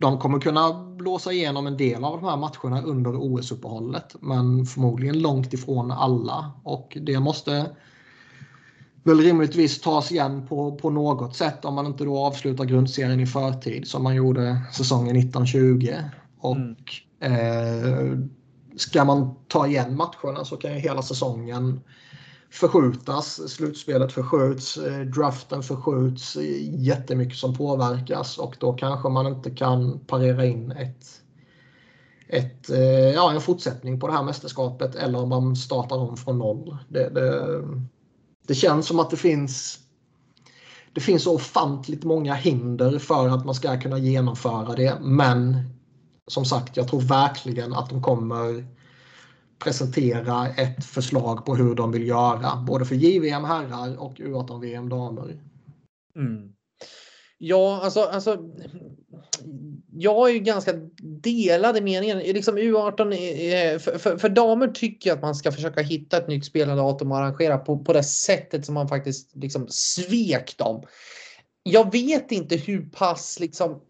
de 0.01 0.18
kommer 0.18 0.40
kunna 0.40 0.84
blåsa 0.96 1.32
igenom 1.32 1.66
en 1.66 1.76
del 1.76 2.05
av 2.05 2.20
de 2.20 2.26
här 2.28 2.36
matcherna 2.36 2.82
under 2.82 3.11
OS-uppehållet. 3.11 4.16
Men 4.20 4.66
förmodligen 4.66 5.18
långt 5.18 5.53
ifrån 5.53 5.90
alla. 5.90 6.53
Och 6.62 6.98
det 7.01 7.20
måste 7.20 7.70
väl 9.03 9.20
rimligtvis 9.20 9.80
tas 9.80 10.12
igen 10.12 10.46
på, 10.46 10.76
på 10.76 10.90
något 10.90 11.36
sätt 11.36 11.64
om 11.64 11.74
man 11.74 11.86
inte 11.86 12.05
då 12.05 12.18
avslutar 12.18 12.64
grundserien 12.64 13.20
i 13.20 13.26
förtid 13.26 13.88
som 13.88 14.03
man 14.03 14.14
gjorde 14.14 14.61
säsongen 14.72 15.16
1920. 15.16 15.94
Och 16.38 16.57
mm. 16.57 16.76
eh, 17.20 18.18
ska 18.76 19.05
man 19.05 19.34
ta 19.48 19.66
igen 19.66 19.96
matcherna 19.96 20.44
så 20.44 20.57
kan 20.57 20.74
ju 20.74 20.78
hela 20.78 21.03
säsongen 21.03 21.80
förskjutas. 22.51 23.51
Slutspelet 23.51 24.12
förskjuts, 24.12 24.76
eh, 24.76 25.01
draften 25.01 25.62
förskjuts, 25.62 26.36
eh, 26.36 26.84
jättemycket 26.84 27.38
som 27.38 27.57
påverkas 27.57 28.38
och 28.38 28.57
då 28.61 28.72
kanske 28.72 29.09
man 29.09 29.26
inte 29.26 29.51
kan 29.51 29.98
parera 30.07 30.44
in 30.44 30.72
ett, 30.72 31.07
ett, 32.28 32.70
eh, 32.70 33.11
ja, 33.11 33.32
en 33.32 33.40
fortsättning 33.40 34.01
på 34.01 34.07
det 34.07 34.12
här 34.12 34.22
mästerskapet 34.22 34.94
eller 34.94 35.18
om 35.18 35.28
man 35.28 35.57
startar 35.57 35.96
om 35.96 36.16
från 36.16 36.38
noll. 36.38 36.76
Det, 36.88 37.09
det, 37.09 37.62
det 38.46 38.55
känns 38.55 38.86
som 38.86 39.01
att 39.01 39.11
det 39.11 39.16
finns 39.16 39.78
det 40.92 41.01
finns 41.01 41.22
så 41.22 41.34
ofantligt 41.34 42.05
många 42.05 42.34
hinder 42.34 42.98
för 42.98 43.28
att 43.28 43.44
man 43.44 43.55
ska 43.55 43.80
kunna 43.80 43.98
genomföra 43.98 44.74
det 44.74 44.98
men 45.01 45.70
som 46.26 46.44
sagt, 46.44 46.76
jag 46.76 46.88
tror 46.88 47.01
verkligen 47.01 47.72
att 47.72 47.90
de 47.90 48.03
kommer 48.03 48.66
presentera 49.64 50.48
ett 50.48 50.84
förslag 50.84 51.46
på 51.46 51.56
hur 51.56 51.74
de 51.74 51.92
vill 51.92 52.08
göra. 52.08 52.56
Både 52.66 52.84
för 52.84 52.94
JVM 52.94 53.44
herrar 53.44 53.96
och 53.96 54.16
U18-VM 54.16 54.88
damer. 54.88 55.40
Mm. 56.16 56.52
Ja, 57.38 57.80
alltså, 57.82 58.00
alltså. 58.00 58.38
Jag 59.92 60.30
är 60.30 60.34
ju 60.34 60.38
ganska 60.38 60.72
delade 61.22 61.80
meningen 61.80 62.18
Liksom 62.18 62.58
U18 62.58 63.12
eh, 63.12 63.72
eh, 63.72 63.78
för, 63.78 63.98
för, 63.98 64.16
för, 64.16 64.28
damer 64.28 64.68
tycker 64.68 65.11
jag 65.11 65.16
att 65.16 65.22
man 65.22 65.34
ska 65.34 65.52
försöka 65.52 65.82
hitta 65.82 66.16
ett 66.16 66.28
nytt 66.28 66.44
spelardatum 66.44 67.12
och 67.12 67.18
arrangera 67.18 67.58
på, 67.58 67.78
på 67.78 67.92
det 67.92 68.02
sättet 68.02 68.66
som 68.66 68.74
man 68.74 68.88
faktiskt 68.88 69.36
liksom 69.36 69.66
svek 69.68 70.58
dem 70.58 70.84
jag 71.62 71.92
vet 71.92 72.32
inte 72.32 72.56
hur 72.56 72.90
pass, 72.90 73.40
liksom, 73.40 73.80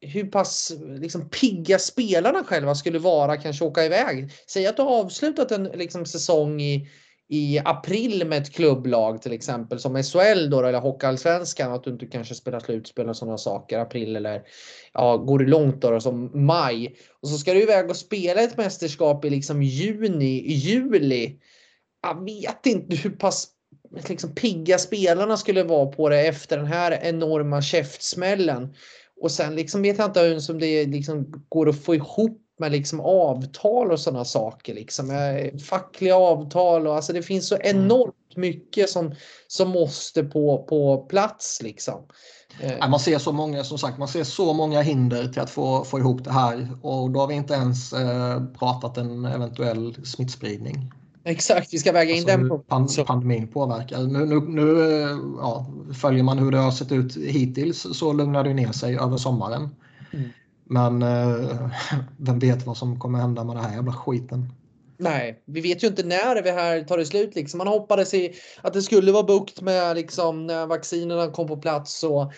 hur 0.00 0.24
pass 0.24 0.72
liksom, 1.00 1.28
pigga 1.28 1.78
spelarna 1.78 2.44
själva 2.44 2.74
skulle 2.74 2.98
vara 2.98 3.36
kanske 3.36 3.64
åka 3.64 3.84
iväg. 3.84 4.30
Säg 4.50 4.66
att 4.66 4.76
du 4.76 4.82
har 4.82 5.00
avslutat 5.00 5.52
en 5.52 5.64
liksom, 5.64 6.06
säsong 6.06 6.60
i, 6.60 6.88
i 7.28 7.58
april 7.64 8.26
med 8.26 8.42
ett 8.42 8.52
klubblag 8.52 9.22
till 9.22 9.32
exempel 9.32 9.78
som 9.78 10.02
SHL 10.02 10.50
då 10.50 10.62
eller 10.62 10.80
Hockeyallsvenskan 10.80 11.72
att 11.72 11.84
du 11.84 11.90
inte 11.90 12.06
kanske 12.06 12.34
spelar 12.34 12.60
slutspel 12.60 13.08
och 13.08 13.16
sådana 13.16 13.38
saker 13.38 13.78
april 13.78 14.16
eller 14.16 14.42
ja, 14.92 15.16
går 15.16 15.38
det 15.38 15.46
långt 15.46 15.80
då, 15.80 15.90
då 15.90 16.00
som 16.00 16.46
maj 16.46 16.96
och 17.22 17.28
så 17.28 17.38
ska 17.38 17.54
du 17.54 17.62
iväg 17.62 17.90
och 17.90 17.96
spela 17.96 18.42
ett 18.42 18.56
mästerskap 18.56 19.24
i 19.24 19.30
liksom 19.30 19.62
juni, 19.62 20.52
juli. 20.52 21.40
Jag 22.02 22.24
vet 22.24 22.66
inte 22.66 22.96
hur 22.96 23.10
pass 23.10 23.48
liksom 24.08 24.34
pigga 24.34 24.78
spelarna 24.78 25.36
skulle 25.36 25.62
vara 25.62 25.86
på 25.86 26.08
det 26.08 26.26
efter 26.26 26.56
den 26.56 26.66
här 26.66 26.98
enorma 27.02 27.62
käftsmällen. 27.62 28.74
Och 29.22 29.30
sen 29.30 29.54
liksom 29.54 29.82
vet 29.82 29.98
jag 29.98 30.06
inte 30.06 30.20
ens 30.20 30.48
om 30.48 30.58
det 30.58 30.86
liksom 30.86 31.44
går 31.48 31.68
att 31.68 31.84
få 31.84 31.94
ihop 31.94 32.42
med 32.58 32.72
liksom 32.72 33.00
avtal 33.00 33.92
och 33.92 34.00
sådana 34.00 34.24
saker. 34.24 34.74
Liksom. 34.74 35.10
Fackliga 35.68 36.16
avtal 36.16 36.86
och 36.86 36.96
alltså 36.96 37.12
det 37.12 37.22
finns 37.22 37.48
så 37.48 37.56
mm. 37.56 37.76
enormt 37.76 38.36
mycket 38.36 38.90
som, 38.90 39.14
som 39.46 39.68
måste 39.68 40.24
på, 40.24 40.66
på 40.68 40.96
plats. 40.96 41.62
Liksom. 41.62 42.02
Eh. 42.60 42.88
Man 42.88 43.00
ser 43.00 43.18
så 43.18 43.32
många, 43.32 43.64
som 43.64 43.78
sagt, 43.78 43.98
man 43.98 44.08
ser 44.08 44.24
så 44.24 44.52
många 44.52 44.80
hinder 44.82 45.28
till 45.28 45.42
att 45.42 45.50
få, 45.50 45.84
få 45.84 45.98
ihop 45.98 46.24
det 46.24 46.32
här 46.32 46.68
och 46.82 47.10
då 47.10 47.20
har 47.20 47.26
vi 47.26 47.34
inte 47.34 47.54
ens 47.54 47.92
eh, 47.92 48.44
pratat 48.58 48.96
en 48.96 49.24
eventuell 49.24 50.06
smittspridning. 50.06 50.92
Exakt, 51.26 51.74
vi 51.74 51.78
ska 51.78 51.92
väga 51.92 52.14
in 52.14 52.30
alltså, 52.30 52.36
den. 52.36 52.62
Pan, 52.62 52.88
pandemin 53.06 53.48
påverkar. 53.48 54.02
Nu, 54.02 54.26
nu, 54.26 54.40
nu 54.40 55.02
eh, 55.02 55.18
ja, 55.38 55.66
följer 56.00 56.22
man 56.22 56.38
hur 56.38 56.50
det 56.50 56.58
har 56.58 56.70
sett 56.70 56.92
ut 56.92 57.16
hittills 57.16 57.86
så 57.98 58.12
lugnar 58.12 58.44
det 58.44 58.54
ner 58.54 58.72
sig 58.72 58.98
över 58.98 59.16
sommaren. 59.16 59.68
Mm. 60.12 60.28
Men 60.64 61.02
eh, 61.02 61.70
vem 62.16 62.38
vet 62.38 62.66
vad 62.66 62.76
som 62.76 63.00
kommer 63.00 63.18
hända 63.18 63.44
med 63.44 63.56
den 63.56 63.64
här 63.64 63.74
jävla 63.74 63.92
skiten. 63.92 64.52
Nej, 64.98 65.42
vi 65.44 65.60
vet 65.60 65.84
ju 65.84 65.86
inte 65.86 66.02
när 66.02 66.42
det 66.42 66.52
här 66.52 66.82
tar 66.82 66.98
det 66.98 67.06
slut. 67.06 67.34
Liksom. 67.34 67.58
Man 67.58 67.66
hoppades 67.66 68.14
i 68.14 68.34
att 68.62 68.72
det 68.72 68.82
skulle 68.82 69.12
vara 69.12 69.22
bukt 69.22 69.60
med 69.60 69.96
liksom, 69.96 70.46
när 70.46 70.66
vaccinerna 70.66 71.30
kom 71.30 71.48
på 71.48 71.56
plats 71.56 72.02
och, 72.02 72.32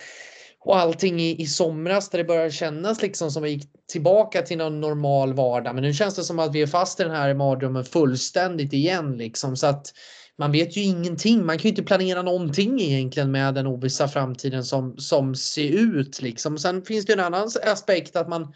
och 0.61 0.79
allting 0.79 1.21
i, 1.21 1.43
i 1.43 1.47
somras 1.47 2.09
där 2.09 2.19
det 2.19 2.25
började 2.25 2.51
kännas 2.51 3.03
liksom 3.03 3.31
som 3.31 3.43
vi 3.43 3.51
gick 3.51 3.69
tillbaka 3.93 4.43
till 4.43 4.59
någon 4.59 4.81
normal 4.81 5.35
vardag. 5.35 5.75
Men 5.75 5.85
nu 5.85 5.95
känns 5.95 6.15
det 6.15 6.25
som 6.25 6.39
att 6.39 6.55
vi 6.55 6.63
är 6.63 6.67
fast 6.67 7.01
i 7.01 7.03
den 7.03 7.13
här 7.13 7.35
mardrömmen 7.35 7.85
fullständigt 7.85 8.73
igen. 8.73 9.17
Liksom. 9.17 9.57
Så 9.57 9.67
att 9.67 9.93
man 10.39 10.53
vet 10.53 10.77
ju 10.77 10.83
ingenting. 10.83 11.47
Man 11.47 11.59
kan 11.59 11.63
ju 11.63 11.69
inte 11.69 11.83
planera 11.83 12.23
någonting 12.23 12.81
egentligen 12.81 13.31
med 13.31 13.55
den 13.55 13.67
ovissa 13.67 14.09
framtiden 14.09 14.65
som, 14.65 14.97
som 14.97 15.35
ser 15.35 15.69
ut. 15.69 16.23
Liksom. 16.23 16.59
Sen 16.59 16.83
finns 16.83 17.07
det 17.07 17.13
en 17.13 17.21
annan 17.21 17.51
aspekt 17.65 18.17
att 18.17 18.29
man 18.29 18.53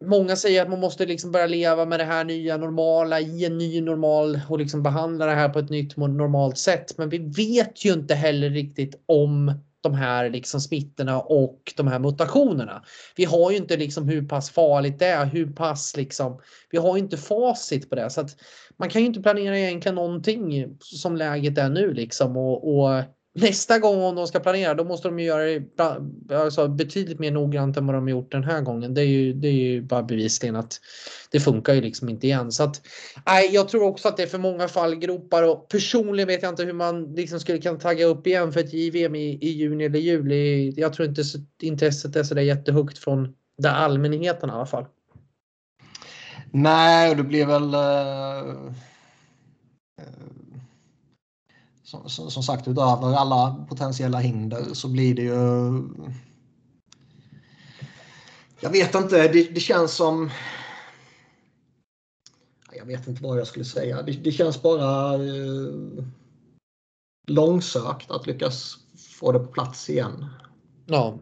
Många 0.00 0.36
säger 0.36 0.62
att 0.62 0.70
man 0.70 0.80
måste 0.80 1.06
liksom 1.06 1.32
börja 1.32 1.46
leva 1.46 1.84
med 1.84 2.00
det 2.00 2.04
här 2.04 2.24
nya 2.24 2.56
normala 2.56 3.20
i 3.20 3.44
en 3.44 3.58
ny 3.58 3.80
normal 3.80 4.40
och 4.48 4.58
liksom 4.58 4.82
behandla 4.82 5.26
det 5.26 5.34
här 5.34 5.48
på 5.48 5.58
ett 5.58 5.70
nytt 5.70 5.96
normalt 5.96 6.58
sätt. 6.58 6.98
Men 6.98 7.08
vi 7.08 7.18
vet 7.18 7.84
ju 7.84 7.92
inte 7.92 8.14
heller 8.14 8.50
riktigt 8.50 9.02
om 9.06 9.52
de 9.82 9.94
här 9.94 10.30
liksom 10.30 10.60
smittorna 10.60 11.20
och 11.20 11.72
de 11.76 11.88
här 11.88 11.98
mutationerna. 11.98 12.84
Vi 13.16 13.24
har 13.24 13.50
ju 13.50 13.56
inte 13.56 13.76
liksom 13.76 14.08
hur 14.08 14.28
pass 14.28 14.50
farligt 14.50 14.98
det 14.98 15.06
är, 15.06 15.26
hur 15.26 15.52
pass 15.52 15.96
liksom. 15.96 16.40
Vi 16.70 16.78
har 16.78 16.96
ju 16.96 17.02
inte 17.02 17.16
facit 17.16 17.90
på 17.90 17.96
det 17.96 18.10
så 18.10 18.20
att 18.20 18.36
man 18.76 18.88
kan 18.88 19.00
ju 19.00 19.06
inte 19.06 19.22
planera 19.22 19.58
egentligen 19.58 19.94
någonting 19.94 20.76
som 20.80 21.16
läget 21.16 21.58
är 21.58 21.68
nu 21.68 21.94
liksom 21.94 22.36
och, 22.36 22.78
och 22.78 23.02
nästa 23.34 23.78
gång 23.78 24.02
om 24.02 24.14
de 24.14 24.26
ska 24.26 24.40
planera 24.40 24.74
då 24.74 24.84
måste 24.84 25.08
de 25.08 25.18
ju 25.18 25.24
göra 25.24 25.44
det 25.44 26.36
alltså, 26.36 26.68
betydligt 26.68 27.18
mer 27.18 27.30
noggrant 27.30 27.76
än 27.76 27.86
vad 27.86 27.94
de 27.94 28.08
gjort 28.08 28.32
den 28.32 28.44
här 28.44 28.60
gången. 28.60 28.94
Det 28.94 29.00
är 29.00 29.06
ju, 29.06 29.32
det 29.32 29.48
är 29.48 29.52
ju 29.52 29.82
bara 29.82 30.02
bevisligen 30.02 30.56
att 30.56 30.80
det 31.30 31.40
funkar 31.40 31.74
ju 31.74 31.80
liksom 31.80 32.08
inte 32.08 32.26
igen. 32.26 32.52
Så 32.52 32.62
att, 32.62 32.80
nej, 33.26 33.50
jag 33.52 33.68
tror 33.68 33.82
också 33.82 34.08
att 34.08 34.16
det 34.16 34.22
är 34.22 34.26
för 34.26 34.38
många 34.38 34.68
fallgropar 34.68 35.42
och 35.42 35.68
personligen 35.68 36.28
vet 36.28 36.42
jag 36.42 36.52
inte 36.52 36.64
hur 36.64 36.72
man 36.72 37.14
liksom 37.14 37.40
skulle 37.40 37.58
kunna 37.58 37.78
tagga 37.78 38.04
upp 38.04 38.26
igen 38.26 38.52
för 38.52 38.60
ett 38.60 38.72
JVM 38.72 39.14
i, 39.14 39.38
i 39.40 39.48
juni 39.48 39.84
eller 39.84 39.98
juli. 39.98 40.72
Jag 40.76 40.92
tror 40.92 41.08
inte 41.08 41.22
intresset 41.62 42.16
är 42.16 42.22
så 42.22 42.34
där 42.34 42.42
jättehögt 42.42 42.98
från 42.98 43.34
där 43.58 43.70
allmänheten 43.70 44.50
i 44.50 44.52
alla 44.52 44.66
fall. 44.66 44.86
Nej, 46.50 47.14
det 47.14 47.22
blir 47.22 47.46
väl 47.46 47.74
uh 47.74 48.72
som, 52.00 52.30
som, 52.30 52.42
sagt 52.42 52.68
utöver 52.68 53.14
alla 53.14 53.66
potentiella 53.68 54.18
hinder 54.18 54.74
så 54.74 54.88
blir 54.88 55.14
det 55.14 55.22
ju... 55.22 55.82
Jag 58.60 58.70
vet 58.70 58.94
inte, 58.94 59.28
det, 59.28 59.54
det 59.54 59.60
känns 59.60 59.92
som... 59.92 60.30
Jag 62.72 62.86
vet 62.86 63.06
inte 63.08 63.22
vad 63.22 63.38
jag 63.38 63.46
skulle 63.46 63.64
säga. 63.64 64.02
Det, 64.02 64.12
det 64.12 64.32
känns 64.32 64.62
bara 64.62 65.14
eh, 65.14 66.04
långsökt 67.28 68.10
att 68.10 68.26
lyckas 68.26 68.76
få 69.18 69.32
det 69.32 69.38
på 69.38 69.52
plats 69.52 69.90
igen. 69.90 70.26
Ja. 70.86 71.18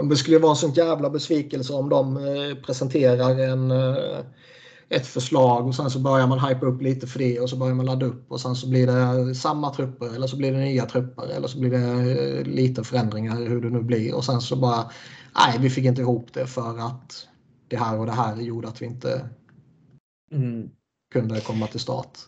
Om 0.00 0.08
det 0.08 0.16
skulle 0.16 0.38
vara 0.38 0.50
en 0.50 0.56
sån 0.56 0.72
jävla 0.72 1.10
besvikelse 1.10 1.72
om 1.72 1.88
de 1.88 2.16
eh, 2.16 2.54
presenterar 2.54 3.38
en 3.38 3.70
eh, 3.70 4.24
ett 4.94 5.06
förslag 5.06 5.66
och 5.66 5.74
sen 5.74 5.90
så 5.90 5.98
börjar 5.98 6.26
man 6.26 6.40
hypa 6.40 6.66
upp 6.66 6.82
lite 6.82 7.06
för 7.06 7.18
det 7.18 7.40
och 7.40 7.50
så 7.50 7.56
börjar 7.56 7.74
man 7.74 7.86
ladda 7.86 8.06
upp 8.06 8.32
och 8.32 8.40
sen 8.40 8.56
så 8.56 8.68
blir 8.68 8.86
det 8.86 9.34
samma 9.34 9.74
trupper 9.74 10.14
eller 10.14 10.26
så 10.26 10.36
blir 10.36 10.52
det 10.52 10.58
nya 10.58 10.86
trupper 10.86 11.28
eller 11.36 11.48
så 11.48 11.58
blir 11.58 11.70
det 11.70 12.38
eh, 12.38 12.44
lite 12.44 12.84
förändringar 12.84 13.36
hur 13.36 13.60
det 13.60 13.70
nu 13.70 13.82
blir 13.82 14.14
och 14.14 14.24
sen 14.24 14.40
så 14.40 14.56
bara 14.56 14.90
nej 15.36 15.58
vi 15.60 15.70
fick 15.70 15.84
inte 15.84 16.00
ihop 16.00 16.28
det 16.32 16.46
för 16.46 16.78
att 16.78 17.26
det 17.68 17.76
här 17.76 17.98
och 17.98 18.06
det 18.06 18.12
här 18.12 18.36
gjorde 18.36 18.68
att 18.68 18.82
vi 18.82 18.86
inte 18.86 19.28
mm. 20.32 20.68
kunde 21.12 21.40
komma 21.40 21.66
till 21.66 21.80
start. 21.80 22.18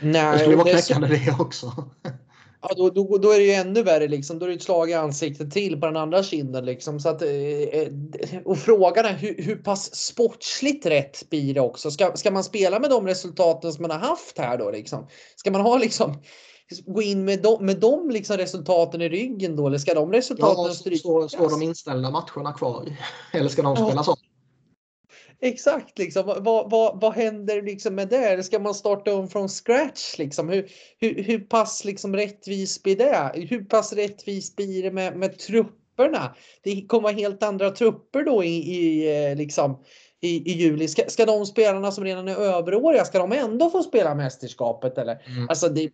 Nej, 0.00 0.32
det 0.32 0.38
skulle 0.38 0.56
vara 0.56 0.70
knäckande 0.70 1.08
det 1.08 1.36
också. 1.38 1.84
Ja, 2.60 2.70
då, 2.76 2.90
då, 2.90 3.18
då, 3.18 3.30
är 3.30 3.38
det 3.38 3.44
ju 3.44 3.52
ännu 3.52 3.82
värre 3.82 4.08
liksom. 4.08 4.38
Då 4.38 4.46
är 4.46 4.50
det 4.50 4.54
ett 4.54 4.62
slag 4.62 4.90
i 4.90 4.94
ansiktet 4.94 5.52
till 5.52 5.80
på 5.80 5.86
den 5.86 5.96
andra 5.96 6.22
kinden 6.22 6.64
liksom. 6.64 7.00
Så 7.00 7.08
att, 7.08 7.22
eh, 7.22 7.30
eh, 7.30 7.88
och 8.44 8.58
frågan 8.58 9.04
är 9.04 9.14
hur, 9.14 9.42
hur 9.42 9.56
pass 9.56 9.94
sportsligt 9.94 10.86
rätt 10.86 11.30
blir 11.30 11.54
det 11.54 11.60
också? 11.60 11.90
Ska, 11.90 12.16
ska 12.16 12.30
man 12.30 12.44
spela 12.44 12.78
med 12.78 12.90
de 12.90 13.06
resultaten 13.06 13.72
som 13.72 13.82
man 13.82 13.90
har 13.90 13.98
haft 13.98 14.38
här 14.38 14.58
då 14.58 14.70
liksom? 14.70 15.06
Ska 15.36 15.50
man 15.50 15.60
ha 15.60 15.78
liksom 15.78 16.22
gå 16.86 17.02
in 17.02 17.24
med 17.24 17.42
de, 17.42 17.66
med 17.66 17.80
de 17.80 18.10
liksom 18.10 18.36
resultaten 18.36 19.02
i 19.02 19.08
ryggen 19.08 19.56
då? 19.56 19.66
Eller 19.66 19.78
ska 19.78 19.94
de 19.94 20.12
resultaten 20.12 20.64
ja, 20.64 20.74
strykas? 20.74 21.00
Står, 21.00 21.28
står 21.28 21.50
de 21.50 21.62
inställda 21.62 22.10
matcherna 22.10 22.52
kvar? 22.52 22.96
Eller 23.32 23.48
ska 23.48 23.62
de 23.62 23.76
spelas 23.76 24.08
om? 24.08 24.16
Exakt, 25.40 25.98
liksom. 25.98 26.26
vad, 26.26 26.70
vad, 26.70 27.00
vad 27.00 27.14
händer 27.14 27.62
liksom 27.62 27.94
med 27.94 28.08
det? 28.08 28.42
Ska 28.42 28.58
man 28.58 28.74
starta 28.74 29.14
om 29.14 29.28
från 29.28 29.48
scratch? 29.48 30.18
Liksom? 30.18 30.48
Hur, 30.48 30.70
hur, 30.98 31.22
hur 31.22 31.38
pass 31.38 31.84
liksom 31.84 32.16
rättvis 32.16 32.82
blir 32.82 32.96
det? 32.96 33.32
Hur 33.34 33.64
pass 33.64 33.92
rättvist 33.92 34.56
blir 34.56 34.82
det 34.82 34.90
med, 34.90 35.16
med 35.16 35.38
trupperna? 35.38 36.34
Det 36.62 36.86
kommer 36.86 37.12
helt 37.12 37.42
andra 37.42 37.70
trupper 37.70 38.22
då 38.24 38.44
i, 38.44 38.56
i 38.56 39.16
eh, 39.30 39.36
liksom, 39.36 39.84
i, 40.20 40.52
i 40.52 40.52
juli. 40.52 40.88
Ska, 40.88 41.02
ska 41.08 41.26
de 41.26 41.46
spelarna 41.46 41.92
som 41.92 42.04
redan 42.04 42.28
är 42.28 42.36
överåriga, 42.36 43.04
ska 43.04 43.18
de 43.18 43.32
ändå 43.32 43.70
få 43.70 43.82
spela 43.82 44.14
mästerskapet? 44.14 44.98
Eller? 44.98 45.22
Mm. 45.26 45.48
Alltså 45.48 45.68
det, 45.68 45.90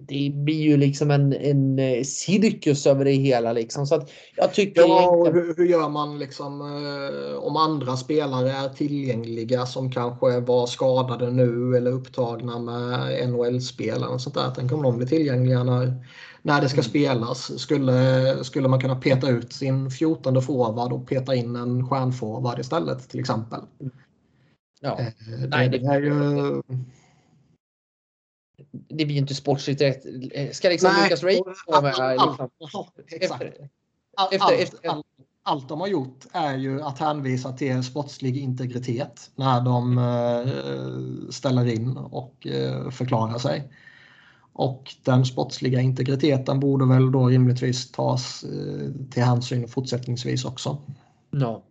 det 0.00 0.32
blir 0.34 0.62
ju 0.62 0.76
liksom 0.76 1.10
en, 1.10 1.32
en 1.32 1.78
eh, 1.78 2.02
cirkus 2.02 2.86
över 2.86 3.04
det 3.04 3.12
hela. 3.12 3.52
Liksom. 3.52 3.86
Så 3.86 3.94
att 3.94 4.10
jag 4.36 4.54
tycker 4.54 4.82
ja, 4.82 5.10
och 5.10 5.32
hur, 5.32 5.54
hur 5.56 5.66
gör 5.66 5.88
man 5.88 6.18
liksom, 6.18 6.60
eh, 6.60 7.38
om 7.38 7.56
andra 7.56 7.96
spelare 7.96 8.50
är 8.50 8.68
tillgängliga 8.68 9.66
som 9.66 9.92
kanske 9.92 10.40
var 10.40 10.66
skadade 10.66 11.30
nu 11.30 11.76
eller 11.76 11.90
upptagna 11.90 12.58
med 12.58 13.28
NHL-spel 13.28 14.02
eller 14.02 14.18
sånt 14.18 14.34
där. 14.34 14.52
Tänk 14.56 14.72
om 14.72 14.82
de 14.82 14.96
blir 14.96 15.06
tillgängliga 15.06 15.64
när 15.64 16.04
när 16.42 16.60
det 16.60 16.68
ska 16.68 16.78
mm. 16.78 16.90
spelas. 16.90 17.58
Skulle, 17.60 18.44
skulle 18.44 18.68
man 18.68 18.80
kunna 18.80 18.96
peta 18.96 19.28
ut 19.28 19.52
sin 19.52 19.90
14 19.90 20.42
forward 20.42 20.92
och 20.92 21.08
peta 21.08 21.34
in 21.34 21.56
en 21.56 21.88
stjärnforward 21.88 22.58
istället 22.58 23.08
till 23.08 23.20
exempel. 23.20 23.60
Ja. 24.80 24.98
Eh, 25.00 25.06
det, 25.40 25.46
Nej, 25.46 25.68
det, 25.68 25.78
det 25.78 25.86
är 25.86 26.02
ju... 26.02 26.62
Det 28.72 29.04
blir 29.04 29.12
ju 29.12 29.18
inte 29.18 29.34
sportsligt 29.34 29.80
rätt. 29.80 30.02
Ska 30.56 30.68
liksom 30.68 30.90
Nej, 30.92 31.04
Lucas 31.04 31.22
Ray 31.22 31.40
vara 31.66 31.80
med? 31.80 32.18
Liksom, 33.10 33.38
allt, 34.16 34.32
efter, 34.32 34.88
allt, 34.88 35.06
allt 35.42 35.68
de 35.68 35.80
har 35.80 35.88
gjort 35.88 36.26
är 36.32 36.56
ju 36.56 36.82
att 36.82 36.98
hänvisa 36.98 37.52
till 37.52 37.82
sportslig 37.82 38.36
integritet 38.36 39.30
när 39.34 39.60
de 39.60 39.98
uh, 39.98 41.30
ställer 41.30 41.66
in 41.66 41.96
och 41.96 42.46
förklarar 42.90 43.38
sig. 43.38 43.72
Och 44.54 44.94
den 45.04 45.24
sportsliga 45.24 45.80
integriteten 45.80 46.60
borde 46.60 46.86
väl 46.86 47.12
då 47.12 47.26
rimligtvis 47.26 47.92
tas 47.92 48.44
eh, 48.44 49.10
till 49.10 49.22
hänsyn 49.22 49.68
fortsättningsvis 49.68 50.44
också. 50.44 50.78
Ja. 51.30 51.64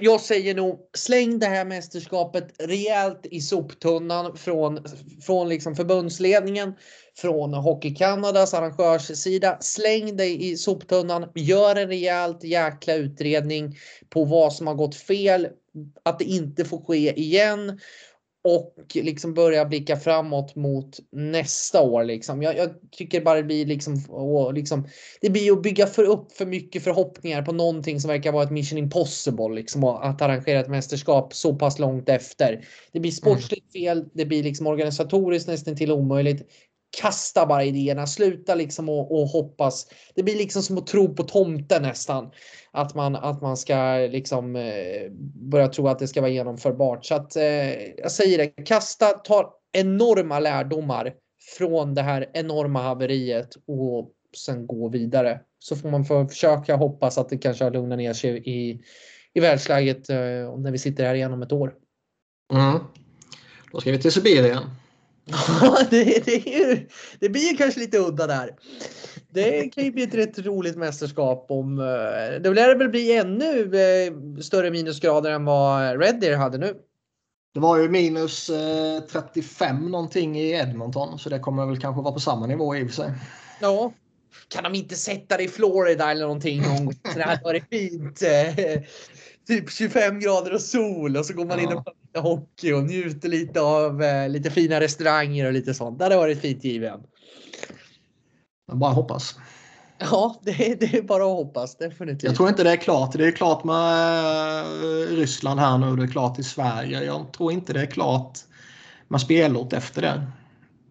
Jag 0.00 0.20
säger 0.20 0.54
nog 0.54 0.78
släng 0.96 1.38
det 1.38 1.46
här 1.46 1.64
mästerskapet 1.64 2.54
rejält 2.58 3.26
i 3.26 3.40
soptunnan 3.40 4.36
från, 4.36 4.78
från 5.26 5.48
liksom 5.48 5.76
förbundsledningen, 5.76 6.74
från 7.16 7.54
Hockey 7.54 7.94
Kanadas 7.94 8.54
arrangörssida. 8.54 9.58
Släng 9.60 10.16
dig 10.16 10.50
i 10.50 10.56
soptunnan, 10.56 11.30
gör 11.34 11.76
en 11.76 11.88
rejält 11.88 12.44
jäkla 12.44 12.94
utredning 12.94 13.76
på 14.08 14.24
vad 14.24 14.52
som 14.52 14.66
har 14.66 14.74
gått 14.74 14.96
fel, 14.96 15.48
att 16.02 16.18
det 16.18 16.24
inte 16.24 16.64
får 16.64 16.84
ske 16.84 17.20
igen 17.20 17.80
och 18.44 18.74
liksom 18.94 19.34
börja 19.34 19.64
blicka 19.64 19.96
framåt 19.96 20.54
mot 20.56 20.98
nästa 21.12 21.82
år. 21.82 22.04
Liksom. 22.04 22.42
Jag, 22.42 22.56
jag 22.56 22.70
tycker 22.90 23.20
bara 23.20 23.36
det 23.36 23.42
blir 23.42 23.66
liksom, 23.66 24.04
och 24.08 24.54
liksom, 24.54 24.88
det 25.20 25.30
blir 25.30 25.52
att 25.52 25.62
bygga 25.62 25.86
för 25.86 26.04
upp 26.04 26.32
för 26.32 26.46
mycket 26.46 26.84
förhoppningar 26.84 27.42
på 27.42 27.52
någonting 27.52 28.00
som 28.00 28.08
verkar 28.08 28.32
vara 28.32 28.44
ett 28.44 28.50
mission 28.50 28.78
impossible. 28.78 29.54
Liksom, 29.54 29.84
att 29.84 30.22
arrangera 30.22 30.60
ett 30.60 30.68
mästerskap 30.68 31.34
så 31.34 31.54
pass 31.54 31.78
långt 31.78 32.08
efter. 32.08 32.64
Det 32.92 33.00
blir 33.00 33.10
sportsligt 33.10 33.72
fel, 33.72 34.04
det 34.14 34.24
blir 34.24 34.42
liksom 34.42 34.66
organisatoriskt 34.66 35.48
nästan 35.48 35.76
till 35.76 35.92
omöjligt. 35.92 36.42
kasta 37.00 37.46
bara 37.46 37.64
idéerna. 37.64 38.06
Sluta 38.06 38.54
liksom 38.54 38.88
och, 38.88 39.12
och 39.12 39.28
hoppas. 39.28 39.86
Det 40.14 40.22
blir 40.22 40.36
liksom 40.36 40.62
som 40.62 40.78
att 40.78 40.86
tro 40.86 41.14
på 41.14 41.22
tomten 41.22 41.82
nästan. 41.82 42.30
Att 42.76 42.94
man, 42.94 43.16
att 43.16 43.42
man 43.42 43.56
ska 43.56 44.08
liksom 44.10 44.56
eh, 44.56 45.10
börja 45.34 45.68
tro 45.68 45.88
att 45.88 45.98
det 45.98 46.08
ska 46.08 46.20
vara 46.20 46.30
genomförbart. 46.30 47.04
Så 47.04 47.14
att 47.14 47.36
eh, 47.36 47.82
jag 47.96 48.10
säger 48.10 48.38
det, 48.38 48.46
kasta, 48.46 49.06
ta 49.06 49.54
enorma 49.72 50.38
lärdomar 50.38 51.14
från 51.58 51.94
det 51.94 52.02
här 52.02 52.30
enorma 52.32 52.82
haveriet 52.82 53.54
och 53.66 54.10
sen 54.36 54.66
gå 54.66 54.88
vidare. 54.88 55.40
Så 55.58 55.76
får 55.76 55.90
man 55.90 56.28
försöka 56.28 56.76
hoppas 56.76 57.18
att 57.18 57.28
det 57.28 57.38
kanske 57.38 57.64
har 57.64 57.70
lugnat 57.70 57.98
ner 57.98 58.12
sig 58.12 58.42
i, 58.44 58.80
i 59.34 59.40
världsläget 59.40 60.10
eh, 60.10 60.16
när 60.58 60.70
vi 60.70 60.78
sitter 60.78 61.04
här 61.04 61.14
igen 61.14 61.32
om 61.32 61.42
ett 61.42 61.52
år. 61.52 61.74
Mm. 62.52 62.78
Då 63.72 63.80
ska 63.80 63.92
vi 63.92 63.98
till 63.98 64.12
Sibirien. 64.12 64.62
Ja, 65.60 65.78
det, 65.90 66.24
det, 66.24 66.46
ju, 66.46 66.88
det, 67.20 67.28
blir 67.28 67.50
ju 67.50 67.56
kanske 67.56 67.80
lite 67.80 67.98
udda 67.98 68.26
där. 68.26 68.50
Det 69.34 69.68
kan 69.68 69.84
ju 69.84 69.90
bli 69.90 70.02
ett 70.02 70.14
rätt 70.14 70.38
roligt 70.38 70.76
mästerskap 70.76 71.46
om 71.48 71.78
eh, 71.78 72.40
det 72.40 72.54
lär 72.54 72.76
väl 72.76 72.88
bli 72.88 73.16
ännu 73.16 73.76
eh, 73.76 74.40
större 74.40 74.70
minusgrader 74.70 75.30
än 75.30 75.44
vad 75.44 76.00
Red 76.00 76.20
Deer 76.20 76.36
hade 76.36 76.58
nu. 76.58 76.74
Det 77.54 77.60
var 77.60 77.78
ju 77.78 77.88
minus 77.88 78.50
35 79.12 79.90
någonting 79.90 80.38
i 80.38 80.50
Edmonton 80.50 81.18
så 81.18 81.28
det 81.28 81.38
kommer 81.38 81.66
väl 81.66 81.80
kanske 81.80 82.02
vara 82.02 82.12
på 82.12 82.20
samma 82.20 82.46
nivå 82.46 82.76
i 82.76 82.84
och 82.84 82.88
för 82.88 82.94
sig. 82.94 83.12
Ja, 83.60 83.92
kan 84.48 84.64
de 84.64 84.74
inte 84.74 84.94
sätta 84.94 85.36
det 85.36 85.42
i 85.42 85.48
Florida 85.48 86.10
eller 86.10 86.22
någonting? 86.22 86.62
Det 87.14 87.22
hade 87.22 87.44
varit 87.44 87.68
fint. 87.70 88.22
Eh, 88.22 88.82
typ 89.46 89.70
25 89.70 90.20
grader 90.20 90.54
och 90.54 90.60
sol 90.60 91.16
och 91.16 91.26
så 91.26 91.34
går 91.34 91.44
man 91.44 91.58
ja. 91.58 91.64
in 91.64 91.76
och 91.76 91.84
pratar 91.84 92.20
hockey 92.30 92.72
och 92.72 92.84
njuter 92.84 93.28
lite 93.28 93.60
av 93.60 94.02
eh, 94.02 94.28
lite 94.28 94.50
fina 94.50 94.80
restauranger 94.80 95.46
och 95.46 95.52
lite 95.52 95.74
sånt. 95.74 95.98
Det 95.98 96.04
hade 96.04 96.16
varit 96.16 96.40
fint 96.40 96.64
given. 96.64 97.00
Jag 98.66 98.78
bara 98.78 98.92
hoppas. 98.92 99.38
Ja, 99.98 100.40
det 100.42 100.50
är, 100.50 100.76
det 100.76 100.98
är 100.98 101.02
bara 101.02 101.24
att 101.24 101.36
hoppas 101.36 101.76
definitivt. 101.76 102.22
Jag 102.22 102.36
tror 102.36 102.48
inte 102.48 102.64
det 102.64 102.70
är 102.70 102.76
klart. 102.76 103.12
Det 103.12 103.26
är 103.26 103.32
klart 103.32 103.64
med 103.64 104.60
eh, 104.60 105.16
Ryssland 105.16 105.60
här 105.60 105.78
nu. 105.78 105.96
Det 105.96 106.02
är 106.02 106.08
klart 106.08 106.38
i 106.38 106.42
Sverige. 106.42 107.04
Jag 107.04 107.32
tror 107.32 107.52
inte 107.52 107.72
det 107.72 107.80
är 107.80 107.86
klart 107.86 108.38
med 109.08 109.20
spelort 109.20 109.72
efter 109.72 110.02
det. 110.02 110.26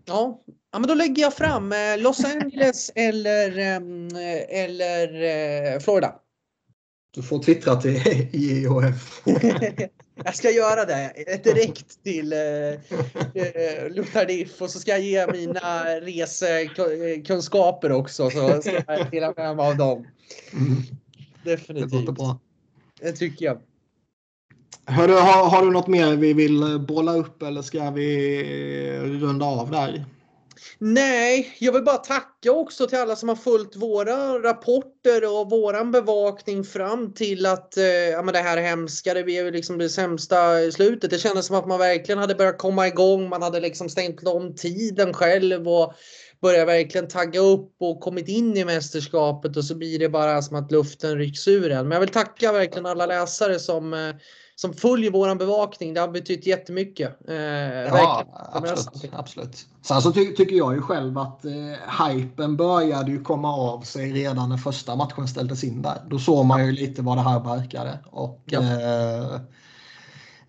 Ja, 0.05 0.43
Ja, 0.73 0.79
men 0.79 0.87
då 0.87 0.93
lägger 0.93 1.21
jag 1.21 1.33
fram 1.33 1.71
eh, 1.71 1.97
Los 1.97 2.25
Angeles 2.25 2.91
eller, 2.95 3.57
ehm, 3.57 4.07
eller 4.49 5.23
eh, 5.73 5.79
Florida. 5.79 6.15
Du 7.15 7.23
får 7.23 7.43
twittra 7.43 7.75
till 7.75 8.01
IOF. 8.31 9.21
jag 10.15 10.35
ska 10.35 10.51
göra 10.51 10.85
det 10.85 11.13
direkt 11.43 12.03
till 12.03 12.33
eh, 12.33 12.39
Lutardif 13.89 14.61
och 14.61 14.69
så 14.69 14.79
ska 14.79 14.91
jag 14.91 15.01
ge 15.01 15.31
mina 15.31 15.85
resekunskaper 15.85 17.91
också. 17.91 18.29
Så 18.29 18.61
ska 18.61 18.81
jag 18.87 19.11
dela 19.11 19.33
med 19.37 19.55
mig 19.55 19.67
av 19.67 19.77
dem. 19.77 20.07
Mm. 20.53 20.83
Definitivt. 21.43 22.05
Det 22.05 22.11
bra. 22.11 22.39
Det 23.01 23.11
tycker 23.11 23.45
jag. 23.45 23.59
Hörru, 24.85 25.13
har, 25.13 25.49
har 25.49 25.65
du 25.65 25.71
något 25.71 25.87
mer 25.87 26.15
vi 26.15 26.33
vill 26.33 26.85
bolla 26.87 27.13
upp 27.13 27.43
eller 27.43 27.61
ska 27.61 27.91
vi 27.91 28.99
runda 28.99 29.45
av 29.45 29.71
där? 29.71 30.05
Nej, 30.77 31.55
jag 31.59 31.71
vill 31.71 31.83
bara 31.83 31.97
tacka 31.97 32.51
också 32.51 32.87
till 32.87 32.97
alla 32.97 33.15
som 33.15 33.29
har 33.29 33.35
följt 33.35 33.75
våra 33.75 34.39
rapporter 34.39 35.39
och 35.39 35.49
våran 35.49 35.91
bevakning 35.91 36.63
fram 36.63 37.13
till 37.13 37.45
att 37.45 37.77
eh, 37.77 37.85
ja, 37.85 38.21
men 38.21 38.33
det 38.33 38.39
här 38.39 38.57
hemska, 38.57 39.13
det 39.13 39.23
blev 39.23 39.53
liksom 39.53 39.77
det 39.77 39.89
sämsta 39.89 40.71
slutet. 40.71 41.09
Det 41.09 41.19
kändes 41.19 41.45
som 41.45 41.55
att 41.55 41.67
man 41.67 41.79
verkligen 41.79 42.19
hade 42.19 42.35
börjat 42.35 42.57
komma 42.57 42.87
igång. 42.87 43.29
Man 43.29 43.41
hade 43.41 43.59
liksom 43.59 43.89
stängt 43.89 44.27
om 44.27 44.55
tiden 44.55 45.13
själv 45.13 45.67
och 45.67 45.93
börjat 46.41 46.67
verkligen 46.67 47.07
tagga 47.07 47.39
upp 47.39 47.75
och 47.79 47.99
kommit 47.99 48.27
in 48.27 48.57
i 48.57 48.65
mästerskapet 48.65 49.57
och 49.57 49.65
så 49.65 49.75
blir 49.75 49.99
det 49.99 50.09
bara 50.09 50.41
som 50.41 50.55
att 50.55 50.71
luften 50.71 51.17
rycks 51.17 51.47
ur 51.47 51.71
en. 51.71 51.87
Men 51.87 51.91
jag 51.91 51.99
vill 51.99 52.09
tacka 52.09 52.51
verkligen 52.51 52.85
alla 52.85 53.05
läsare 53.05 53.59
som 53.59 53.93
eh, 53.93 54.15
som 54.55 54.73
följer 54.73 55.11
våran 55.11 55.37
bevakning. 55.37 55.93
Det 55.93 56.01
har 56.01 56.07
betytt 56.07 56.47
jättemycket. 56.47 57.29
Eh, 57.29 57.35
ja, 57.35 58.25
absolut, 58.51 59.13
absolut. 59.13 59.67
Sen 59.81 60.01
så 60.01 60.11
ty 60.11 60.35
tycker 60.35 60.55
jag 60.55 60.73
ju 60.73 60.81
själv 60.81 61.17
att 61.17 61.45
eh, 61.45 62.07
hypen 62.07 62.57
började 62.57 63.11
ju 63.11 63.23
komma 63.23 63.55
av 63.55 63.81
sig 63.81 64.11
redan 64.11 64.49
när 64.49 64.57
första 64.57 64.95
matchen 64.95 65.27
ställdes 65.27 65.63
in 65.63 65.81
där. 65.81 66.01
Då 66.09 66.19
såg 66.19 66.45
man 66.45 66.65
ju 66.65 66.71
lite 66.71 67.01
vad 67.01 67.17
det 67.17 67.21
här 67.21 67.39
verkade. 67.39 67.99
Och 68.11 68.41
ja. 68.45 68.59
eh, 68.61 69.39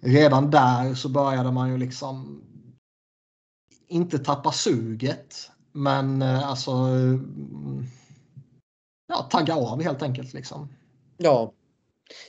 redan 0.00 0.50
där 0.50 0.94
så 0.94 1.08
började 1.08 1.52
man 1.52 1.70
ju 1.70 1.78
liksom 1.78 2.42
inte 3.88 4.18
tappa 4.18 4.52
suget. 4.52 5.50
Men 5.72 6.22
eh, 6.22 6.48
alltså 6.48 6.70
ja, 9.06 9.22
tagga 9.30 9.54
av 9.54 9.82
helt 9.82 10.02
enkelt 10.02 10.32
liksom. 10.34 10.68
Ja, 11.16 11.52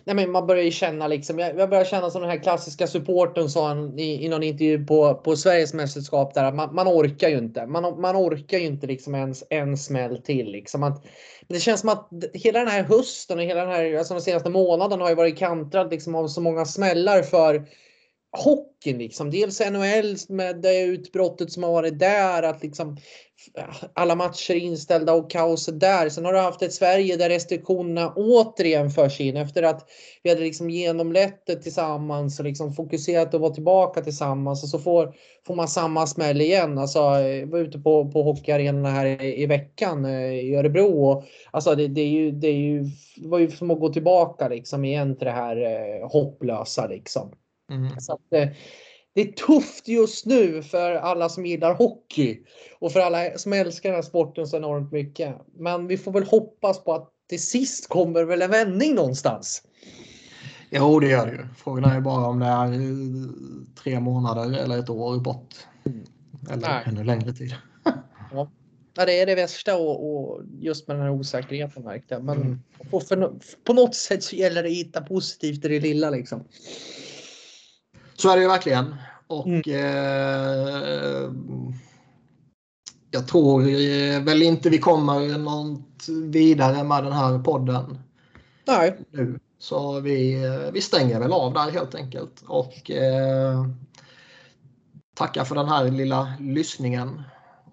Nej, 0.04 0.16
men 0.16 0.32
man 0.32 0.48
börjar 0.48 0.64
ju 0.64 0.72
känna 0.72 1.08
liksom, 1.08 1.40
jag, 1.40 1.60
jag 1.60 1.70
börjar 1.70 1.86
känna 1.86 2.10
som 2.10 2.22
den 2.22 2.30
här 2.30 2.44
klassiska 2.44 2.88
supporten 2.88 3.50
sa 3.50 3.68
han 3.68 4.00
i, 4.00 4.26
i 4.26 4.30
någon 4.30 4.44
intervju 4.44 4.86
på, 4.86 5.16
på 5.16 5.36
Sveriges 5.36 5.74
mästerskap 5.74 6.34
där 6.34 6.44
att 6.44 6.56
man, 6.56 6.76
man 6.76 6.88
orkar 6.88 7.30
ju 7.30 7.38
inte. 7.38 7.66
Man, 7.66 8.02
man 8.02 8.16
orkar 8.16 8.58
ju 8.58 8.66
inte 8.66 8.88
liksom 8.88 9.16
ens 9.16 9.44
en 9.50 9.78
smäll 9.78 10.22
till 10.22 10.52
liksom. 10.52 10.84
Att, 10.84 11.06
det 11.48 11.60
känns 11.60 11.80
som 11.80 11.90
att 11.90 12.10
hela 12.34 12.60
den 12.60 12.68
här 12.68 12.84
hösten 12.84 13.38
och 13.38 13.44
hela 13.46 13.62
den 13.66 13.70
här, 13.70 13.98
alltså 13.98 14.14
de 14.14 14.22
senaste 14.22 14.50
månaden 14.50 15.02
har 15.02 15.10
ju 15.10 15.16
varit 15.16 15.38
kantrad 15.38 15.92
liksom 15.92 16.16
av 16.16 16.28
så 16.28 16.42
många 16.42 16.66
smällar 16.66 17.22
för 17.22 17.66
hockeyn 18.38 18.98
liksom. 18.98 19.32
Dels 19.32 19.60
NHL 19.60 20.16
med 20.30 20.62
det 20.62 20.82
utbrottet 20.82 21.52
som 21.52 21.64
har 21.64 21.72
varit 21.72 22.00
där, 22.00 22.44
att 22.44 22.64
liksom 22.64 22.98
alla 23.94 24.16
matcher 24.16 24.52
är 24.52 24.60
inställda 24.60 25.14
och 25.14 25.32
kaoset 25.32 25.80
där. 25.80 26.10
Sen 26.10 26.26
har 26.26 26.34
du 26.34 26.40
haft 26.40 26.62
ett 26.62 26.74
Sverige 26.74 27.18
där 27.18 27.30
restriktionerna 27.30 28.14
återigen 28.16 28.90
förs 28.90 29.22
in 29.22 29.38
efter 29.38 29.64
att 29.64 29.90
vi 30.24 30.30
hade 30.30 30.42
liksom 30.42 30.70
genomlett 30.70 31.46
det 31.46 31.56
tillsammans 31.56 32.40
och 32.40 32.46
liksom 32.46 32.74
fokuserat 32.74 33.34
och 33.34 33.42
var 33.42 33.50
tillbaka 33.50 34.02
tillsammans 34.02 34.64
och 34.64 34.70
så 34.70 34.80
får, 34.80 35.16
får 35.48 35.56
man 35.56 35.68
samma 35.68 36.08
smäll 36.08 36.42
igen. 36.42 36.78
Alltså, 36.78 37.00
jag 37.00 37.48
var 37.48 37.60
ute 37.60 37.80
på, 37.80 38.12
på 38.12 38.24
hockeyarenorna 38.24 38.90
här 38.90 39.06
i, 39.06 39.42
i 39.42 39.46
veckan 39.46 40.06
eh, 40.06 40.34
i 40.34 40.56
Örebro 40.56 41.06
och 41.06 41.24
alltså 41.52 41.76
det, 41.76 41.88
det, 41.88 42.02
är 42.02 42.10
ju, 42.10 42.32
det, 42.32 42.48
är 42.48 42.54
ju, 42.54 42.84
det 43.18 43.28
var 43.28 43.40
ju 43.40 43.52
som 43.52 43.72
att 43.72 43.80
gå 43.80 43.94
tillbaka 43.94 44.48
liksom 44.48 44.86
igen 44.86 45.18
till 45.18 45.26
det 45.26 45.32
här 45.32 45.58
eh, 45.58 46.10
hopplösa 46.10 46.88
liksom. 46.88 47.32
Mm. 47.72 48.00
Så 48.00 48.14
att, 48.14 48.34
eh, 48.34 48.50
det 49.14 49.22
är 49.22 49.32
tufft 49.32 49.88
just 49.88 50.26
nu 50.26 50.64
för 50.64 50.96
alla 50.96 51.30
som 51.30 51.46
gillar 51.46 51.74
hockey 51.74 52.40
och 52.80 52.92
för 52.92 53.00
alla 53.00 53.38
som 53.38 53.54
älskar 53.54 53.90
den 53.90 53.96
här 53.96 54.02
sporten 54.02 54.48
så 54.48 54.58
enormt 54.58 54.92
mycket. 54.92 55.36
Men 55.58 55.88
vi 55.88 55.98
får 55.98 56.12
väl 56.12 56.24
hoppas 56.24 56.84
på 56.84 56.94
att 56.94 57.12
till 57.30 57.42
sist 57.42 57.90
kommer 57.90 58.24
väl 58.24 58.42
en 58.42 58.52
vändning 58.52 58.96
någonstans. 58.96 59.64
Jo, 60.70 61.00
det 61.00 61.08
gör 61.08 61.26
det 61.26 61.32
ju. 61.32 61.48
Frågan 61.58 61.92
är 61.92 62.02
bara 62.02 62.26
om 62.26 62.40
det 62.40 62.46
är 62.46 62.74
eh, 62.74 62.80
tre 63.84 64.00
månader 64.00 64.60
eller 64.60 64.80
ett 64.80 64.90
år 64.90 65.20
bort. 65.20 65.56
Eller 66.50 66.70
Nej. 66.70 66.84
ännu 66.86 67.04
längre 67.04 67.34
tid. 67.34 67.56
ja. 68.32 68.52
ja, 68.96 69.06
det 69.06 69.20
är 69.20 69.26
det 69.26 69.36
värsta 69.36 69.78
och, 69.78 70.10
och 70.10 70.42
just 70.60 70.88
med 70.88 70.98
den 70.98 71.04
här 71.04 71.12
osäkerheten 71.12 71.84
märkte. 71.84 72.20
Men 72.20 72.42
mm. 72.42 72.60
på, 72.92 73.00
för, 73.00 73.34
på 73.64 73.74
något 73.74 73.96
sätt 73.96 74.24
så 74.24 74.36
gäller 74.36 74.64
det 74.64 74.70
att 74.70 74.76
hitta 74.76 75.02
positivt 75.02 75.66
i 75.66 75.68
det 75.68 75.80
lilla 75.80 76.10
liksom. 76.10 76.44
Så 78.18 78.30
är 78.30 78.36
det 78.36 78.42
ju 78.42 78.48
verkligen. 78.48 78.96
Och 79.28 79.48
mm. 79.48 79.62
eh, 79.68 81.32
jag 83.12 83.28
tror 83.28 83.62
väl 84.26 84.42
inte 84.42 84.70
vi 84.70 84.78
kommer 84.78 85.38
något 85.38 86.08
vidare 86.32 86.84
med 86.84 87.04
den 87.04 87.14
här 87.14 87.40
podden. 87.40 88.00
Nej. 88.68 88.98
Nu. 89.12 89.40
Så 89.60 90.00
vi, 90.00 90.42
vi 90.74 90.82
stänger 90.82 91.20
väl 91.20 91.34
av 91.34 91.54
där 91.54 91.72
helt 91.72 91.96
enkelt. 91.96 92.44
Och 92.48 92.92
eh, 92.92 93.66
tackar 95.16 95.44
för 95.44 95.56
den 95.56 95.68
här 95.68 95.92
lilla 95.92 96.34
lyssningen. 96.40 97.24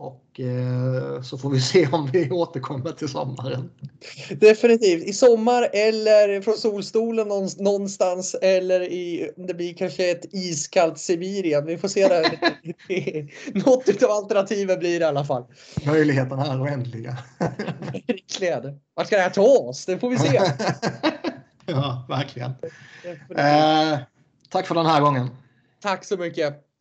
Och 0.02 0.40
eh, 0.40 1.22
så 1.22 1.38
får 1.38 1.50
vi 1.50 1.60
se 1.60 1.88
om 1.92 2.10
vi 2.12 2.30
återkommer 2.30 2.92
till 2.92 3.08
sommaren. 3.08 3.70
Definitivt. 4.30 5.04
I 5.04 5.12
sommar 5.12 5.68
eller 5.72 6.40
från 6.40 6.56
solstolen 6.56 7.28
någonstans 7.58 8.36
eller 8.42 8.80
i, 8.80 9.30
det 9.36 9.54
blir 9.54 9.74
kanske 9.74 10.10
ett 10.10 10.34
iskallt 10.34 10.98
Sibirien. 10.98 11.66
Vi 11.66 11.78
får 11.78 11.88
se 11.88 12.08
där. 12.08 12.38
Något 13.64 14.02
av 14.02 14.10
alternativen 14.10 14.78
blir 14.78 15.00
det 15.00 15.04
i 15.04 15.08
alla 15.08 15.24
fall. 15.24 15.44
Möjligheterna 15.86 16.46
är 16.46 16.62
oändliga. 16.62 17.18
Verkligen. 18.06 18.80
Vart 18.94 19.06
ska 19.06 19.16
det 19.16 19.22
här 19.22 19.30
ta 19.30 19.58
oss? 19.58 19.86
Det 19.86 19.98
får 19.98 20.10
vi 20.10 20.18
se. 20.18 20.40
ja, 21.66 22.06
verkligen. 22.08 22.50
Eh, 23.36 23.98
tack 24.48 24.66
för 24.66 24.74
den 24.74 24.86
här 24.86 25.00
gången. 25.00 25.30
Tack 25.82 26.04
så 26.04 26.16
mycket. 26.16 26.71